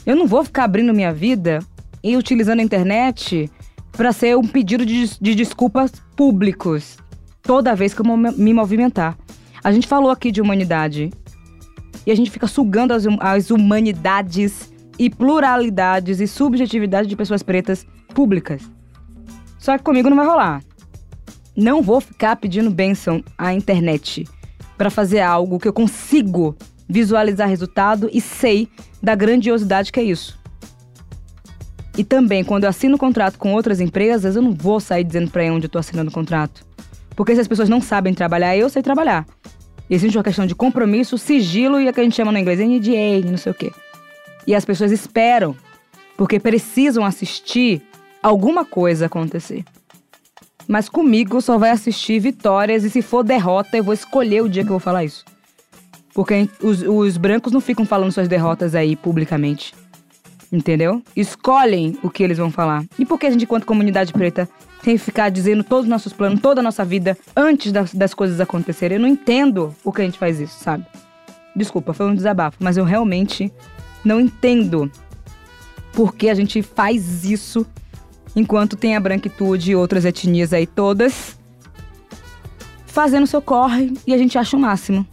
Eu 0.05 0.17
não 0.17 0.27
vou 0.27 0.43
ficar 0.43 0.65
abrindo 0.65 0.93
minha 0.93 1.13
vida 1.13 1.59
e 2.03 2.17
utilizando 2.17 2.59
a 2.59 2.63
internet 2.63 3.49
para 3.93 4.11
ser 4.11 4.35
um 4.35 4.45
pedido 4.45 4.85
de, 4.85 5.07
de 5.21 5.35
desculpas 5.35 5.89
públicos 6.17 6.97
toda 7.41 7.73
vez 7.77 7.93
que 7.93 8.01
eu 8.01 8.17
me 8.17 8.53
movimentar. 8.53 9.17
A 9.63 9.71
gente 9.71 9.87
falou 9.87 10.11
aqui 10.11 10.33
de 10.33 10.41
humanidade 10.41 11.11
e 12.05 12.11
a 12.11 12.15
gente 12.15 12.31
fica 12.31 12.47
sugando 12.47 12.93
as, 12.93 13.05
as 13.19 13.51
humanidades 13.51 14.71
e 14.97 15.09
pluralidades 15.09 16.19
e 16.19 16.27
subjetividade 16.27 17.07
de 17.07 17.15
pessoas 17.15 17.43
pretas 17.43 17.85
públicas. 18.13 18.61
Só 19.59 19.77
que 19.77 19.83
comigo 19.83 20.09
não 20.09 20.17
vai 20.17 20.25
rolar. 20.25 20.63
Não 21.55 21.81
vou 21.81 21.99
ficar 21.99 22.35
pedindo 22.35 22.69
bênção 22.69 23.23
à 23.37 23.53
internet 23.53 24.27
para 24.77 24.89
fazer 24.89 25.21
algo 25.21 25.59
que 25.59 25.67
eu 25.67 25.73
consigo 25.73 26.55
visualizar 26.87 27.49
resultado 27.49 28.09
e 28.13 28.21
sei 28.21 28.69
da 29.01 29.15
grandiosidade 29.15 29.91
que 29.91 29.99
é 29.99 30.03
isso. 30.03 30.37
E 31.97 32.03
também, 32.03 32.43
quando 32.43 32.65
eu 32.65 32.69
assino 32.69 32.97
contrato 32.97 33.39
com 33.39 33.53
outras 33.53 33.81
empresas, 33.81 34.35
eu 34.35 34.41
não 34.41 34.53
vou 34.53 34.79
sair 34.79 35.03
dizendo 35.03 35.31
para 35.31 35.43
onde 35.51 35.65
eu 35.65 35.69
tô 35.69 35.79
assinando 35.79 36.11
o 36.11 36.13
contrato. 36.13 36.63
Porque 37.15 37.33
se 37.33 37.41
as 37.41 37.47
pessoas 37.47 37.67
não 37.67 37.81
sabem 37.81 38.13
trabalhar, 38.13 38.55
eu 38.55 38.69
sei 38.69 38.83
trabalhar. 38.83 39.25
Existe 39.89 40.17
uma 40.17 40.23
questão 40.23 40.45
de 40.45 40.53
compromisso, 40.53 41.17
sigilo 41.17 41.79
e 41.79 41.87
a 41.87 41.93
que 41.93 41.99
a 41.99 42.03
gente 42.03 42.15
chama 42.15 42.31
no 42.31 42.37
inglês 42.37 42.59
NDA, 42.59 43.29
não 43.29 43.37
sei 43.37 43.51
o 43.51 43.55
quê. 43.55 43.71
E 44.45 44.53
as 44.53 44.65
pessoas 44.65 44.91
esperam, 44.91 45.55
porque 46.17 46.39
precisam 46.39 47.05
assistir 47.05 47.81
alguma 48.21 48.65
coisa 48.65 49.05
acontecer. 49.05 49.63
Mas 50.67 50.89
comigo 50.89 51.41
só 51.41 51.57
vai 51.57 51.69
assistir 51.69 52.19
vitórias 52.19 52.83
e 52.83 52.89
se 52.89 53.01
for 53.01 53.23
derrota, 53.23 53.77
eu 53.77 53.83
vou 53.83 53.93
escolher 53.93 54.41
o 54.41 54.49
dia 54.49 54.63
que 54.63 54.69
eu 54.69 54.73
vou 54.73 54.79
falar 54.79 55.05
isso. 55.05 55.23
Porque 56.13 56.49
os, 56.61 56.81
os 56.81 57.15
brancos 57.15 57.53
não 57.53 57.61
ficam 57.61 57.85
falando 57.85 58.11
suas 58.11 58.27
derrotas 58.27 58.75
aí 58.75 58.95
publicamente. 58.95 59.73
Entendeu? 60.51 61.01
Escolhem 61.15 61.97
o 62.01 62.09
que 62.09 62.23
eles 62.23 62.37
vão 62.37 62.51
falar. 62.51 62.83
E 62.99 63.05
por 63.05 63.17
que 63.19 63.27
a 63.27 63.31
gente, 63.31 63.43
enquanto 63.43 63.65
comunidade 63.65 64.11
preta, 64.11 64.49
que 64.95 65.03
ficar 65.03 65.29
dizendo 65.29 65.63
todos 65.63 65.85
os 65.85 65.89
nossos 65.89 66.13
planos, 66.13 66.39
toda 66.39 66.61
a 66.61 66.63
nossa 66.63 66.85
vida, 66.85 67.17
antes 67.35 67.71
das, 67.71 67.93
das 67.93 68.13
coisas 68.13 68.39
acontecerem? 68.39 68.97
Eu 68.97 69.01
não 69.01 69.07
entendo 69.07 69.75
por 69.83 69.93
que 69.93 70.01
a 70.01 70.05
gente 70.05 70.19
faz 70.19 70.39
isso, 70.39 70.63
sabe? 70.63 70.85
Desculpa, 71.55 71.93
foi 71.93 72.05
um 72.05 72.15
desabafo, 72.15 72.57
mas 72.59 72.77
eu 72.77 72.83
realmente 72.83 73.51
não 74.05 74.19
entendo 74.19 74.91
por 75.93 76.15
que 76.15 76.29
a 76.29 76.35
gente 76.35 76.61
faz 76.61 77.25
isso 77.25 77.65
enquanto 78.35 78.77
tem 78.77 78.95
a 78.95 78.99
branquitude 78.99 79.71
e 79.71 79.75
outras 79.75 80.05
etnias 80.05 80.53
aí 80.53 80.67
todas 80.67 81.37
fazendo 82.97 83.27
seu 83.27 83.41
corre 83.41 83.93
e 84.07 84.13
a 84.13 84.17
gente 84.17 84.39
acha 84.39 84.57
o 84.57 84.59
máximo. 84.59 85.05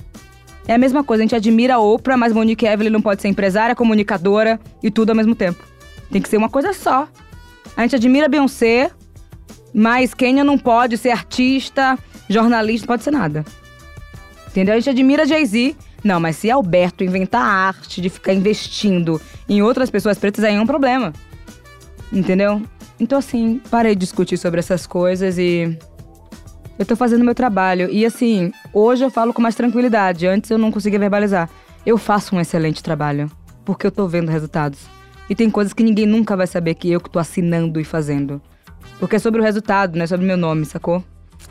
É 0.66 0.72
a 0.72 0.78
mesma 0.78 1.04
coisa, 1.04 1.22
a 1.22 1.24
gente 1.24 1.34
admira 1.34 1.74
a 1.74 1.78
Oprah, 1.78 2.16
mas 2.16 2.32
Monique 2.32 2.64
Evelyn 2.64 2.90
não 2.90 3.02
pode 3.02 3.20
ser 3.20 3.28
empresária, 3.28 3.74
comunicadora 3.74 4.58
e 4.82 4.90
tudo 4.90 5.10
ao 5.10 5.16
mesmo 5.16 5.34
tempo. 5.34 5.62
Tem 6.10 6.22
que 6.22 6.28
ser 6.30 6.38
uma 6.38 6.48
coisa 6.48 6.72
só. 6.72 7.06
A 7.76 7.82
gente 7.82 7.94
admira 7.94 8.26
Beyoncé, 8.26 8.90
mas 9.74 10.14
Kenya 10.14 10.44
não 10.44 10.56
pode 10.56 10.96
ser 10.96 11.10
artista, 11.10 11.98
jornalista, 12.28 12.86
não 12.86 12.92
pode 12.92 13.02
ser 13.02 13.10
nada. 13.10 13.44
Entendeu? 14.48 14.74
A 14.74 14.78
gente 14.78 14.90
admira 14.90 15.26
Jay-Z. 15.26 15.74
Não, 16.04 16.20
mas 16.20 16.36
se 16.36 16.50
Alberto 16.50 17.02
inventar 17.02 17.42
a 17.42 17.66
arte 17.66 18.00
de 18.00 18.08
ficar 18.08 18.32
investindo 18.32 19.20
em 19.48 19.62
outras 19.62 19.90
pessoas 19.90 20.16
pretas, 20.16 20.44
aí 20.44 20.54
é 20.54 20.60
um 20.60 20.66
problema. 20.66 21.12
Entendeu? 22.12 22.62
Então, 23.00 23.18
assim, 23.18 23.60
parei 23.68 23.96
de 23.96 24.00
discutir 24.00 24.36
sobre 24.36 24.60
essas 24.60 24.86
coisas 24.86 25.38
e 25.38 25.76
eu 26.78 26.86
tô 26.86 26.94
fazendo 26.94 27.24
meu 27.24 27.34
trabalho. 27.34 27.90
E 27.90 28.06
assim, 28.06 28.52
hoje 28.72 29.04
eu 29.04 29.10
falo 29.10 29.32
com 29.32 29.42
mais 29.42 29.56
tranquilidade. 29.56 30.26
Antes 30.26 30.50
eu 30.50 30.58
não 30.58 30.70
conseguia 30.70 31.00
verbalizar. 31.00 31.50
Eu 31.84 31.98
faço 31.98 32.36
um 32.36 32.40
excelente 32.40 32.82
trabalho, 32.82 33.28
porque 33.64 33.86
eu 33.86 33.90
tô 33.90 34.06
vendo 34.06 34.30
resultados. 34.30 34.86
E 35.28 35.34
tem 35.34 35.50
coisas 35.50 35.72
que 35.72 35.82
ninguém 35.82 36.06
nunca 36.06 36.36
vai 36.36 36.46
saber 36.46 36.74
que 36.74 36.90
eu 36.92 37.00
que 37.00 37.10
tô 37.10 37.18
assinando 37.18 37.80
e 37.80 37.84
fazendo. 37.84 38.40
Porque 38.98 39.16
é 39.16 39.18
sobre 39.18 39.40
o 39.40 39.44
resultado, 39.44 39.96
não 39.96 40.04
é 40.04 40.06
sobre 40.06 40.24
o 40.24 40.26
meu 40.26 40.36
nome, 40.36 40.64
sacou? 40.64 41.02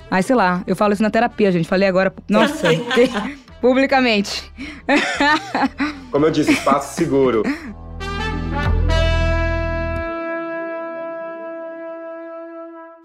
Aí, 0.10 0.24
sei 0.24 0.36
lá, 0.36 0.64
eu 0.68 0.76
falo 0.76 0.94
isso 0.94 1.04
na 1.04 1.10
terapia, 1.10 1.52
gente. 1.52 1.68
Falei 1.68 1.88
agora. 1.88 2.14
Nossa, 2.30 2.70
publicamente. 3.62 4.52
Como 6.12 6.26
eu 6.26 6.32
disse, 6.32 6.52
espaço 6.52 6.96
seguro. 6.96 7.44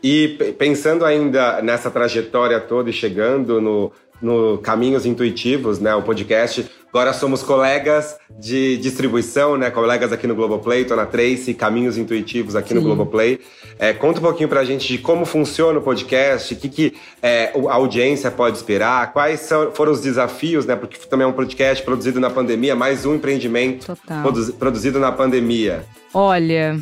E 0.02 0.54
pensando 0.58 1.04
ainda 1.04 1.60
nessa 1.60 1.90
trajetória 1.90 2.60
toda 2.60 2.88
e 2.88 2.92
chegando 2.92 3.60
no, 3.60 3.92
no 4.22 4.58
Caminhos 4.58 5.04
Intuitivos, 5.04 5.80
né, 5.80 5.94
o 5.94 6.02
podcast, 6.02 6.70
agora 6.88 7.12
somos 7.12 7.42
colegas 7.42 8.16
de 8.30 8.76
distribuição, 8.76 9.56
né, 9.56 9.70
colegas 9.70 10.12
aqui 10.12 10.26
no 10.26 10.34
Globoplay, 10.34 10.84
tô 10.84 10.94
na 10.94 11.04
Tracy, 11.04 11.52
Caminhos 11.52 11.98
Intuitivos 11.98 12.54
aqui 12.54 12.68
Sim. 12.70 12.76
no 12.76 12.82
Globoplay. 12.82 13.40
É, 13.76 13.92
conta 13.92 14.20
um 14.20 14.22
pouquinho 14.22 14.48
pra 14.48 14.64
gente 14.64 14.86
de 14.86 14.98
como 14.98 15.24
funciona 15.24 15.78
o 15.78 15.82
podcast, 15.82 16.54
o 16.54 16.56
que, 16.56 16.68
que 16.68 16.94
é, 17.22 17.52
a 17.68 17.74
audiência 17.74 18.30
pode 18.30 18.56
esperar, 18.56 19.12
quais 19.12 19.40
são, 19.40 19.72
foram 19.72 19.92
os 19.92 20.00
desafios, 20.00 20.64
né, 20.64 20.76
porque 20.76 20.96
também 21.08 21.24
é 21.24 21.28
um 21.28 21.32
podcast 21.32 21.84
produzido 21.84 22.20
na 22.20 22.30
pandemia, 22.30 22.76
mais 22.76 23.04
um 23.04 23.14
empreendimento 23.16 23.96
produ 24.22 24.52
produzido 24.52 24.98
na 24.98 25.10
pandemia. 25.10 25.84
Olha, 26.14 26.78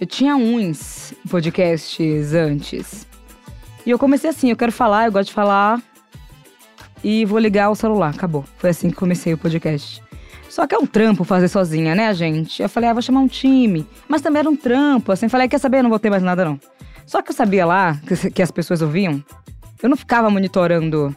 eu 0.00 0.06
tinha 0.06 0.36
uns 0.36 1.12
podcasts 1.28 2.32
antes. 2.32 3.06
E 3.84 3.90
eu 3.90 3.98
comecei 3.98 4.30
assim, 4.30 4.50
eu 4.50 4.56
quero 4.56 4.70
falar, 4.70 5.06
eu 5.06 5.12
gosto 5.12 5.28
de 5.28 5.34
falar. 5.34 5.82
E 7.02 7.24
vou 7.24 7.38
ligar 7.38 7.70
o 7.70 7.74
celular, 7.74 8.10
acabou. 8.10 8.44
Foi 8.58 8.70
assim 8.70 8.90
que 8.90 8.96
comecei 8.96 9.32
o 9.32 9.38
podcast. 9.38 10.02
Só 10.48 10.66
que 10.66 10.74
é 10.74 10.78
um 10.78 10.86
trampo 10.86 11.24
fazer 11.24 11.48
sozinha, 11.48 11.94
né, 11.94 12.12
gente? 12.14 12.62
Eu 12.62 12.68
falei, 12.68 12.90
ah, 12.90 12.92
vou 12.92 13.02
chamar 13.02 13.20
um 13.20 13.28
time. 13.28 13.86
Mas 14.08 14.22
também 14.22 14.40
era 14.40 14.50
um 14.50 14.56
trampo, 14.56 15.12
assim. 15.12 15.28
Falei, 15.28 15.48
quer 15.48 15.58
saber? 15.58 15.78
Eu 15.78 15.84
não 15.84 15.90
vou 15.90 15.98
ter 15.98 16.10
mais 16.10 16.22
nada, 16.22 16.44
não. 16.44 16.60
Só 17.06 17.22
que 17.22 17.30
eu 17.30 17.34
sabia 17.34 17.64
lá 17.64 18.00
que, 18.06 18.30
que 18.30 18.42
as 18.42 18.50
pessoas 18.50 18.82
ouviam. 18.82 19.22
Eu 19.82 19.88
não 19.88 19.96
ficava 19.96 20.28
monitorando. 20.30 21.14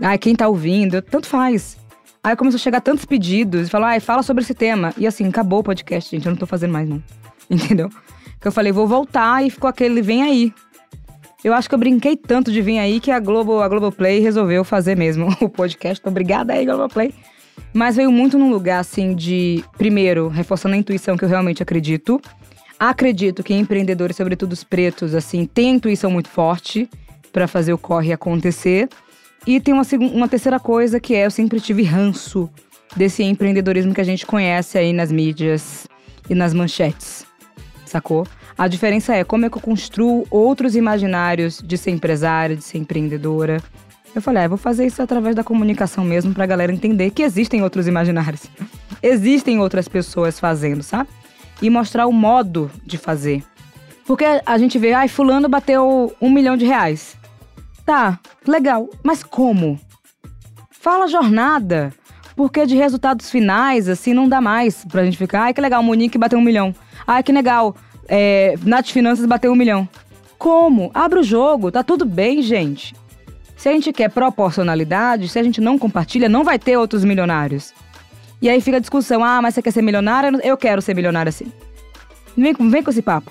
Ah, 0.00 0.16
quem 0.16 0.34
tá 0.34 0.48
ouvindo? 0.48 1.02
Tanto 1.02 1.26
faz. 1.26 1.76
Aí 2.22 2.36
começou 2.36 2.56
a 2.56 2.60
chegar 2.60 2.80
tantos 2.80 3.04
pedidos 3.04 3.68
e 3.68 3.70
falou, 3.70 3.88
ah, 3.88 3.98
fala 4.00 4.22
sobre 4.22 4.42
esse 4.42 4.54
tema. 4.54 4.94
E 4.96 5.06
assim, 5.06 5.26
acabou 5.26 5.60
o 5.60 5.64
podcast, 5.64 6.10
gente. 6.10 6.26
Eu 6.26 6.30
não 6.30 6.38
tô 6.38 6.46
fazendo 6.46 6.72
mais, 6.72 6.88
não. 6.88 7.02
entendeu? 7.54 7.88
Que 8.40 8.48
eu 8.48 8.52
falei, 8.52 8.72
vou 8.72 8.86
voltar 8.86 9.44
e 9.44 9.50
ficou 9.50 9.68
aquele 9.68 10.00
vem 10.00 10.22
aí. 10.22 10.54
Eu 11.42 11.54
acho 11.54 11.68
que 11.68 11.74
eu 11.74 11.78
brinquei 11.78 12.16
tanto 12.16 12.52
de 12.52 12.60
vir 12.60 12.78
aí 12.78 13.00
que 13.00 13.10
a 13.10 13.18
Globo, 13.18 13.60
a 13.60 13.68
Globoplay 13.68 14.20
resolveu 14.20 14.62
fazer 14.62 14.96
mesmo 14.96 15.28
o 15.40 15.48
podcast. 15.48 16.06
Obrigada 16.06 16.52
aí, 16.52 16.64
Globoplay. 16.64 17.12
Mas 17.72 17.96
veio 17.96 18.10
muito 18.10 18.38
num 18.38 18.50
lugar 18.50 18.80
assim 18.80 19.14
de, 19.14 19.64
primeiro, 19.76 20.28
reforçando 20.28 20.74
a 20.74 20.78
intuição 20.78 21.16
que 21.16 21.24
eu 21.24 21.28
realmente 21.28 21.62
acredito. 21.62 22.20
Acredito 22.78 23.42
que 23.42 23.54
empreendedores, 23.54 24.16
sobretudo 24.16 24.52
os 24.52 24.64
pretos, 24.64 25.14
assim, 25.14 25.44
têm 25.44 25.76
intuição 25.76 26.10
muito 26.10 26.28
forte 26.28 26.88
para 27.32 27.46
fazer 27.46 27.72
o 27.72 27.78
corre 27.78 28.12
acontecer. 28.12 28.88
E 29.46 29.60
tem 29.60 29.72
uma, 29.72 29.82
uma 30.12 30.28
terceira 30.28 30.58
coisa 30.58 30.98
que 30.98 31.14
é: 31.14 31.26
eu 31.26 31.30
sempre 31.30 31.60
tive 31.60 31.82
ranço 31.82 32.50
desse 32.96 33.22
empreendedorismo 33.22 33.94
que 33.94 34.00
a 34.00 34.04
gente 34.04 34.26
conhece 34.26 34.76
aí 34.76 34.92
nas 34.92 35.12
mídias 35.12 35.86
e 36.28 36.34
nas 36.34 36.52
manchetes, 36.52 37.24
sacou? 37.90 38.26
A 38.56 38.68
diferença 38.68 39.14
é 39.14 39.24
como 39.24 39.46
é 39.46 39.50
que 39.50 39.56
eu 39.56 39.62
construo 39.62 40.26
outros 40.30 40.76
imaginários 40.76 41.62
de 41.64 41.76
ser 41.76 41.90
empresária, 41.90 42.56
de 42.56 42.64
ser 42.64 42.78
empreendedora. 42.78 43.62
Eu 44.14 44.22
falei, 44.22 44.44
ah, 44.44 44.48
vou 44.48 44.58
fazer 44.58 44.86
isso 44.86 45.02
através 45.02 45.36
da 45.36 45.44
comunicação 45.44 46.04
mesmo 46.04 46.34
pra 46.34 46.46
galera 46.46 46.72
entender 46.72 47.10
que 47.10 47.22
existem 47.22 47.62
outros 47.62 47.86
imaginários. 47.86 48.42
existem 49.02 49.60
outras 49.60 49.88
pessoas 49.88 50.40
fazendo, 50.40 50.82
sabe? 50.82 51.08
E 51.62 51.68
mostrar 51.70 52.06
o 52.06 52.12
modo 52.12 52.70
de 52.84 52.96
fazer. 52.96 53.44
Porque 54.06 54.24
a 54.44 54.58
gente 54.58 54.78
vê, 54.78 54.92
ai, 54.92 55.08
fulano 55.08 55.48
bateu 55.48 56.14
um 56.20 56.30
milhão 56.30 56.56
de 56.56 56.64
reais. 56.64 57.16
Tá, 57.84 58.18
legal, 58.46 58.88
mas 59.02 59.22
como? 59.22 59.78
Fala 60.70 61.06
jornada. 61.06 61.92
Porque 62.36 62.66
de 62.66 62.76
resultados 62.76 63.30
finais, 63.30 63.88
assim, 63.88 64.14
não 64.14 64.28
dá 64.28 64.40
mais 64.40 64.84
pra 64.84 65.04
gente 65.04 65.16
ficar. 65.16 65.42
Ai, 65.42 65.54
que 65.54 65.60
legal, 65.60 65.82
Monique 65.82 66.18
bateu 66.18 66.38
um 66.38 66.42
milhão. 66.42 66.74
Ai, 67.06 67.22
que 67.22 67.32
legal, 67.32 67.74
é, 68.08 68.54
Nath 68.64 68.88
Finanças 68.88 69.26
bateu 69.26 69.52
um 69.52 69.56
milhão. 69.56 69.88
Como? 70.38 70.90
Abre 70.94 71.20
o 71.20 71.22
jogo, 71.22 71.70
tá 71.70 71.82
tudo 71.82 72.04
bem, 72.04 72.42
gente. 72.42 72.94
Se 73.56 73.68
a 73.68 73.72
gente 73.72 73.92
quer 73.92 74.08
proporcionalidade, 74.08 75.28
se 75.28 75.38
a 75.38 75.42
gente 75.42 75.60
não 75.60 75.78
compartilha, 75.78 76.28
não 76.28 76.42
vai 76.42 76.58
ter 76.58 76.78
outros 76.78 77.04
milionários. 77.04 77.74
E 78.40 78.48
aí 78.48 78.60
fica 78.60 78.78
a 78.78 78.80
discussão: 78.80 79.22
ah, 79.22 79.42
mas 79.42 79.54
você 79.54 79.62
quer 79.62 79.70
ser 79.70 79.82
milionário? 79.82 80.40
Eu 80.42 80.56
quero 80.56 80.80
ser 80.80 80.94
milionário 80.94 81.28
assim. 81.28 81.52
Vem, 82.36 82.54
vem 82.54 82.82
com 82.82 82.90
esse 82.90 83.02
papo. 83.02 83.30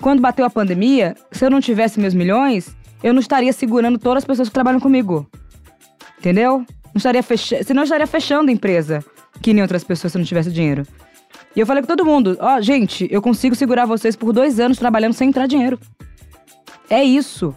Quando 0.00 0.20
bateu 0.20 0.44
a 0.44 0.50
pandemia, 0.50 1.16
se 1.32 1.44
eu 1.44 1.50
não 1.50 1.60
tivesse 1.60 1.98
meus 1.98 2.14
milhões, 2.14 2.76
eu 3.02 3.12
não 3.12 3.20
estaria 3.20 3.52
segurando 3.52 3.98
todas 3.98 4.22
as 4.22 4.26
pessoas 4.26 4.48
que 4.48 4.54
trabalham 4.54 4.78
comigo. 4.78 5.26
Entendeu? 6.18 6.64
Não 6.96 6.98
estaria 6.98 7.22
fechando, 7.22 7.62
senão 7.62 7.82
eu 7.82 7.84
estaria 7.84 8.06
fechando 8.06 8.48
a 8.48 8.52
empresa, 8.54 9.04
que 9.42 9.52
nem 9.52 9.60
outras 9.60 9.84
pessoas 9.84 10.12
se 10.12 10.18
não 10.18 10.24
tivesse 10.24 10.50
dinheiro. 10.50 10.86
E 11.54 11.60
eu 11.60 11.66
falei 11.66 11.82
com 11.82 11.88
todo 11.88 12.06
mundo: 12.06 12.38
ó, 12.40 12.56
oh, 12.56 12.62
gente, 12.62 13.06
eu 13.10 13.20
consigo 13.20 13.54
segurar 13.54 13.84
vocês 13.84 14.16
por 14.16 14.32
dois 14.32 14.58
anos 14.58 14.78
trabalhando 14.78 15.12
sem 15.12 15.28
entrar 15.28 15.46
dinheiro. 15.46 15.78
É 16.88 17.04
isso. 17.04 17.54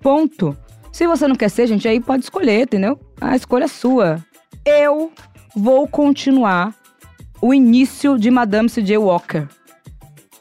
Ponto. 0.00 0.56
Se 0.90 1.06
você 1.06 1.28
não 1.28 1.36
quer 1.36 1.50
ser, 1.50 1.66
gente, 1.66 1.86
aí 1.86 2.00
pode 2.00 2.24
escolher, 2.24 2.62
entendeu? 2.62 2.98
A 3.20 3.36
escolha 3.36 3.64
é 3.64 3.68
sua. 3.68 4.24
Eu 4.64 5.12
vou 5.54 5.86
continuar 5.86 6.74
o 7.38 7.52
início 7.52 8.18
de 8.18 8.30
Madame 8.30 8.70
C.J. 8.70 8.96
Walker. 8.96 9.46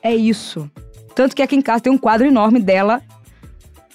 É 0.01 0.15
isso. 0.15 0.71
Tanto 1.13 1.35
que 1.35 1.41
aqui 1.41 1.57
em 1.57 1.61
casa 1.61 1.83
tem 1.83 1.91
um 1.91 1.97
quadro 1.97 2.25
enorme 2.25 2.61
dela. 2.61 3.01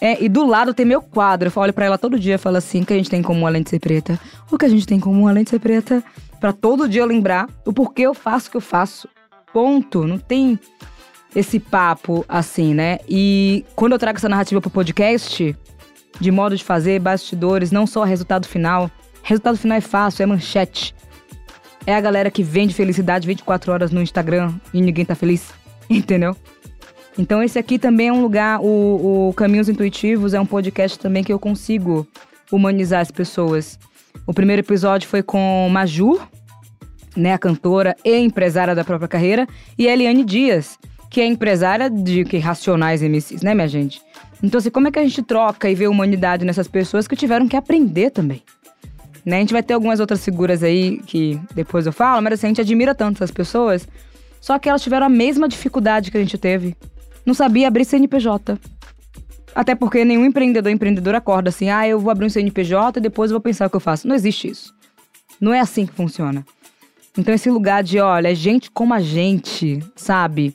É, 0.05 0.23
e 0.23 0.29
do 0.29 0.45
lado 0.45 0.75
tem 0.75 0.85
meu 0.85 1.01
quadro. 1.01 1.49
Eu 1.49 1.63
olho 1.63 1.73
pra 1.73 1.87
ela 1.87 1.97
todo 1.97 2.19
dia 2.19 2.35
e 2.35 2.39
falo 2.39 2.59
assim: 2.59 2.83
o 2.83 2.85
que 2.85 2.93
a 2.93 2.97
gente 2.97 3.09
tem 3.09 3.21
em 3.21 3.23
comum 3.23 3.47
além 3.47 3.63
de 3.63 3.71
ser 3.71 3.81
preta? 3.81 4.21
O 4.51 4.59
que 4.59 4.67
a 4.67 4.69
gente 4.69 4.87
tem 4.87 4.99
em 4.99 5.01
comum 5.01 5.27
além 5.27 5.45
de 5.45 5.49
ser 5.49 5.59
preta? 5.59 6.05
Pra 6.39 6.53
todo 6.53 6.87
dia 6.87 7.01
eu 7.01 7.07
lembrar 7.07 7.49
o 7.65 7.73
porquê 7.73 8.03
eu 8.03 8.13
faço 8.13 8.49
o 8.49 8.51
que 8.51 8.57
eu 8.59 8.61
faço. 8.61 9.09
Ponto. 9.51 10.07
Não 10.07 10.19
tem 10.19 10.61
esse 11.35 11.59
papo 11.59 12.23
assim, 12.29 12.75
né? 12.75 12.99
E 13.09 13.65
quando 13.75 13.93
eu 13.93 13.99
trago 13.99 14.19
essa 14.19 14.29
narrativa 14.29 14.61
pro 14.61 14.69
podcast, 14.69 15.57
de 16.21 16.31
modo 16.31 16.55
de 16.55 16.63
fazer, 16.63 17.01
bastidores, 17.01 17.73
não 17.73 17.87
só 17.87 18.05
resultado 18.05 18.47
final. 18.47 18.91
Resultado 19.23 19.57
final 19.57 19.79
é 19.79 19.81
fácil, 19.81 20.23
é 20.23 20.27
manchete. 20.27 20.95
É 21.87 21.97
a 21.97 22.01
galera 22.03 22.31
que 22.31 22.43
vende 22.43 22.75
felicidade 22.75 23.27
24 23.27 23.73
horas 23.73 23.91
no 23.91 24.03
Instagram 24.03 24.53
e 24.75 24.83
ninguém 24.83 25.07
tá 25.07 25.15
feliz. 25.15 25.49
Entendeu? 25.89 26.37
Então 27.19 27.43
esse 27.43 27.59
aqui 27.59 27.79
também 27.79 28.09
é 28.09 28.13
um 28.13 28.23
lugar, 28.23 28.61
o, 28.61 29.29
o 29.29 29.35
Caminhos 29.35 29.69
Intuitivos 29.69 30.35
é 30.35 30.41
um 30.41 30.47
podcast 30.47 30.99
também 30.99 31.23
que 31.23 31.33
eu 31.33 31.39
consigo 31.39 32.07
humanizar 32.51 33.01
as 33.01 33.11
pessoas. 33.11 33.79
O 34.27 34.35
primeiro 34.35 34.61
episódio 34.61 35.09
foi 35.09 35.23
com 35.23 35.69
Maju, 35.71 36.21
né, 37.17 37.33
a 37.33 37.39
cantora 37.39 37.97
e 38.05 38.17
empresária 38.17 38.75
da 38.75 38.85
própria 38.85 39.09
carreira, 39.09 39.47
e 39.79 39.87
Eliane 39.87 40.25
Dias, 40.25 40.79
que 41.11 41.21
é 41.21 41.27
empresária 41.27 41.89
de 41.89 42.25
que 42.25 42.39
Racionais 42.39 43.03
MCs, 43.03 43.43
né, 43.43 43.55
minha 43.55 43.69
gente? 43.69 44.03
Então, 44.43 44.59
assim, 44.59 44.71
como 44.71 44.89
é 44.89 44.91
que 44.91 44.99
a 44.99 45.03
gente 45.03 45.23
troca 45.23 45.71
e 45.71 45.75
vê 45.75 45.87
humanidade 45.87 46.45
nessas 46.45 46.69
pessoas 46.69 47.07
que 47.07 47.17
tiveram 47.17 47.49
que 47.49 47.57
aprender 47.57 48.11
também? 48.11 48.43
Né? 49.25 49.37
A 49.37 49.41
gente 49.41 49.53
vai 49.53 49.63
ter 49.63 49.75
algumas 49.75 50.01
outras 50.01 50.25
figuras 50.25 50.63
aí 50.63 50.99
que 51.07 51.41
depois 51.55 51.87
eu 51.87 51.93
falo, 51.93 52.21
mas 52.21 52.35
assim, 52.35 52.47
a 52.47 52.51
gente 52.51 52.61
admira 52.61 52.95
tanto 52.95 53.17
essas 53.17 53.31
pessoas, 53.31 53.89
só 54.41 54.59
que 54.59 54.69
elas 54.69 54.83
tiveram 54.83 55.07
a 55.07 55.09
mesma 55.09 55.49
dificuldade 55.49 56.11
que 56.11 56.17
a 56.19 56.21
gente 56.21 56.37
teve. 56.37 56.77
Não 57.25 57.35
sabia 57.35 57.69
abrir 57.69 57.85
CNPJ. 57.85 58.59
Até 59.55 59.75
porque 59.75 60.05
nenhum 60.05 60.25
empreendedor 60.25 60.73
empreendedor 60.73 61.15
acorda 61.15 61.49
assim, 61.49 61.71
ah, 61.71 61.87
eu 61.87 62.01
vou 62.01 62.11
abrir 62.11 62.27
um 62.27 62.31
CNPJ 62.31 62.99
e 62.99 63.03
depois 63.03 63.31
eu 63.31 63.37
vou 63.37 63.41
pensar 63.41 63.67
o 63.67 63.71
que 63.71 63.77
eu 63.77 63.81
faço. 63.81 64.09
Não 64.09 64.15
existe 64.15 64.49
isso. 64.49 64.75
Não 65.41 65.55
é 65.55 65.61
assim 65.61 65.87
que 65.87 65.93
funciona. 65.93 66.45
Então 67.17 67.33
esse 67.33 67.49
lugar 67.49 67.83
de, 67.83 68.01
olha, 68.01 68.33
é 68.33 68.35
gente 68.35 68.71
como 68.71 68.93
a 68.93 69.01
gente, 69.01 69.79
sabe? 69.95 70.55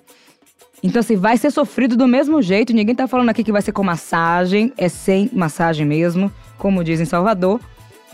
Então, 0.82 1.02
assim, 1.02 1.16
vai 1.16 1.38
ser 1.38 1.52
sofrido 1.52 1.98
do 1.98 2.08
mesmo 2.08 2.42
jeito. 2.42 2.74
Ninguém 2.74 2.96
tá 2.96 3.08
falando 3.08 3.30
aqui 3.30 3.44
que 3.44 3.52
vai 3.52 3.62
ser 3.62 3.72
com 3.72 3.84
massagem, 3.84 4.72
é 4.78 4.88
sem 4.88 5.30
massagem 5.34 5.86
mesmo, 5.86 6.32
como 6.58 6.84
diz 6.84 7.00
em 7.00 7.06
Salvador. 7.06 7.60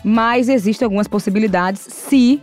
Mas 0.04 0.48
existem 0.48 0.84
algumas 0.84 1.08
possibilidades 1.08 1.80
se 1.80 2.40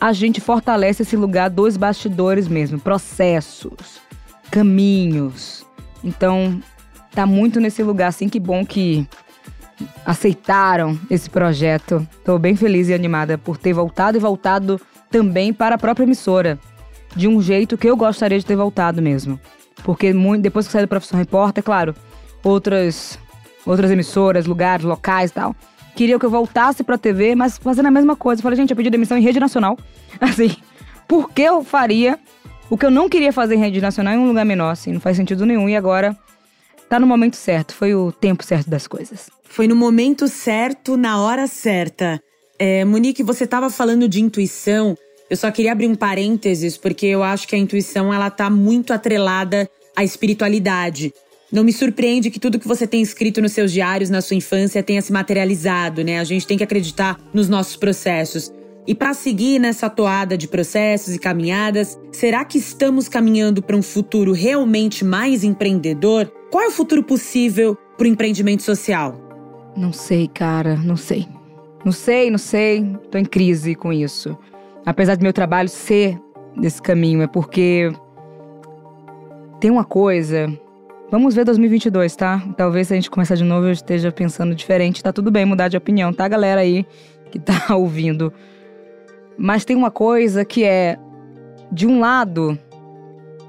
a 0.00 0.12
gente 0.12 0.40
fortalece 0.40 1.02
esse 1.02 1.16
lugar 1.16 1.48
dos 1.48 1.76
bastidores 1.76 2.46
mesmo, 2.46 2.78
processos, 2.78 4.00
caminhos. 4.54 5.66
Então, 6.04 6.62
tá 7.12 7.26
muito 7.26 7.58
nesse 7.58 7.82
lugar, 7.82 8.06
assim, 8.06 8.28
que 8.28 8.38
bom 8.38 8.64
que 8.64 9.04
aceitaram 10.06 10.96
esse 11.10 11.28
projeto. 11.28 12.06
Tô 12.24 12.38
bem 12.38 12.54
feliz 12.54 12.88
e 12.88 12.94
animada 12.94 13.36
por 13.36 13.58
ter 13.58 13.72
voltado 13.72 14.16
e 14.16 14.20
voltado 14.20 14.80
também 15.10 15.52
para 15.52 15.74
a 15.74 15.78
própria 15.78 16.04
emissora 16.04 16.56
de 17.16 17.26
um 17.26 17.42
jeito 17.42 17.76
que 17.76 17.88
eu 17.90 17.96
gostaria 17.96 18.38
de 18.38 18.46
ter 18.46 18.54
voltado 18.54 19.02
mesmo. 19.02 19.40
Porque 19.82 20.12
muito, 20.12 20.42
depois 20.42 20.66
que 20.66 20.72
saí 20.72 20.82
do 20.82 20.88
Profissão 20.88 21.18
Repórter, 21.18 21.60
é 21.60 21.64
claro, 21.64 21.92
outras, 22.44 23.18
outras 23.66 23.90
emissoras, 23.90 24.46
lugares, 24.46 24.84
locais 24.84 25.32
e 25.32 25.34
tal, 25.34 25.56
queriam 25.96 26.18
que 26.18 26.26
eu 26.26 26.30
voltasse 26.30 26.84
pra 26.84 26.96
TV, 26.96 27.34
mas 27.34 27.58
fazendo 27.58 27.86
a 27.86 27.90
mesma 27.90 28.14
coisa. 28.14 28.38
Eu 28.38 28.44
falei, 28.44 28.56
gente, 28.56 28.70
eu 28.70 28.76
pedi 28.76 28.88
demissão 28.88 29.18
em 29.18 29.22
rede 29.22 29.40
nacional. 29.40 29.76
Assim, 30.20 30.54
por 31.08 31.30
que 31.32 31.42
eu 31.42 31.64
faria 31.64 32.20
o 32.74 32.76
que 32.76 32.84
eu 32.84 32.90
não 32.90 33.08
queria 33.08 33.32
fazer 33.32 33.54
em 33.54 33.58
rede 33.58 33.80
nacional 33.80 34.14
em 34.14 34.18
um 34.18 34.26
lugar 34.26 34.44
menor, 34.44 34.70
assim? 34.70 34.92
Não 34.92 34.98
faz 34.98 35.16
sentido 35.16 35.46
nenhum. 35.46 35.68
E 35.68 35.76
agora 35.76 36.16
tá 36.88 36.98
no 36.98 37.06
momento 37.06 37.36
certo, 37.36 37.72
foi 37.72 37.94
o 37.94 38.10
tempo 38.10 38.44
certo 38.44 38.68
das 38.68 38.88
coisas. 38.88 39.30
Foi 39.44 39.68
no 39.68 39.76
momento 39.76 40.26
certo, 40.26 40.96
na 40.96 41.22
hora 41.22 41.46
certa. 41.46 42.20
É, 42.58 42.84
Monique, 42.84 43.22
você 43.22 43.44
estava 43.44 43.70
falando 43.70 44.08
de 44.08 44.20
intuição. 44.20 44.98
Eu 45.30 45.36
só 45.36 45.52
queria 45.52 45.70
abrir 45.70 45.86
um 45.86 45.94
parênteses, 45.94 46.76
porque 46.76 47.06
eu 47.06 47.22
acho 47.22 47.46
que 47.46 47.54
a 47.54 47.58
intuição 47.58 48.12
ela 48.12 48.28
tá 48.28 48.50
muito 48.50 48.92
atrelada 48.92 49.70
à 49.94 50.02
espiritualidade. 50.02 51.14
Não 51.52 51.62
me 51.62 51.72
surpreende 51.72 52.28
que 52.28 52.40
tudo 52.40 52.58
que 52.58 52.66
você 52.66 52.88
tem 52.88 53.00
escrito 53.00 53.40
nos 53.40 53.52
seus 53.52 53.70
diários 53.70 54.10
na 54.10 54.20
sua 54.20 54.36
infância 54.36 54.82
tenha 54.82 55.00
se 55.00 55.12
materializado, 55.12 56.02
né? 56.02 56.18
A 56.18 56.24
gente 56.24 56.44
tem 56.44 56.58
que 56.58 56.64
acreditar 56.64 57.20
nos 57.32 57.48
nossos 57.48 57.76
processos. 57.76 58.52
E 58.86 58.94
para 58.94 59.14
seguir 59.14 59.58
nessa 59.58 59.88
toada 59.88 60.36
de 60.36 60.46
processos 60.46 61.14
e 61.14 61.18
caminhadas, 61.18 61.98
será 62.12 62.44
que 62.44 62.58
estamos 62.58 63.08
caminhando 63.08 63.62
para 63.62 63.76
um 63.76 63.82
futuro 63.82 64.32
realmente 64.32 65.04
mais 65.04 65.42
empreendedor? 65.42 66.30
Qual 66.50 66.62
é 66.62 66.68
o 66.68 66.72
futuro 66.72 67.02
possível 67.02 67.76
para 67.96 68.04
o 68.04 68.08
empreendimento 68.08 68.62
social? 68.62 69.20
Não 69.76 69.92
sei, 69.92 70.28
cara, 70.28 70.76
não 70.76 70.96
sei. 70.96 71.26
Não 71.84 71.92
sei, 71.92 72.30
não 72.30 72.38
sei. 72.38 72.84
Tô 73.10 73.18
em 73.18 73.24
crise 73.24 73.74
com 73.74 73.92
isso 73.92 74.38
apesar 74.84 75.16
do 75.16 75.22
meu 75.22 75.32
trabalho 75.32 75.68
ser 75.68 76.20
nesse 76.56 76.80
caminho, 76.80 77.22
é 77.22 77.26
porque 77.26 77.90
tem 79.60 79.70
uma 79.70 79.84
coisa. 79.84 80.52
Vamos 81.10 81.34
ver 81.34 81.44
2022, 81.44 82.16
tá? 82.16 82.42
Talvez 82.56 82.88
se 82.88 82.92
a 82.92 82.96
gente 82.96 83.10
começar 83.10 83.34
de 83.34 83.44
novo 83.44 83.66
eu 83.66 83.72
esteja 83.72 84.10
pensando 84.10 84.54
diferente. 84.54 85.02
Tá 85.02 85.12
tudo 85.12 85.30
bem 85.30 85.44
mudar 85.44 85.68
de 85.68 85.76
opinião, 85.76 86.12
tá, 86.12 86.26
galera 86.28 86.60
aí 86.60 86.86
que 87.30 87.38
tá 87.38 87.74
ouvindo. 87.74 88.32
Mas 89.36 89.64
tem 89.64 89.76
uma 89.76 89.90
coisa 89.90 90.44
que 90.44 90.64
é, 90.64 90.98
de 91.70 91.86
um 91.86 92.00
lado, 92.00 92.58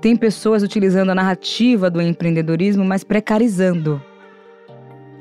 tem 0.02 0.16
pessoas 0.16 0.64
utilizando 0.64 1.10
a 1.10 1.16
narrativa 1.16 1.90
do 1.90 2.02
empreendedorismo, 2.02 2.84
mas 2.84 3.04
precarizando. 3.04 4.02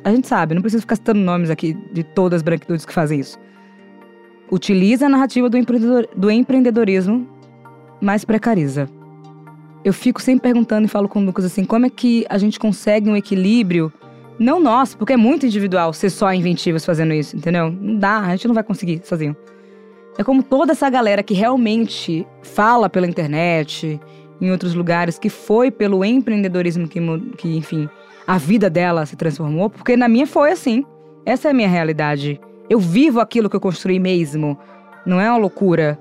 A 0.03 0.11
gente 0.11 0.27
sabe, 0.27 0.55
não 0.55 0.63
preciso 0.63 0.83
ficar 0.83 0.97
citando 0.97 1.21
nomes 1.21 1.51
aqui 1.51 1.75
de 1.93 2.03
todas 2.03 2.39
as 2.39 2.43
branquitudes 2.43 2.85
que 2.85 2.93
fazem 2.93 3.21
isso 3.21 3.39
utiliza 4.51 5.07
a 5.07 5.09
narrativa 5.09 5.49
do, 5.49 5.57
empreendedor, 5.57 6.09
do 6.17 6.31
empreendedorismo, 6.31 7.27
mas 8.01 8.25
precariza. 8.25 8.89
Eu 9.85 9.93
fico 9.93 10.21
sempre 10.21 10.43
perguntando 10.43 10.87
e 10.87 10.89
falo 10.89 11.09
com 11.09 11.21
o 11.21 11.25
Lucas 11.25 11.45
assim, 11.45 11.65
como 11.65 11.87
é 11.87 11.91
que 11.91 12.25
a 12.29 12.39
gente 12.39 12.59
consegue 12.59 13.09
um 13.09 13.17
equilíbrio, 13.17 13.93
não 14.39 14.59
nós, 14.61 14.95
porque 14.95 15.13
é 15.13 15.17
muito 15.17 15.47
individual 15.47 15.93
ser 15.93 16.11
só 16.11 16.33
inventivos 16.33 16.85
fazendo 16.85 17.13
isso, 17.13 17.37
entendeu? 17.37 17.71
Não 17.71 17.99
dá, 17.99 18.21
a 18.21 18.31
gente 18.31 18.49
não 18.49 18.55
vai 18.55 18.65
conseguir 18.65 19.01
sozinho. 19.05 19.37
É 20.17 20.23
como 20.23 20.43
toda 20.43 20.73
essa 20.73 20.89
galera 20.89 21.23
que 21.23 21.35
realmente 21.35 22.27
fala 22.43 22.89
pela 22.89 23.07
internet, 23.07 24.01
em 24.41 24.51
outros 24.51 24.75
lugares, 24.75 25.19
que 25.19 25.29
foi 25.29 25.71
pelo 25.71 26.05
empreendedorismo 26.05 26.87
que, 26.87 27.01
que 27.37 27.57
enfim, 27.57 27.89
a 28.27 28.39
vida 28.39 28.71
dela 28.71 29.07
se 29.07 29.17
transformou, 29.17 29.69
porque 29.69 29.97
na 29.97 30.09
minha 30.09 30.27
foi 30.27 30.53
assim. 30.53 30.85
Essa 31.27 31.49
é 31.49 31.51
a 31.51 31.55
minha 31.55 31.69
realidade 31.69 32.39
Eu 32.69 32.79
vivo 32.79 33.19
aquilo 33.19 33.49
que 33.49 33.57
eu 33.57 33.61
construí 33.61 33.99
mesmo. 33.99 34.59
Não 35.07 35.21
é 35.21 35.29
uma 35.29 35.39
loucura. 35.39 35.99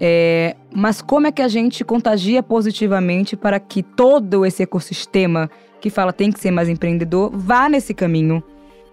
É, 0.00 0.56
mas 0.74 1.00
como 1.00 1.26
é 1.26 1.32
que 1.32 1.40
a 1.40 1.48
gente 1.48 1.84
contagia 1.84 2.42
positivamente 2.42 3.36
para 3.36 3.58
que 3.58 3.82
todo 3.82 4.44
esse 4.44 4.62
ecossistema 4.62 5.50
que 5.80 5.88
fala 5.88 6.12
tem 6.12 6.30
que 6.30 6.40
ser 6.40 6.50
mais 6.50 6.68
empreendedor 6.68 7.30
vá 7.32 7.68
nesse 7.68 7.94
caminho 7.94 8.42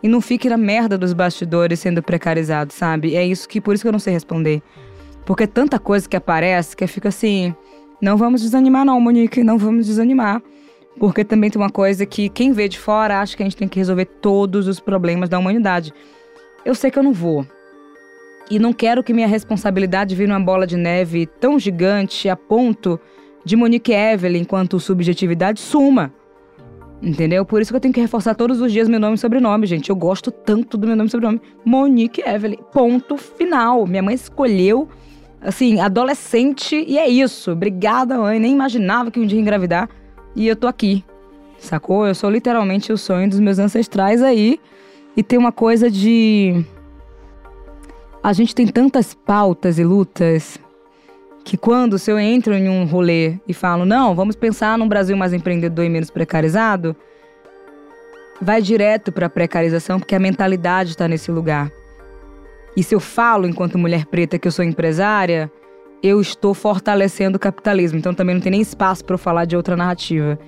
e 0.03 0.07
não 0.09 0.19
fique 0.19 0.49
na 0.49 0.57
merda 0.57 0.97
dos 0.97 1.13
bastidores 1.13 1.79
sendo 1.79 2.03
precarizado, 2.03 2.73
sabe? 2.73 3.15
É 3.15 3.25
isso 3.25 3.47
que 3.47 3.61
por 3.61 3.73
isso 3.73 3.83
que 3.83 3.87
eu 3.87 3.93
não 3.93 3.99
sei 3.99 4.11
responder. 4.11 4.61
Porque 5.25 5.43
é 5.45 5.47
tanta 5.47 5.79
coisa 5.79 6.07
que 6.07 6.17
aparece 6.17 6.75
que 6.75 6.85
fica 6.85 7.07
assim, 7.07 7.55
não 8.01 8.17
vamos 8.17 8.41
desanimar 8.41 8.83
não, 8.83 8.99
Monique, 8.99 9.41
não 9.41 9.57
vamos 9.57 9.87
desanimar. 9.87 10.41
Porque 10.99 11.23
também 11.23 11.49
tem 11.49 11.59
uma 11.59 11.69
coisa 11.69 12.05
que 12.05 12.27
quem 12.27 12.51
vê 12.51 12.67
de 12.67 12.77
fora 12.77 13.21
acha 13.21 13.37
que 13.37 13.41
a 13.41 13.45
gente 13.45 13.55
tem 13.55 13.67
que 13.67 13.79
resolver 13.79 14.05
todos 14.05 14.67
os 14.67 14.81
problemas 14.81 15.29
da 15.29 15.39
humanidade. 15.39 15.93
Eu 16.65 16.75
sei 16.75 16.91
que 16.91 16.99
eu 16.99 17.03
não 17.03 17.13
vou. 17.13 17.47
E 18.51 18.59
não 18.59 18.73
quero 18.73 19.01
que 19.01 19.13
minha 19.13 19.27
responsabilidade 19.27 20.15
vire 20.15 20.29
uma 20.29 20.39
bola 20.39 20.67
de 20.67 20.75
neve 20.75 21.25
tão 21.25 21.57
gigante 21.57 22.27
a 22.27 22.35
ponto 22.35 22.99
de 23.45 23.55
Monique 23.55 23.93
Evelyn, 23.93 24.41
enquanto 24.41 24.79
subjetividade, 24.79 25.61
suma. 25.61 26.13
Entendeu? 27.03 27.43
Por 27.43 27.61
isso 27.61 27.69
que 27.69 27.75
eu 27.75 27.81
tenho 27.81 27.93
que 27.93 27.99
reforçar 27.99 28.33
todos 28.33 28.61
os 28.61 28.71
dias 28.71 28.87
meu 28.87 28.99
nome 28.99 29.15
e 29.15 29.17
sobrenome, 29.17 29.67
gente. 29.67 29.89
Eu 29.89 29.95
gosto 29.95 30.31
tanto 30.31 30.77
do 30.77 30.87
meu 30.87 30.95
nome 30.95 31.07
e 31.07 31.11
sobrenome. 31.11 31.41
Monique 31.65 32.21
Evelyn. 32.25 32.57
Ponto 32.71 33.17
final. 33.17 33.85
Minha 33.85 34.01
mãe 34.01 34.15
escolheu, 34.15 34.87
assim, 35.41 35.81
adolescente, 35.81 36.81
e 36.87 36.97
é 36.97 37.09
isso. 37.09 37.51
Obrigada, 37.51 38.17
mãe. 38.17 38.39
Nem 38.39 38.53
imaginava 38.53 39.11
que 39.11 39.19
um 39.19 39.25
dia 39.25 39.37
ia 39.37 39.41
engravidar. 39.41 39.89
E 40.33 40.47
eu 40.47 40.55
tô 40.55 40.65
aqui. 40.65 41.03
Sacou? 41.57 42.07
Eu 42.07 42.15
sou 42.15 42.29
literalmente 42.29 42.93
o 42.93 42.97
sonho 42.97 43.29
dos 43.29 43.39
meus 43.41 43.59
ancestrais 43.59 44.21
aí. 44.21 44.57
E 45.15 45.21
tem 45.21 45.37
uma 45.37 45.51
coisa 45.51 45.91
de. 45.91 46.63
A 48.23 48.31
gente 48.31 48.55
tem 48.55 48.65
tantas 48.65 49.13
pautas 49.13 49.77
e 49.77 49.83
lutas 49.83 50.57
que 51.43 51.57
quando 51.57 51.99
se 51.99 52.09
eu 52.09 52.17
entro 52.17 52.53
em 52.53 52.69
um 52.69 52.85
rolê 52.85 53.37
e 53.47 53.53
falo, 53.53 53.85
não, 53.85 54.15
vamos 54.15 54.35
pensar 54.35 54.77
num 54.77 54.87
Brasil 54.87 55.15
mais 55.17 55.33
empreendedor 55.33 55.83
e 55.83 55.89
menos 55.89 56.09
precarizado, 56.09 56.95
vai 58.41 58.61
direto 58.61 59.11
para 59.11 59.25
a 59.25 59.29
precarização, 59.29 59.99
porque 59.99 60.15
a 60.15 60.19
mentalidade 60.19 60.91
está 60.91 61.07
nesse 61.07 61.31
lugar. 61.31 61.71
E 62.75 62.83
se 62.83 62.95
eu 62.95 62.99
falo, 62.99 63.47
enquanto 63.47 63.77
mulher 63.77 64.05
preta, 64.05 64.39
que 64.39 64.47
eu 64.47 64.51
sou 64.51 64.65
empresária, 64.65 65.51
eu 66.01 66.19
estou 66.19 66.53
fortalecendo 66.53 67.37
o 67.37 67.39
capitalismo. 67.39 67.99
Então 67.99 68.13
também 68.13 68.35
não 68.35 68.41
tem 68.41 68.51
nem 68.51 68.61
espaço 68.61 69.05
para 69.05 69.13
eu 69.13 69.17
falar 69.19 69.45
de 69.45 69.55
outra 69.55 69.77
narrativa. 69.77 70.39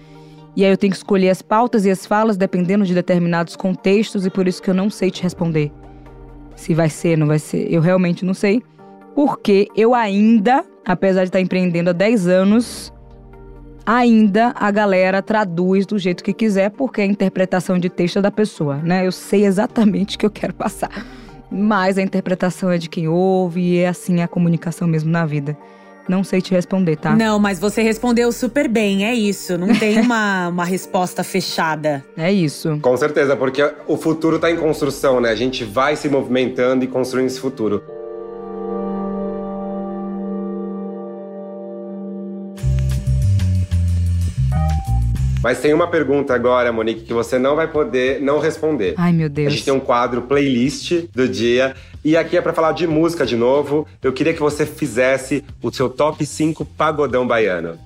E 0.55 0.63
aí 0.63 0.71
eu 0.71 0.77
tenho 0.77 0.91
que 0.91 0.97
escolher 0.97 1.29
as 1.29 1.41
pautas 1.41 1.85
e 1.85 1.91
as 1.91 2.05
falas 2.05 2.37
dependendo 2.37 2.85
de 2.85 2.93
determinados 2.93 3.55
contextos 3.55 4.25
e 4.25 4.29
por 4.29 4.47
isso 4.47 4.61
que 4.61 4.69
eu 4.69 4.73
não 4.73 4.89
sei 4.89 5.11
te 5.11 5.21
responder. 5.21 5.71
Se 6.55 6.73
vai 6.73 6.89
ser, 6.89 7.17
não 7.17 7.27
vai 7.27 7.39
ser. 7.39 7.71
Eu 7.71 7.81
realmente 7.81 8.25
não 8.25 8.33
sei. 8.33 8.63
Porque 9.13 9.67
eu 9.75 9.93
ainda, 9.93 10.65
apesar 10.85 11.21
de 11.21 11.29
estar 11.29 11.41
empreendendo 11.41 11.89
há 11.89 11.93
10 11.93 12.27
anos, 12.27 12.93
ainda 13.85 14.53
a 14.55 14.71
galera 14.71 15.21
traduz 15.21 15.85
do 15.85 15.97
jeito 15.97 16.23
que 16.23 16.33
quiser, 16.33 16.71
porque 16.71 17.01
é 17.01 17.03
a 17.03 17.07
interpretação 17.07 17.77
de 17.77 17.89
texto 17.89 18.19
é 18.19 18.21
da 18.21 18.31
pessoa, 18.31 18.77
né? 18.77 19.05
Eu 19.05 19.11
sei 19.11 19.45
exatamente 19.45 20.15
o 20.15 20.19
que 20.19 20.25
eu 20.25 20.31
quero 20.31 20.53
passar. 20.53 21.05
Mas 21.51 21.97
a 21.97 22.01
interpretação 22.01 22.71
é 22.71 22.77
de 22.77 22.89
quem 22.89 23.07
ouve 23.07 23.61
e 23.61 23.77
é 23.77 23.87
assim 23.87 24.21
a 24.21 24.27
comunicação 24.27 24.87
mesmo 24.87 25.11
na 25.11 25.25
vida. 25.25 25.55
Não 26.07 26.23
sei 26.23 26.39
te 26.39 26.51
responder, 26.51 26.97
tá? 26.97 27.15
Não, 27.15 27.39
mas 27.39 27.59
você 27.59 27.81
respondeu 27.81 28.31
super 28.31 28.67
bem, 28.67 29.05
é 29.05 29.13
isso. 29.13 29.57
Não 29.57 29.73
tem 29.73 29.99
uma, 30.01 30.49
uma 30.49 30.65
resposta 30.65 31.23
fechada. 31.23 32.03
É 32.15 32.31
isso. 32.31 32.77
Com 32.81 32.95
certeza, 32.95 33.35
porque 33.35 33.67
o 33.87 33.97
futuro 33.97 34.35
está 34.35 34.51
em 34.51 34.57
construção, 34.57 35.19
né? 35.19 35.29
A 35.29 35.35
gente 35.35 35.63
vai 35.63 35.95
se 35.95 36.07
movimentando 36.07 36.83
e 36.83 36.87
construindo 36.87 37.27
esse 37.27 37.39
futuro. 37.39 37.83
Mas 45.45 45.59
tem 45.59 45.75
uma 45.75 45.85
pergunta 45.85 46.33
agora, 46.33 46.73
Monique, 46.73 47.01
que 47.01 47.13
você 47.13 47.37
não 47.37 47.55
vai 47.55 47.67
poder 47.67 48.19
não 48.19 48.39
responder. 48.39 48.95
Ai, 48.97 49.13
meu 49.13 49.29
Deus. 49.29 49.45
A 49.45 49.51
gente 49.51 49.63
tem 49.63 49.73
um 49.75 49.79
quadro 49.79 50.23
playlist 50.23 51.03
do 51.13 51.29
dia. 51.29 51.75
E 52.03 52.17
aqui 52.17 52.35
é 52.35 52.41
para 52.41 52.51
falar 52.51 52.71
de 52.71 52.87
música 52.87 53.27
de 53.27 53.35
novo. 53.35 53.85
Eu 54.01 54.11
queria 54.11 54.33
que 54.33 54.39
você 54.39 54.65
fizesse 54.65 55.45
o 55.61 55.71
seu 55.71 55.87
top 55.87 56.25
5 56.25 56.65
pagodão 56.65 57.27
baiano. 57.27 57.77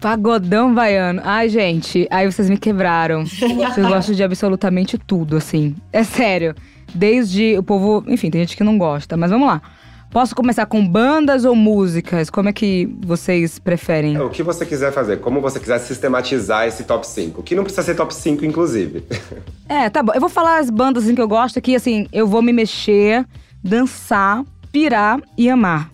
Pagodão 0.00 0.72
baiano. 0.72 1.20
Ai, 1.24 1.48
gente, 1.48 2.06
aí 2.08 2.24
vocês 2.24 2.48
me 2.48 2.56
quebraram. 2.56 3.26
Vocês 3.26 3.50
gostam 3.88 4.14
de 4.14 4.22
absolutamente 4.22 4.96
tudo, 4.96 5.38
assim. 5.38 5.74
É 5.92 6.04
sério. 6.04 6.54
Desde 6.94 7.58
o 7.58 7.64
povo. 7.64 8.04
Enfim, 8.06 8.30
tem 8.30 8.42
gente 8.42 8.56
que 8.56 8.62
não 8.62 8.78
gosta, 8.78 9.16
mas 9.16 9.32
vamos 9.32 9.48
lá. 9.48 9.60
Posso 10.10 10.34
começar 10.34 10.64
com 10.64 10.86
bandas 10.86 11.44
ou 11.44 11.54
músicas? 11.54 12.30
Como 12.30 12.48
é 12.48 12.52
que 12.52 12.88
vocês 13.00 13.58
preferem? 13.58 14.16
É, 14.16 14.22
o 14.22 14.30
que 14.30 14.42
você 14.42 14.64
quiser 14.64 14.90
fazer, 14.90 15.18
como 15.18 15.40
você 15.40 15.60
quiser 15.60 15.78
sistematizar 15.80 16.66
esse 16.66 16.84
top 16.84 17.06
5. 17.06 17.42
Que 17.42 17.54
não 17.54 17.62
precisa 17.62 17.82
ser 17.82 17.94
top 17.94 18.14
5, 18.14 18.44
inclusive. 18.44 19.04
É, 19.70 19.90
tá 19.90 20.02
bom. 20.02 20.12
Eu 20.14 20.20
vou 20.20 20.30
falar 20.30 20.60
as 20.60 20.70
bandas 20.70 21.04
assim, 21.04 21.14
que 21.14 21.20
eu 21.20 21.28
gosto, 21.28 21.60
que 21.60 21.76
assim, 21.76 22.06
eu 22.10 22.26
vou 22.26 22.40
me 22.40 22.54
mexer, 22.54 23.26
dançar, 23.62 24.42
pirar 24.72 25.20
e 25.36 25.50
amar. 25.50 25.90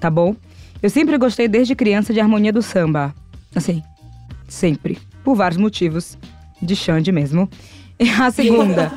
Tá 0.00 0.10
bom? 0.10 0.34
Eu 0.82 0.90
sempre 0.90 1.16
gostei 1.16 1.46
desde 1.46 1.76
criança 1.76 2.12
de 2.12 2.18
harmonia 2.18 2.52
do 2.52 2.60
samba. 2.60 3.14
Assim, 3.54 3.80
sempre. 4.48 4.98
Por 5.22 5.36
vários 5.36 5.56
motivos. 5.56 6.18
De 6.60 6.74
Xande 6.74 7.12
mesmo. 7.12 7.48
A 8.20 8.30
segunda, 8.30 8.92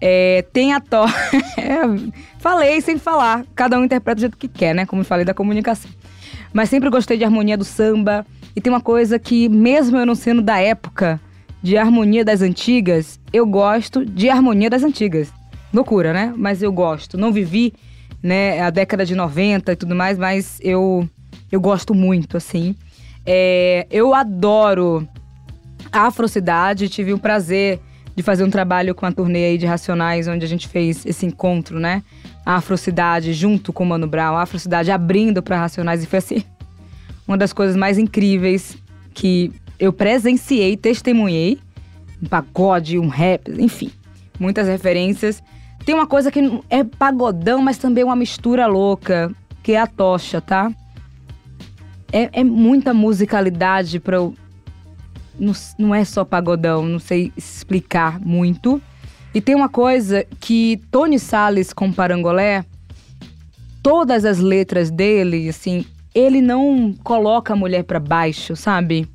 é, 0.00 0.44
tem 0.52 0.72
a 0.72 0.80
to... 0.80 1.04
É, 1.56 1.80
falei 2.38 2.80
sem 2.80 2.98
falar. 2.98 3.44
Cada 3.54 3.78
um 3.78 3.84
interpreta 3.84 4.16
do 4.16 4.20
jeito 4.20 4.36
que 4.36 4.48
quer, 4.48 4.74
né? 4.74 4.86
Como 4.86 5.02
eu 5.02 5.06
falei 5.06 5.24
da 5.24 5.34
comunicação. 5.34 5.90
Mas 6.52 6.68
sempre 6.68 6.90
gostei 6.90 7.16
de 7.16 7.24
harmonia 7.24 7.56
do 7.56 7.64
samba. 7.64 8.26
E 8.56 8.60
tem 8.60 8.72
uma 8.72 8.80
coisa 8.80 9.18
que, 9.18 9.48
mesmo 9.48 9.96
eu 9.96 10.06
não 10.06 10.14
sendo 10.14 10.42
da 10.42 10.58
época 10.58 11.20
de 11.62 11.76
harmonia 11.76 12.24
das 12.24 12.40
antigas, 12.42 13.20
eu 13.32 13.46
gosto 13.46 14.04
de 14.04 14.28
harmonia 14.28 14.70
das 14.70 14.82
antigas. 14.82 15.32
Loucura, 15.72 16.12
né? 16.12 16.32
Mas 16.36 16.62
eu 16.62 16.72
gosto. 16.72 17.16
Não 17.16 17.32
vivi, 17.32 17.72
né, 18.22 18.60
a 18.60 18.70
década 18.70 19.04
de 19.04 19.14
90 19.14 19.72
e 19.72 19.76
tudo 19.76 19.94
mais, 19.94 20.18
mas 20.18 20.58
eu, 20.62 21.08
eu 21.52 21.60
gosto 21.60 21.94
muito, 21.94 22.36
assim. 22.36 22.74
É, 23.24 23.86
eu 23.90 24.14
adoro 24.14 25.06
a 25.92 26.06
afrocidade, 26.06 26.88
tive 26.88 27.12
o 27.12 27.18
prazer 27.18 27.80
de 28.14 28.22
fazer 28.22 28.44
um 28.44 28.50
trabalho 28.50 28.94
com 28.94 29.06
a 29.06 29.12
turnê 29.12 29.46
aí 29.46 29.58
de 29.58 29.66
Racionais, 29.66 30.28
onde 30.28 30.44
a 30.44 30.48
gente 30.48 30.68
fez 30.68 31.04
esse 31.06 31.26
encontro, 31.26 31.78
né? 31.78 32.02
A 32.44 32.56
Afrocidade 32.56 33.32
junto 33.32 33.72
com 33.72 33.84
o 33.84 33.86
Mano 33.86 34.06
Brown, 34.06 34.36
a 34.36 34.42
Afrocidade 34.42 34.90
abrindo 34.90 35.42
para 35.42 35.58
Racionais 35.58 36.02
e 36.02 36.06
foi 36.06 36.18
assim, 36.18 36.44
uma 37.26 37.36
das 37.36 37.52
coisas 37.52 37.76
mais 37.76 37.98
incríveis 37.98 38.76
que 39.14 39.52
eu 39.78 39.92
presenciei, 39.92 40.76
testemunhei, 40.76 41.58
um 42.22 42.26
pagode, 42.26 42.98
um 42.98 43.08
rap, 43.08 43.50
enfim, 43.58 43.90
muitas 44.38 44.68
referências. 44.68 45.42
Tem 45.84 45.94
uma 45.94 46.06
coisa 46.06 46.30
que 46.30 46.40
é 46.68 46.84
pagodão, 46.84 47.62
mas 47.62 47.78
também 47.78 48.04
uma 48.04 48.16
mistura 48.16 48.66
louca, 48.66 49.32
que 49.62 49.72
é 49.72 49.80
a 49.80 49.86
tocha, 49.86 50.40
tá? 50.40 50.70
É, 52.12 52.40
é 52.40 52.44
muita 52.44 52.92
musicalidade 52.92 54.00
para 54.00 54.18
não, 55.40 55.52
não 55.78 55.94
é 55.94 56.04
só 56.04 56.24
pagodão, 56.24 56.84
não 56.84 56.98
sei 56.98 57.32
explicar 57.36 58.20
muito. 58.20 58.80
E 59.34 59.40
tem 59.40 59.54
uma 59.54 59.68
coisa 59.68 60.26
que 60.38 60.80
Tony 60.90 61.18
Salles 61.18 61.72
com 61.72 61.92
Parangolé, 61.92 62.64
todas 63.82 64.24
as 64.24 64.38
letras 64.38 64.90
dele, 64.90 65.48
assim, 65.48 65.84
ele 66.14 66.40
não 66.40 66.94
coloca 67.02 67.52
a 67.52 67.56
mulher 67.56 67.84
para 67.84 67.98
baixo, 67.98 68.54
sabe? 68.54 69.08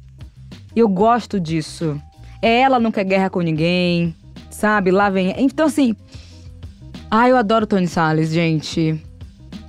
Eu 0.75 0.87
gosto 0.87 1.39
disso. 1.39 2.01
É 2.41 2.61
ela 2.61 2.79
não 2.79 2.91
quer 2.91 3.03
guerra 3.03 3.29
com 3.29 3.41
ninguém, 3.41 4.15
sabe? 4.49 4.91
Lá 4.91 5.09
vem. 5.09 5.33
Então, 5.37 5.67
assim. 5.67 5.95
Ah, 7.09 7.29
eu 7.29 7.37
adoro 7.37 7.67
Tony 7.67 7.87
Salles, 7.87 8.31
gente. 8.31 8.99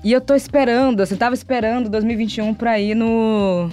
E 0.03 0.13
eu 0.13 0.21
tô 0.21 0.35
esperando, 0.35 1.01
assim, 1.01 1.17
tava 1.17 1.35
esperando 1.35 1.91
2021 1.91 2.55
pra 2.55 2.79
ir 2.81 2.95
no 2.95 3.69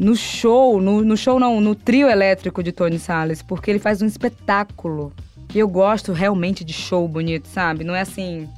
no 0.00 0.16
show, 0.16 0.80
no, 0.80 1.04
no 1.04 1.14
show 1.14 1.38
não, 1.38 1.60
no 1.60 1.74
trio 1.74 2.08
elétrico 2.08 2.62
de 2.62 2.72
Tony 2.72 2.98
Salles, 2.98 3.42
porque 3.42 3.70
ele 3.70 3.78
faz 3.78 4.00
um 4.00 4.06
espetáculo. 4.06 5.12
E 5.54 5.58
eu 5.58 5.68
gosto 5.68 6.14
realmente 6.14 6.64
de 6.64 6.72
show 6.72 7.06
bonito, 7.06 7.46
sabe? 7.46 7.84
Não 7.84 7.94
é 7.94 8.00
assim, 8.00 8.48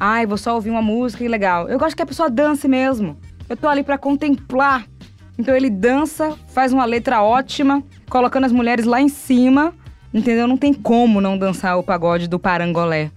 ai, 0.00 0.24
vou 0.24 0.38
só 0.38 0.54
ouvir 0.54 0.70
uma 0.70 0.80
música 0.80 1.22
e 1.22 1.28
legal. 1.28 1.68
Eu 1.68 1.78
gosto 1.78 1.94
que 1.94 2.02
a 2.02 2.06
pessoa 2.06 2.30
dance 2.30 2.66
mesmo. 2.66 3.14
Eu 3.46 3.58
tô 3.58 3.68
ali 3.68 3.82
para 3.82 3.98
contemplar. 3.98 4.86
Então 5.38 5.54
ele 5.54 5.68
dança, 5.68 6.34
faz 6.48 6.72
uma 6.72 6.86
letra 6.86 7.22
ótima, 7.22 7.82
colocando 8.08 8.44
as 8.44 8.52
mulheres 8.52 8.86
lá 8.86 9.02
em 9.02 9.08
cima, 9.10 9.74
entendeu? 10.14 10.48
Não 10.48 10.56
tem 10.56 10.72
como 10.72 11.20
não 11.20 11.36
dançar 11.36 11.78
o 11.78 11.82
pagode 11.82 12.26
do 12.26 12.38
Parangolé, 12.38 13.10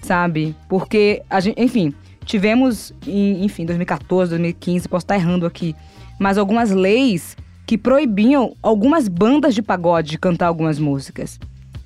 sabe? 0.00 0.56
Porque 0.70 1.22
a 1.28 1.38
gente, 1.38 1.60
enfim, 1.60 1.92
tivemos 2.24 2.94
em, 3.06 3.44
enfim, 3.44 3.66
2014, 3.66 4.30
2015, 4.30 4.88
posso 4.88 5.04
estar 5.04 5.16
errando 5.16 5.44
aqui, 5.44 5.76
mas 6.18 6.38
algumas 6.38 6.70
leis 6.70 7.36
que 7.66 7.76
proibiam 7.76 8.56
algumas 8.62 9.08
bandas 9.08 9.54
de 9.54 9.62
pagode 9.62 10.10
de 10.10 10.18
cantar 10.18 10.46
algumas 10.46 10.78
músicas. 10.78 11.38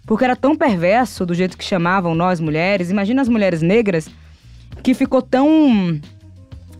Porque 0.07 0.25
era 0.25 0.37
tão 0.37 0.57
perverso 0.57 1.27
do 1.27 1.35
jeito 1.35 1.57
que 1.57 1.65
chamavam 1.65 2.15
nós 2.15 2.41
mulheres. 2.41 2.91
Imagina 2.91 3.23
as 3.23 3.29
mulheres 3.29 3.63
negras 3.63 4.09
que 4.83 4.95
ficou 4.95 5.23
tão 5.23 6.01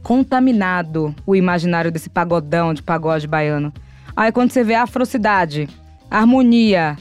contaminado 0.03 1.15
o 1.27 1.35
imaginário 1.35 1.91
desse 1.91 2.11
pagodão 2.11 2.75
de 2.75 2.83
pagode 2.83 3.27
baiano. 3.27 3.73
Aí 4.17 4.33
quando 4.33 4.51
você 4.51 4.63
vê 4.63 4.75
a 4.75 4.83
afrocidade, 4.83 5.69
harmonia, 6.11 6.97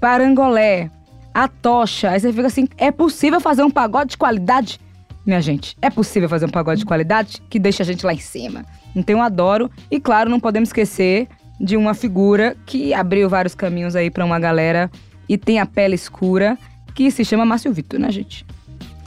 parangolé, 0.00 0.90
a 1.32 1.48
tocha, 1.48 2.10
aí 2.10 2.20
você 2.20 2.32
fica 2.32 2.48
assim, 2.48 2.68
é 2.76 2.90
possível 2.90 3.40
fazer 3.40 3.62
um 3.62 3.70
pagode 3.70 4.10
de 4.10 4.18
qualidade? 4.18 4.80
Minha 5.24 5.40
gente, 5.40 5.76
é 5.82 5.90
possível 5.90 6.28
fazer 6.28 6.46
um 6.46 6.50
pagode 6.50 6.80
de 6.80 6.86
qualidade 6.86 7.42
que 7.48 7.58
deixa 7.58 7.82
a 7.82 7.86
gente 7.86 8.04
lá 8.04 8.12
em 8.12 8.18
cima. 8.18 8.64
Então 8.96 9.18
eu 9.18 9.22
adoro. 9.22 9.70
E 9.90 10.00
claro, 10.00 10.30
não 10.30 10.40
podemos 10.40 10.70
esquecer 10.70 11.28
de 11.60 11.76
uma 11.76 11.92
figura 11.92 12.56
que 12.64 12.94
abriu 12.94 13.28
vários 13.28 13.54
caminhos 13.54 13.94
aí 13.94 14.10
para 14.10 14.24
uma 14.24 14.38
galera 14.38 14.90
e 15.28 15.36
tem 15.36 15.60
a 15.60 15.66
pele 15.66 15.94
escura, 15.94 16.58
que 16.94 17.10
se 17.10 17.24
chama 17.24 17.44
Márcio 17.44 17.72
Vitor, 17.72 18.00
né, 18.00 18.10
gente? 18.10 18.44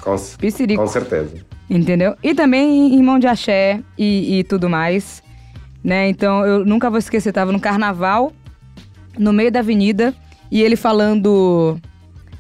Com, 0.01 0.16
com 0.78 0.88
certeza. 0.88 1.45
Entendeu? 1.70 2.16
E 2.22 2.36
também 2.36 2.93
irmão 2.93 3.18
de 3.18 3.28
axé 3.28 3.82
e, 3.97 4.39
e 4.39 4.43
tudo 4.43 4.70
mais. 4.70 5.24
Né? 5.84 6.07
Então 6.07 6.45
eu 6.45 6.64
nunca 6.64 6.89
vou 6.89 6.99
esquecer, 6.99 7.34
tava 7.34 7.51
no 7.51 7.59
carnaval, 7.59 8.32
no 9.18 9.34
meio 9.34 9.51
da 9.51 9.59
avenida, 9.59 10.14
e 10.51 10.61
ele 10.61 10.76
falando. 10.76 11.78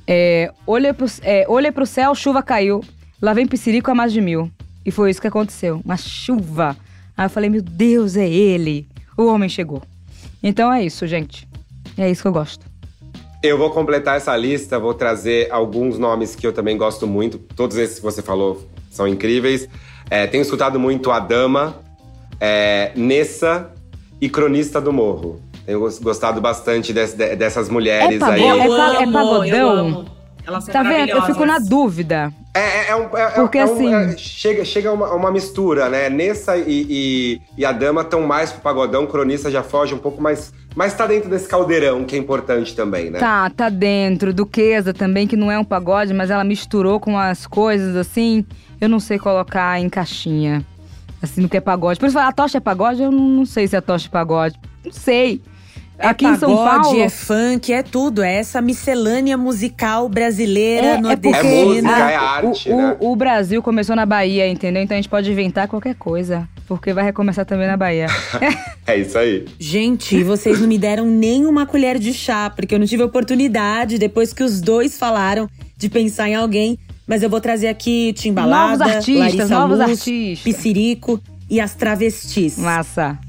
É, 0.05 0.51
olha, 0.67 0.93
pro, 0.93 1.07
é, 1.21 1.45
olha 1.47 1.71
pro 1.71 1.85
céu, 1.85 2.13
chuva 2.13 2.43
caiu. 2.43 2.81
Lá 3.23 3.31
vem 3.31 3.47
Piscirico 3.47 3.89
a 3.89 3.95
mais 3.95 4.11
de 4.11 4.19
mil. 4.19 4.51
E 4.85 4.91
foi 4.91 5.09
isso 5.09 5.21
que 5.21 5.27
aconteceu. 5.27 5.79
Uma 5.85 5.95
chuva. 5.95 6.75
Aí 7.15 7.25
eu 7.25 7.29
falei, 7.29 7.49
meu 7.49 7.61
Deus, 7.61 8.17
é 8.17 8.27
ele. 8.27 8.85
O 9.17 9.27
homem 9.27 9.47
chegou. 9.47 9.81
Então 10.43 10.73
é 10.73 10.83
isso, 10.83 11.07
gente. 11.07 11.47
É 11.97 12.11
isso 12.11 12.21
que 12.21 12.27
eu 12.27 12.33
gosto. 12.33 12.65
Eu 13.41 13.57
vou 13.57 13.69
completar 13.69 14.17
essa 14.17 14.35
lista, 14.35 14.77
vou 14.77 14.93
trazer 14.93 15.49
alguns 15.53 15.97
nomes 15.97 16.35
que 16.35 16.45
eu 16.45 16.51
também 16.51 16.77
gosto 16.77 17.07
muito. 17.07 17.37
Todos 17.37 17.77
esses 17.77 17.95
que 17.95 18.03
você 18.03 18.21
falou 18.21 18.67
são 18.91 19.07
incríveis. 19.07 19.69
É, 20.09 20.27
tenho 20.27 20.41
escutado 20.41 20.77
muito 20.77 21.09
a 21.09 21.21
Dama, 21.21 21.77
é, 22.41 22.91
Nessa 22.93 23.71
e 24.19 24.27
Cronista 24.27 24.81
do 24.81 24.91
Morro. 24.91 25.41
Tenho 25.65 25.79
gostado 25.79 26.41
bastante 26.41 26.91
desse, 26.91 27.15
dessas 27.15 27.69
mulheres 27.69 28.21
é 28.21 28.25
aí. 28.25 28.43
É, 28.43 28.67
pa, 28.67 29.01
é 29.01 29.09
pagodão? 29.09 30.05
tá 30.69 30.83
vendo? 30.83 31.11
Eu 31.11 31.21
fico 31.21 31.45
na 31.45 31.59
dúvida. 31.59 32.33
É, 32.55 32.59
é, 32.59 32.89
é, 32.89 32.95
um, 32.95 33.17
é, 33.17 33.29
Porque, 33.31 33.57
é 33.57 33.65
um, 33.65 33.73
assim... 33.73 33.93
É, 33.93 34.17
chega 34.17 34.63
chega 34.63 34.91
uma, 34.91 35.11
uma 35.13 35.31
mistura, 35.31 35.89
né? 35.89 36.09
Nessa 36.09 36.55
e, 36.55 36.63
e, 36.67 37.41
e, 37.57 37.65
a 37.65 37.71
Dama 37.71 38.01
estão 38.01 38.21
mais 38.21 38.51
pro 38.51 38.61
pagodão, 38.61 39.07
Cronista 39.07 39.49
já 39.49 39.63
foge 39.63 39.93
um 39.93 39.97
pouco 39.97 40.21
mais... 40.21 40.53
Mas 40.75 40.93
tá 40.93 41.05
dentro 41.05 41.29
desse 41.29 41.47
caldeirão, 41.47 42.03
que 42.03 42.15
é 42.15 42.19
importante 42.19 42.75
também, 42.75 43.11
né? 43.11 43.19
Tá, 43.19 43.49
tá 43.49 43.69
dentro. 43.69 44.33
Duquesa 44.33 44.93
também, 44.93 45.27
que 45.27 45.35
não 45.35 45.51
é 45.51 45.57
um 45.57 45.63
pagode, 45.63 46.13
mas 46.13 46.31
ela 46.31 46.43
misturou 46.43 46.99
com 46.99 47.17
as 47.17 47.45
coisas, 47.45 47.95
assim 47.95 48.43
eu 48.83 48.89
não 48.89 48.99
sei 48.99 49.17
colocar 49.17 49.79
em 49.79 49.89
caixinha. 49.89 50.63
Assim, 51.21 51.41
no 51.41 51.47
que 51.47 51.55
é 51.55 51.61
pagode. 51.61 51.99
Por 51.99 52.09
isso, 52.09 52.19
a 52.19 52.31
tocha 52.33 52.57
é 52.57 52.61
pagode, 52.61 53.01
eu 53.01 53.11
não, 53.11 53.45
sei 53.45 53.65
se 53.65 53.77
a 53.77 53.81
tocha 53.81 54.07
é 54.07 54.11
pagode. 54.11 54.59
Não 54.83 54.91
sei. 54.91 55.41
É 55.97 56.07
Aqui 56.07 56.25
pagode, 56.25 56.37
em 56.37 56.39
São 56.39 56.55
Paulo. 56.55 56.99
É 56.99 57.09
funk, 57.09 57.71
é 57.71 57.83
tudo. 57.83 58.23
É 58.23 58.35
essa 58.35 58.61
miscelânea 58.61 59.37
musical 59.37 60.09
brasileira, 60.09 60.87
é, 60.87 61.01
nordestina. 61.01 61.47
É, 61.47 61.61
é 61.61 61.65
música, 61.65 62.11
é 62.11 62.15
arte. 62.15 62.69
O, 62.69 62.77
né? 62.77 62.97
o, 62.99 63.11
o, 63.11 63.15
Brasil 63.15 63.61
começou 63.61 63.95
na 63.95 64.05
Bahia, 64.05 64.47
entendeu? 64.47 64.81
Então 64.81 64.95
a 64.95 64.99
gente 64.99 65.09
pode 65.09 65.31
inventar 65.31 65.67
qualquer 65.67 65.95
coisa. 65.95 66.47
Porque 66.67 66.93
vai 66.93 67.03
recomeçar 67.03 67.45
também 67.45 67.67
na 67.67 67.77
Bahia. 67.77 68.07
é 68.87 68.97
isso 68.97 69.17
aí. 69.17 69.45
Gente, 69.59 70.23
vocês 70.23 70.59
não 70.59 70.67
me 70.67 70.77
deram 70.77 71.05
nem 71.05 71.45
uma 71.45 71.65
colher 71.65 71.99
de 71.99 72.13
chá, 72.13 72.49
porque 72.49 72.73
eu 72.73 72.79
não 72.79 72.87
tive 72.87 73.03
oportunidade, 73.03 73.97
depois 73.97 74.33
que 74.33 74.43
os 74.43 74.61
dois 74.61 74.97
falaram 74.97 75.47
de 75.77 75.89
pensar 75.89 76.29
em 76.29 76.35
alguém. 76.35 76.79
Mas 77.05 77.21
eu 77.21 77.29
vou 77.29 77.41
trazer 77.41 77.67
aqui 77.67 78.13
Timbalada, 78.13 78.77
novos 78.77 78.95
artistas, 78.95 79.19
Larissa 79.19 79.47
novos 79.47 79.79
Luz, 79.79 79.89
artistas. 79.89 80.43
Piscirico 80.43 81.21
e 81.49 81.59
as 81.59 81.75
travestis. 81.75 82.57
Massa. 82.57 83.19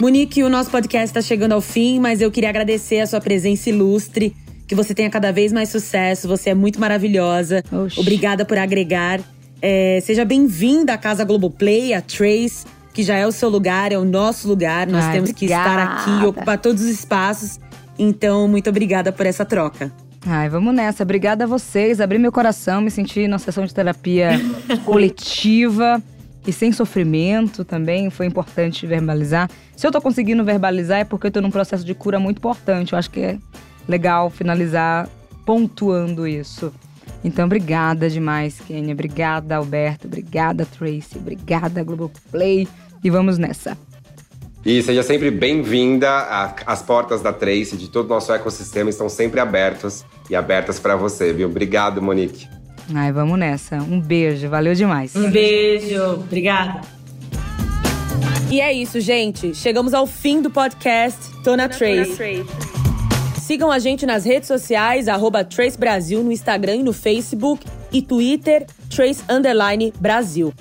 Monique, 0.00 0.44
o 0.44 0.48
nosso 0.48 0.70
podcast 0.70 1.06
está 1.06 1.20
chegando 1.20 1.52
ao 1.52 1.60
fim, 1.60 1.98
mas 1.98 2.20
eu 2.20 2.30
queria 2.30 2.48
agradecer 2.48 3.00
a 3.00 3.06
sua 3.06 3.20
presença 3.20 3.68
ilustre, 3.68 4.32
que 4.64 4.72
você 4.72 4.94
tenha 4.94 5.10
cada 5.10 5.32
vez 5.32 5.52
mais 5.52 5.70
sucesso, 5.70 6.28
você 6.28 6.50
é 6.50 6.54
muito 6.54 6.78
maravilhosa. 6.78 7.64
Oxi. 7.72 7.98
Obrigada 7.98 8.44
por 8.44 8.56
agregar. 8.58 9.20
É, 9.60 9.98
seja 10.00 10.24
bem-vinda 10.24 10.92
à 10.92 10.98
Casa 10.98 11.24
Globoplay, 11.24 11.94
a 11.94 12.00
Trace, 12.00 12.64
que 12.94 13.02
já 13.02 13.16
é 13.16 13.26
o 13.26 13.32
seu 13.32 13.48
lugar, 13.48 13.90
é 13.90 13.98
o 13.98 14.04
nosso 14.04 14.46
lugar. 14.46 14.86
Nós 14.86 15.04
Ai, 15.04 15.14
temos 15.14 15.30
obrigada. 15.30 15.64
que 15.64 16.06
estar 16.06 16.14
aqui, 16.14 16.26
ocupar 16.26 16.58
todos 16.58 16.84
os 16.84 16.90
espaços. 16.90 17.58
Então, 17.98 18.46
muito 18.46 18.70
obrigada 18.70 19.10
por 19.10 19.26
essa 19.26 19.44
troca. 19.44 19.92
Ai, 20.24 20.48
vamos 20.48 20.72
nessa. 20.72 21.02
Obrigada 21.02 21.42
a 21.42 21.46
vocês. 21.48 22.00
Abri 22.00 22.18
meu 22.18 22.30
coração, 22.30 22.80
me 22.80 22.90
senti 22.92 23.26
na 23.26 23.40
sessão 23.40 23.64
de 23.64 23.74
terapia 23.74 24.40
coletiva 24.84 26.00
e 26.48 26.52
sem 26.52 26.72
sofrimento 26.72 27.62
também. 27.62 28.08
Foi 28.08 28.24
importante 28.24 28.86
verbalizar. 28.86 29.50
Se 29.76 29.86
eu 29.86 29.92
tô 29.92 30.00
conseguindo 30.00 30.42
verbalizar 30.42 31.00
é 31.00 31.04
porque 31.04 31.26
eu 31.26 31.30
tô 31.30 31.42
num 31.42 31.50
processo 31.50 31.84
de 31.84 31.94
cura 31.94 32.18
muito 32.18 32.38
importante. 32.38 32.94
Eu 32.94 32.98
acho 32.98 33.10
que 33.10 33.20
é 33.20 33.38
legal 33.86 34.30
finalizar 34.30 35.06
pontuando 35.44 36.26
isso. 36.26 36.72
Então, 37.22 37.44
obrigada 37.44 38.08
demais, 38.08 38.60
Kênia. 38.66 38.94
Obrigada, 38.94 39.56
Alberto. 39.56 40.06
Obrigada, 40.06 40.64
Tracy. 40.64 41.18
Obrigada, 41.18 41.84
Globoplay. 41.84 42.66
E 43.04 43.10
vamos 43.10 43.36
nessa. 43.36 43.76
E 44.64 44.82
seja 44.82 45.02
sempre 45.02 45.30
bem-vinda. 45.30 46.08
As 46.66 46.80
portas 46.80 47.20
da 47.20 47.32
Trace, 47.32 47.76
de 47.76 47.90
todo 47.90 48.06
o 48.06 48.08
nosso 48.08 48.32
ecossistema, 48.32 48.88
estão 48.88 49.10
sempre 49.10 49.38
abertas 49.38 50.02
e 50.30 50.36
abertas 50.36 50.80
para 50.80 50.96
você, 50.96 51.30
viu? 51.30 51.48
Obrigado, 51.48 52.00
Monique. 52.00 52.48
Ai, 52.94 53.12
vamos 53.12 53.38
nessa. 53.38 53.76
Um 53.76 54.00
beijo, 54.00 54.48
valeu 54.48 54.74
demais. 54.74 55.14
Um 55.14 55.30
beijo, 55.30 56.02
obrigada. 56.14 56.80
E 58.50 58.60
é 58.60 58.72
isso, 58.72 58.98
gente. 58.98 59.54
Chegamos 59.54 59.92
ao 59.92 60.06
fim 60.06 60.40
do 60.40 60.50
podcast 60.50 61.18
Tona 61.44 61.68
Trace. 61.68 62.16
Trace. 62.16 62.44
Sigam 63.42 63.70
a 63.70 63.78
gente 63.78 64.06
nas 64.06 64.24
redes 64.24 64.48
sociais, 64.48 65.06
arroba 65.06 65.44
Trace 65.44 65.78
Brasil, 65.78 66.22
no 66.22 66.32
Instagram 66.32 66.76
e 66.76 66.82
no 66.82 66.92
Facebook 66.92 67.66
e 67.92 68.00
Twitter, 68.00 68.66
Trace 68.88 69.22
Underline 69.28 69.92
Brasil. 70.00 70.52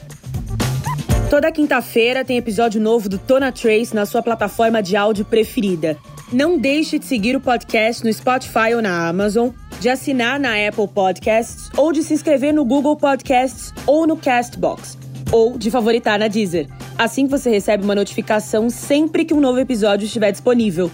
Toda 1.30 1.52
quinta-feira 1.52 2.24
tem 2.24 2.38
episódio 2.38 2.80
novo 2.80 3.10
do 3.10 3.18
Tona 3.18 3.52
Trace 3.52 3.94
na 3.94 4.06
sua 4.06 4.22
plataforma 4.22 4.82
de 4.82 4.96
áudio 4.96 5.26
preferida. 5.26 5.98
Não 6.32 6.58
deixe 6.58 7.00
de 7.00 7.06
seguir 7.06 7.36
o 7.36 7.42
podcast 7.42 8.04
no 8.04 8.12
Spotify 8.12 8.74
ou 8.76 8.82
na 8.82 9.10
Amazon, 9.10 9.50
de 9.80 9.90
assinar 9.90 10.40
na 10.40 10.54
Apple 10.68 10.88
Podcasts 10.88 11.70
ou 11.78 11.92
de 11.92 12.04
se 12.04 12.14
inscrever 12.14 12.54
no 12.54 12.66
Google 12.66 12.96
Podcasts 12.96 13.74
ou 13.86 14.08
no 14.08 14.18
Castbox, 14.18 14.98
ou 15.32 15.58
de 15.58 15.70
favoritar 15.70 16.18
na 16.18 16.28
Deezer. 16.28 16.68
Assim 16.98 17.28
você 17.28 17.50
recebe 17.50 17.84
uma 17.84 17.94
notificação 17.94 18.70
sempre 18.70 19.24
que 19.24 19.34
um 19.34 19.40
novo 19.40 19.60
episódio 19.60 20.06
estiver 20.06 20.32
disponível. 20.32 20.90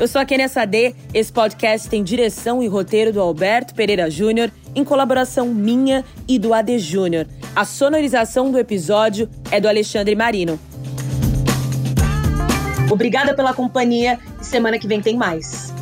Eu 0.00 0.08
sou 0.08 0.20
a 0.20 0.24
Kenia 0.24 0.48
Sade. 0.48 0.94
Esse 1.14 1.32
podcast 1.32 1.88
tem 1.88 2.02
direção 2.02 2.62
e 2.62 2.66
roteiro 2.66 3.12
do 3.12 3.20
Alberto 3.20 3.74
Pereira 3.74 4.10
Júnior, 4.10 4.50
em 4.74 4.84
colaboração 4.84 5.48
minha 5.48 6.04
e 6.26 6.38
do 6.38 6.52
AD 6.52 6.78
Júnior. 6.78 7.26
A 7.54 7.64
sonorização 7.64 8.50
do 8.50 8.58
episódio 8.58 9.28
é 9.50 9.60
do 9.60 9.68
Alexandre 9.68 10.16
Marino. 10.16 10.58
Obrigada 12.90 13.34
pela 13.34 13.54
companhia 13.54 14.18
e 14.40 14.44
semana 14.44 14.78
que 14.78 14.86
vem 14.88 15.00
tem 15.00 15.16
mais. 15.16 15.72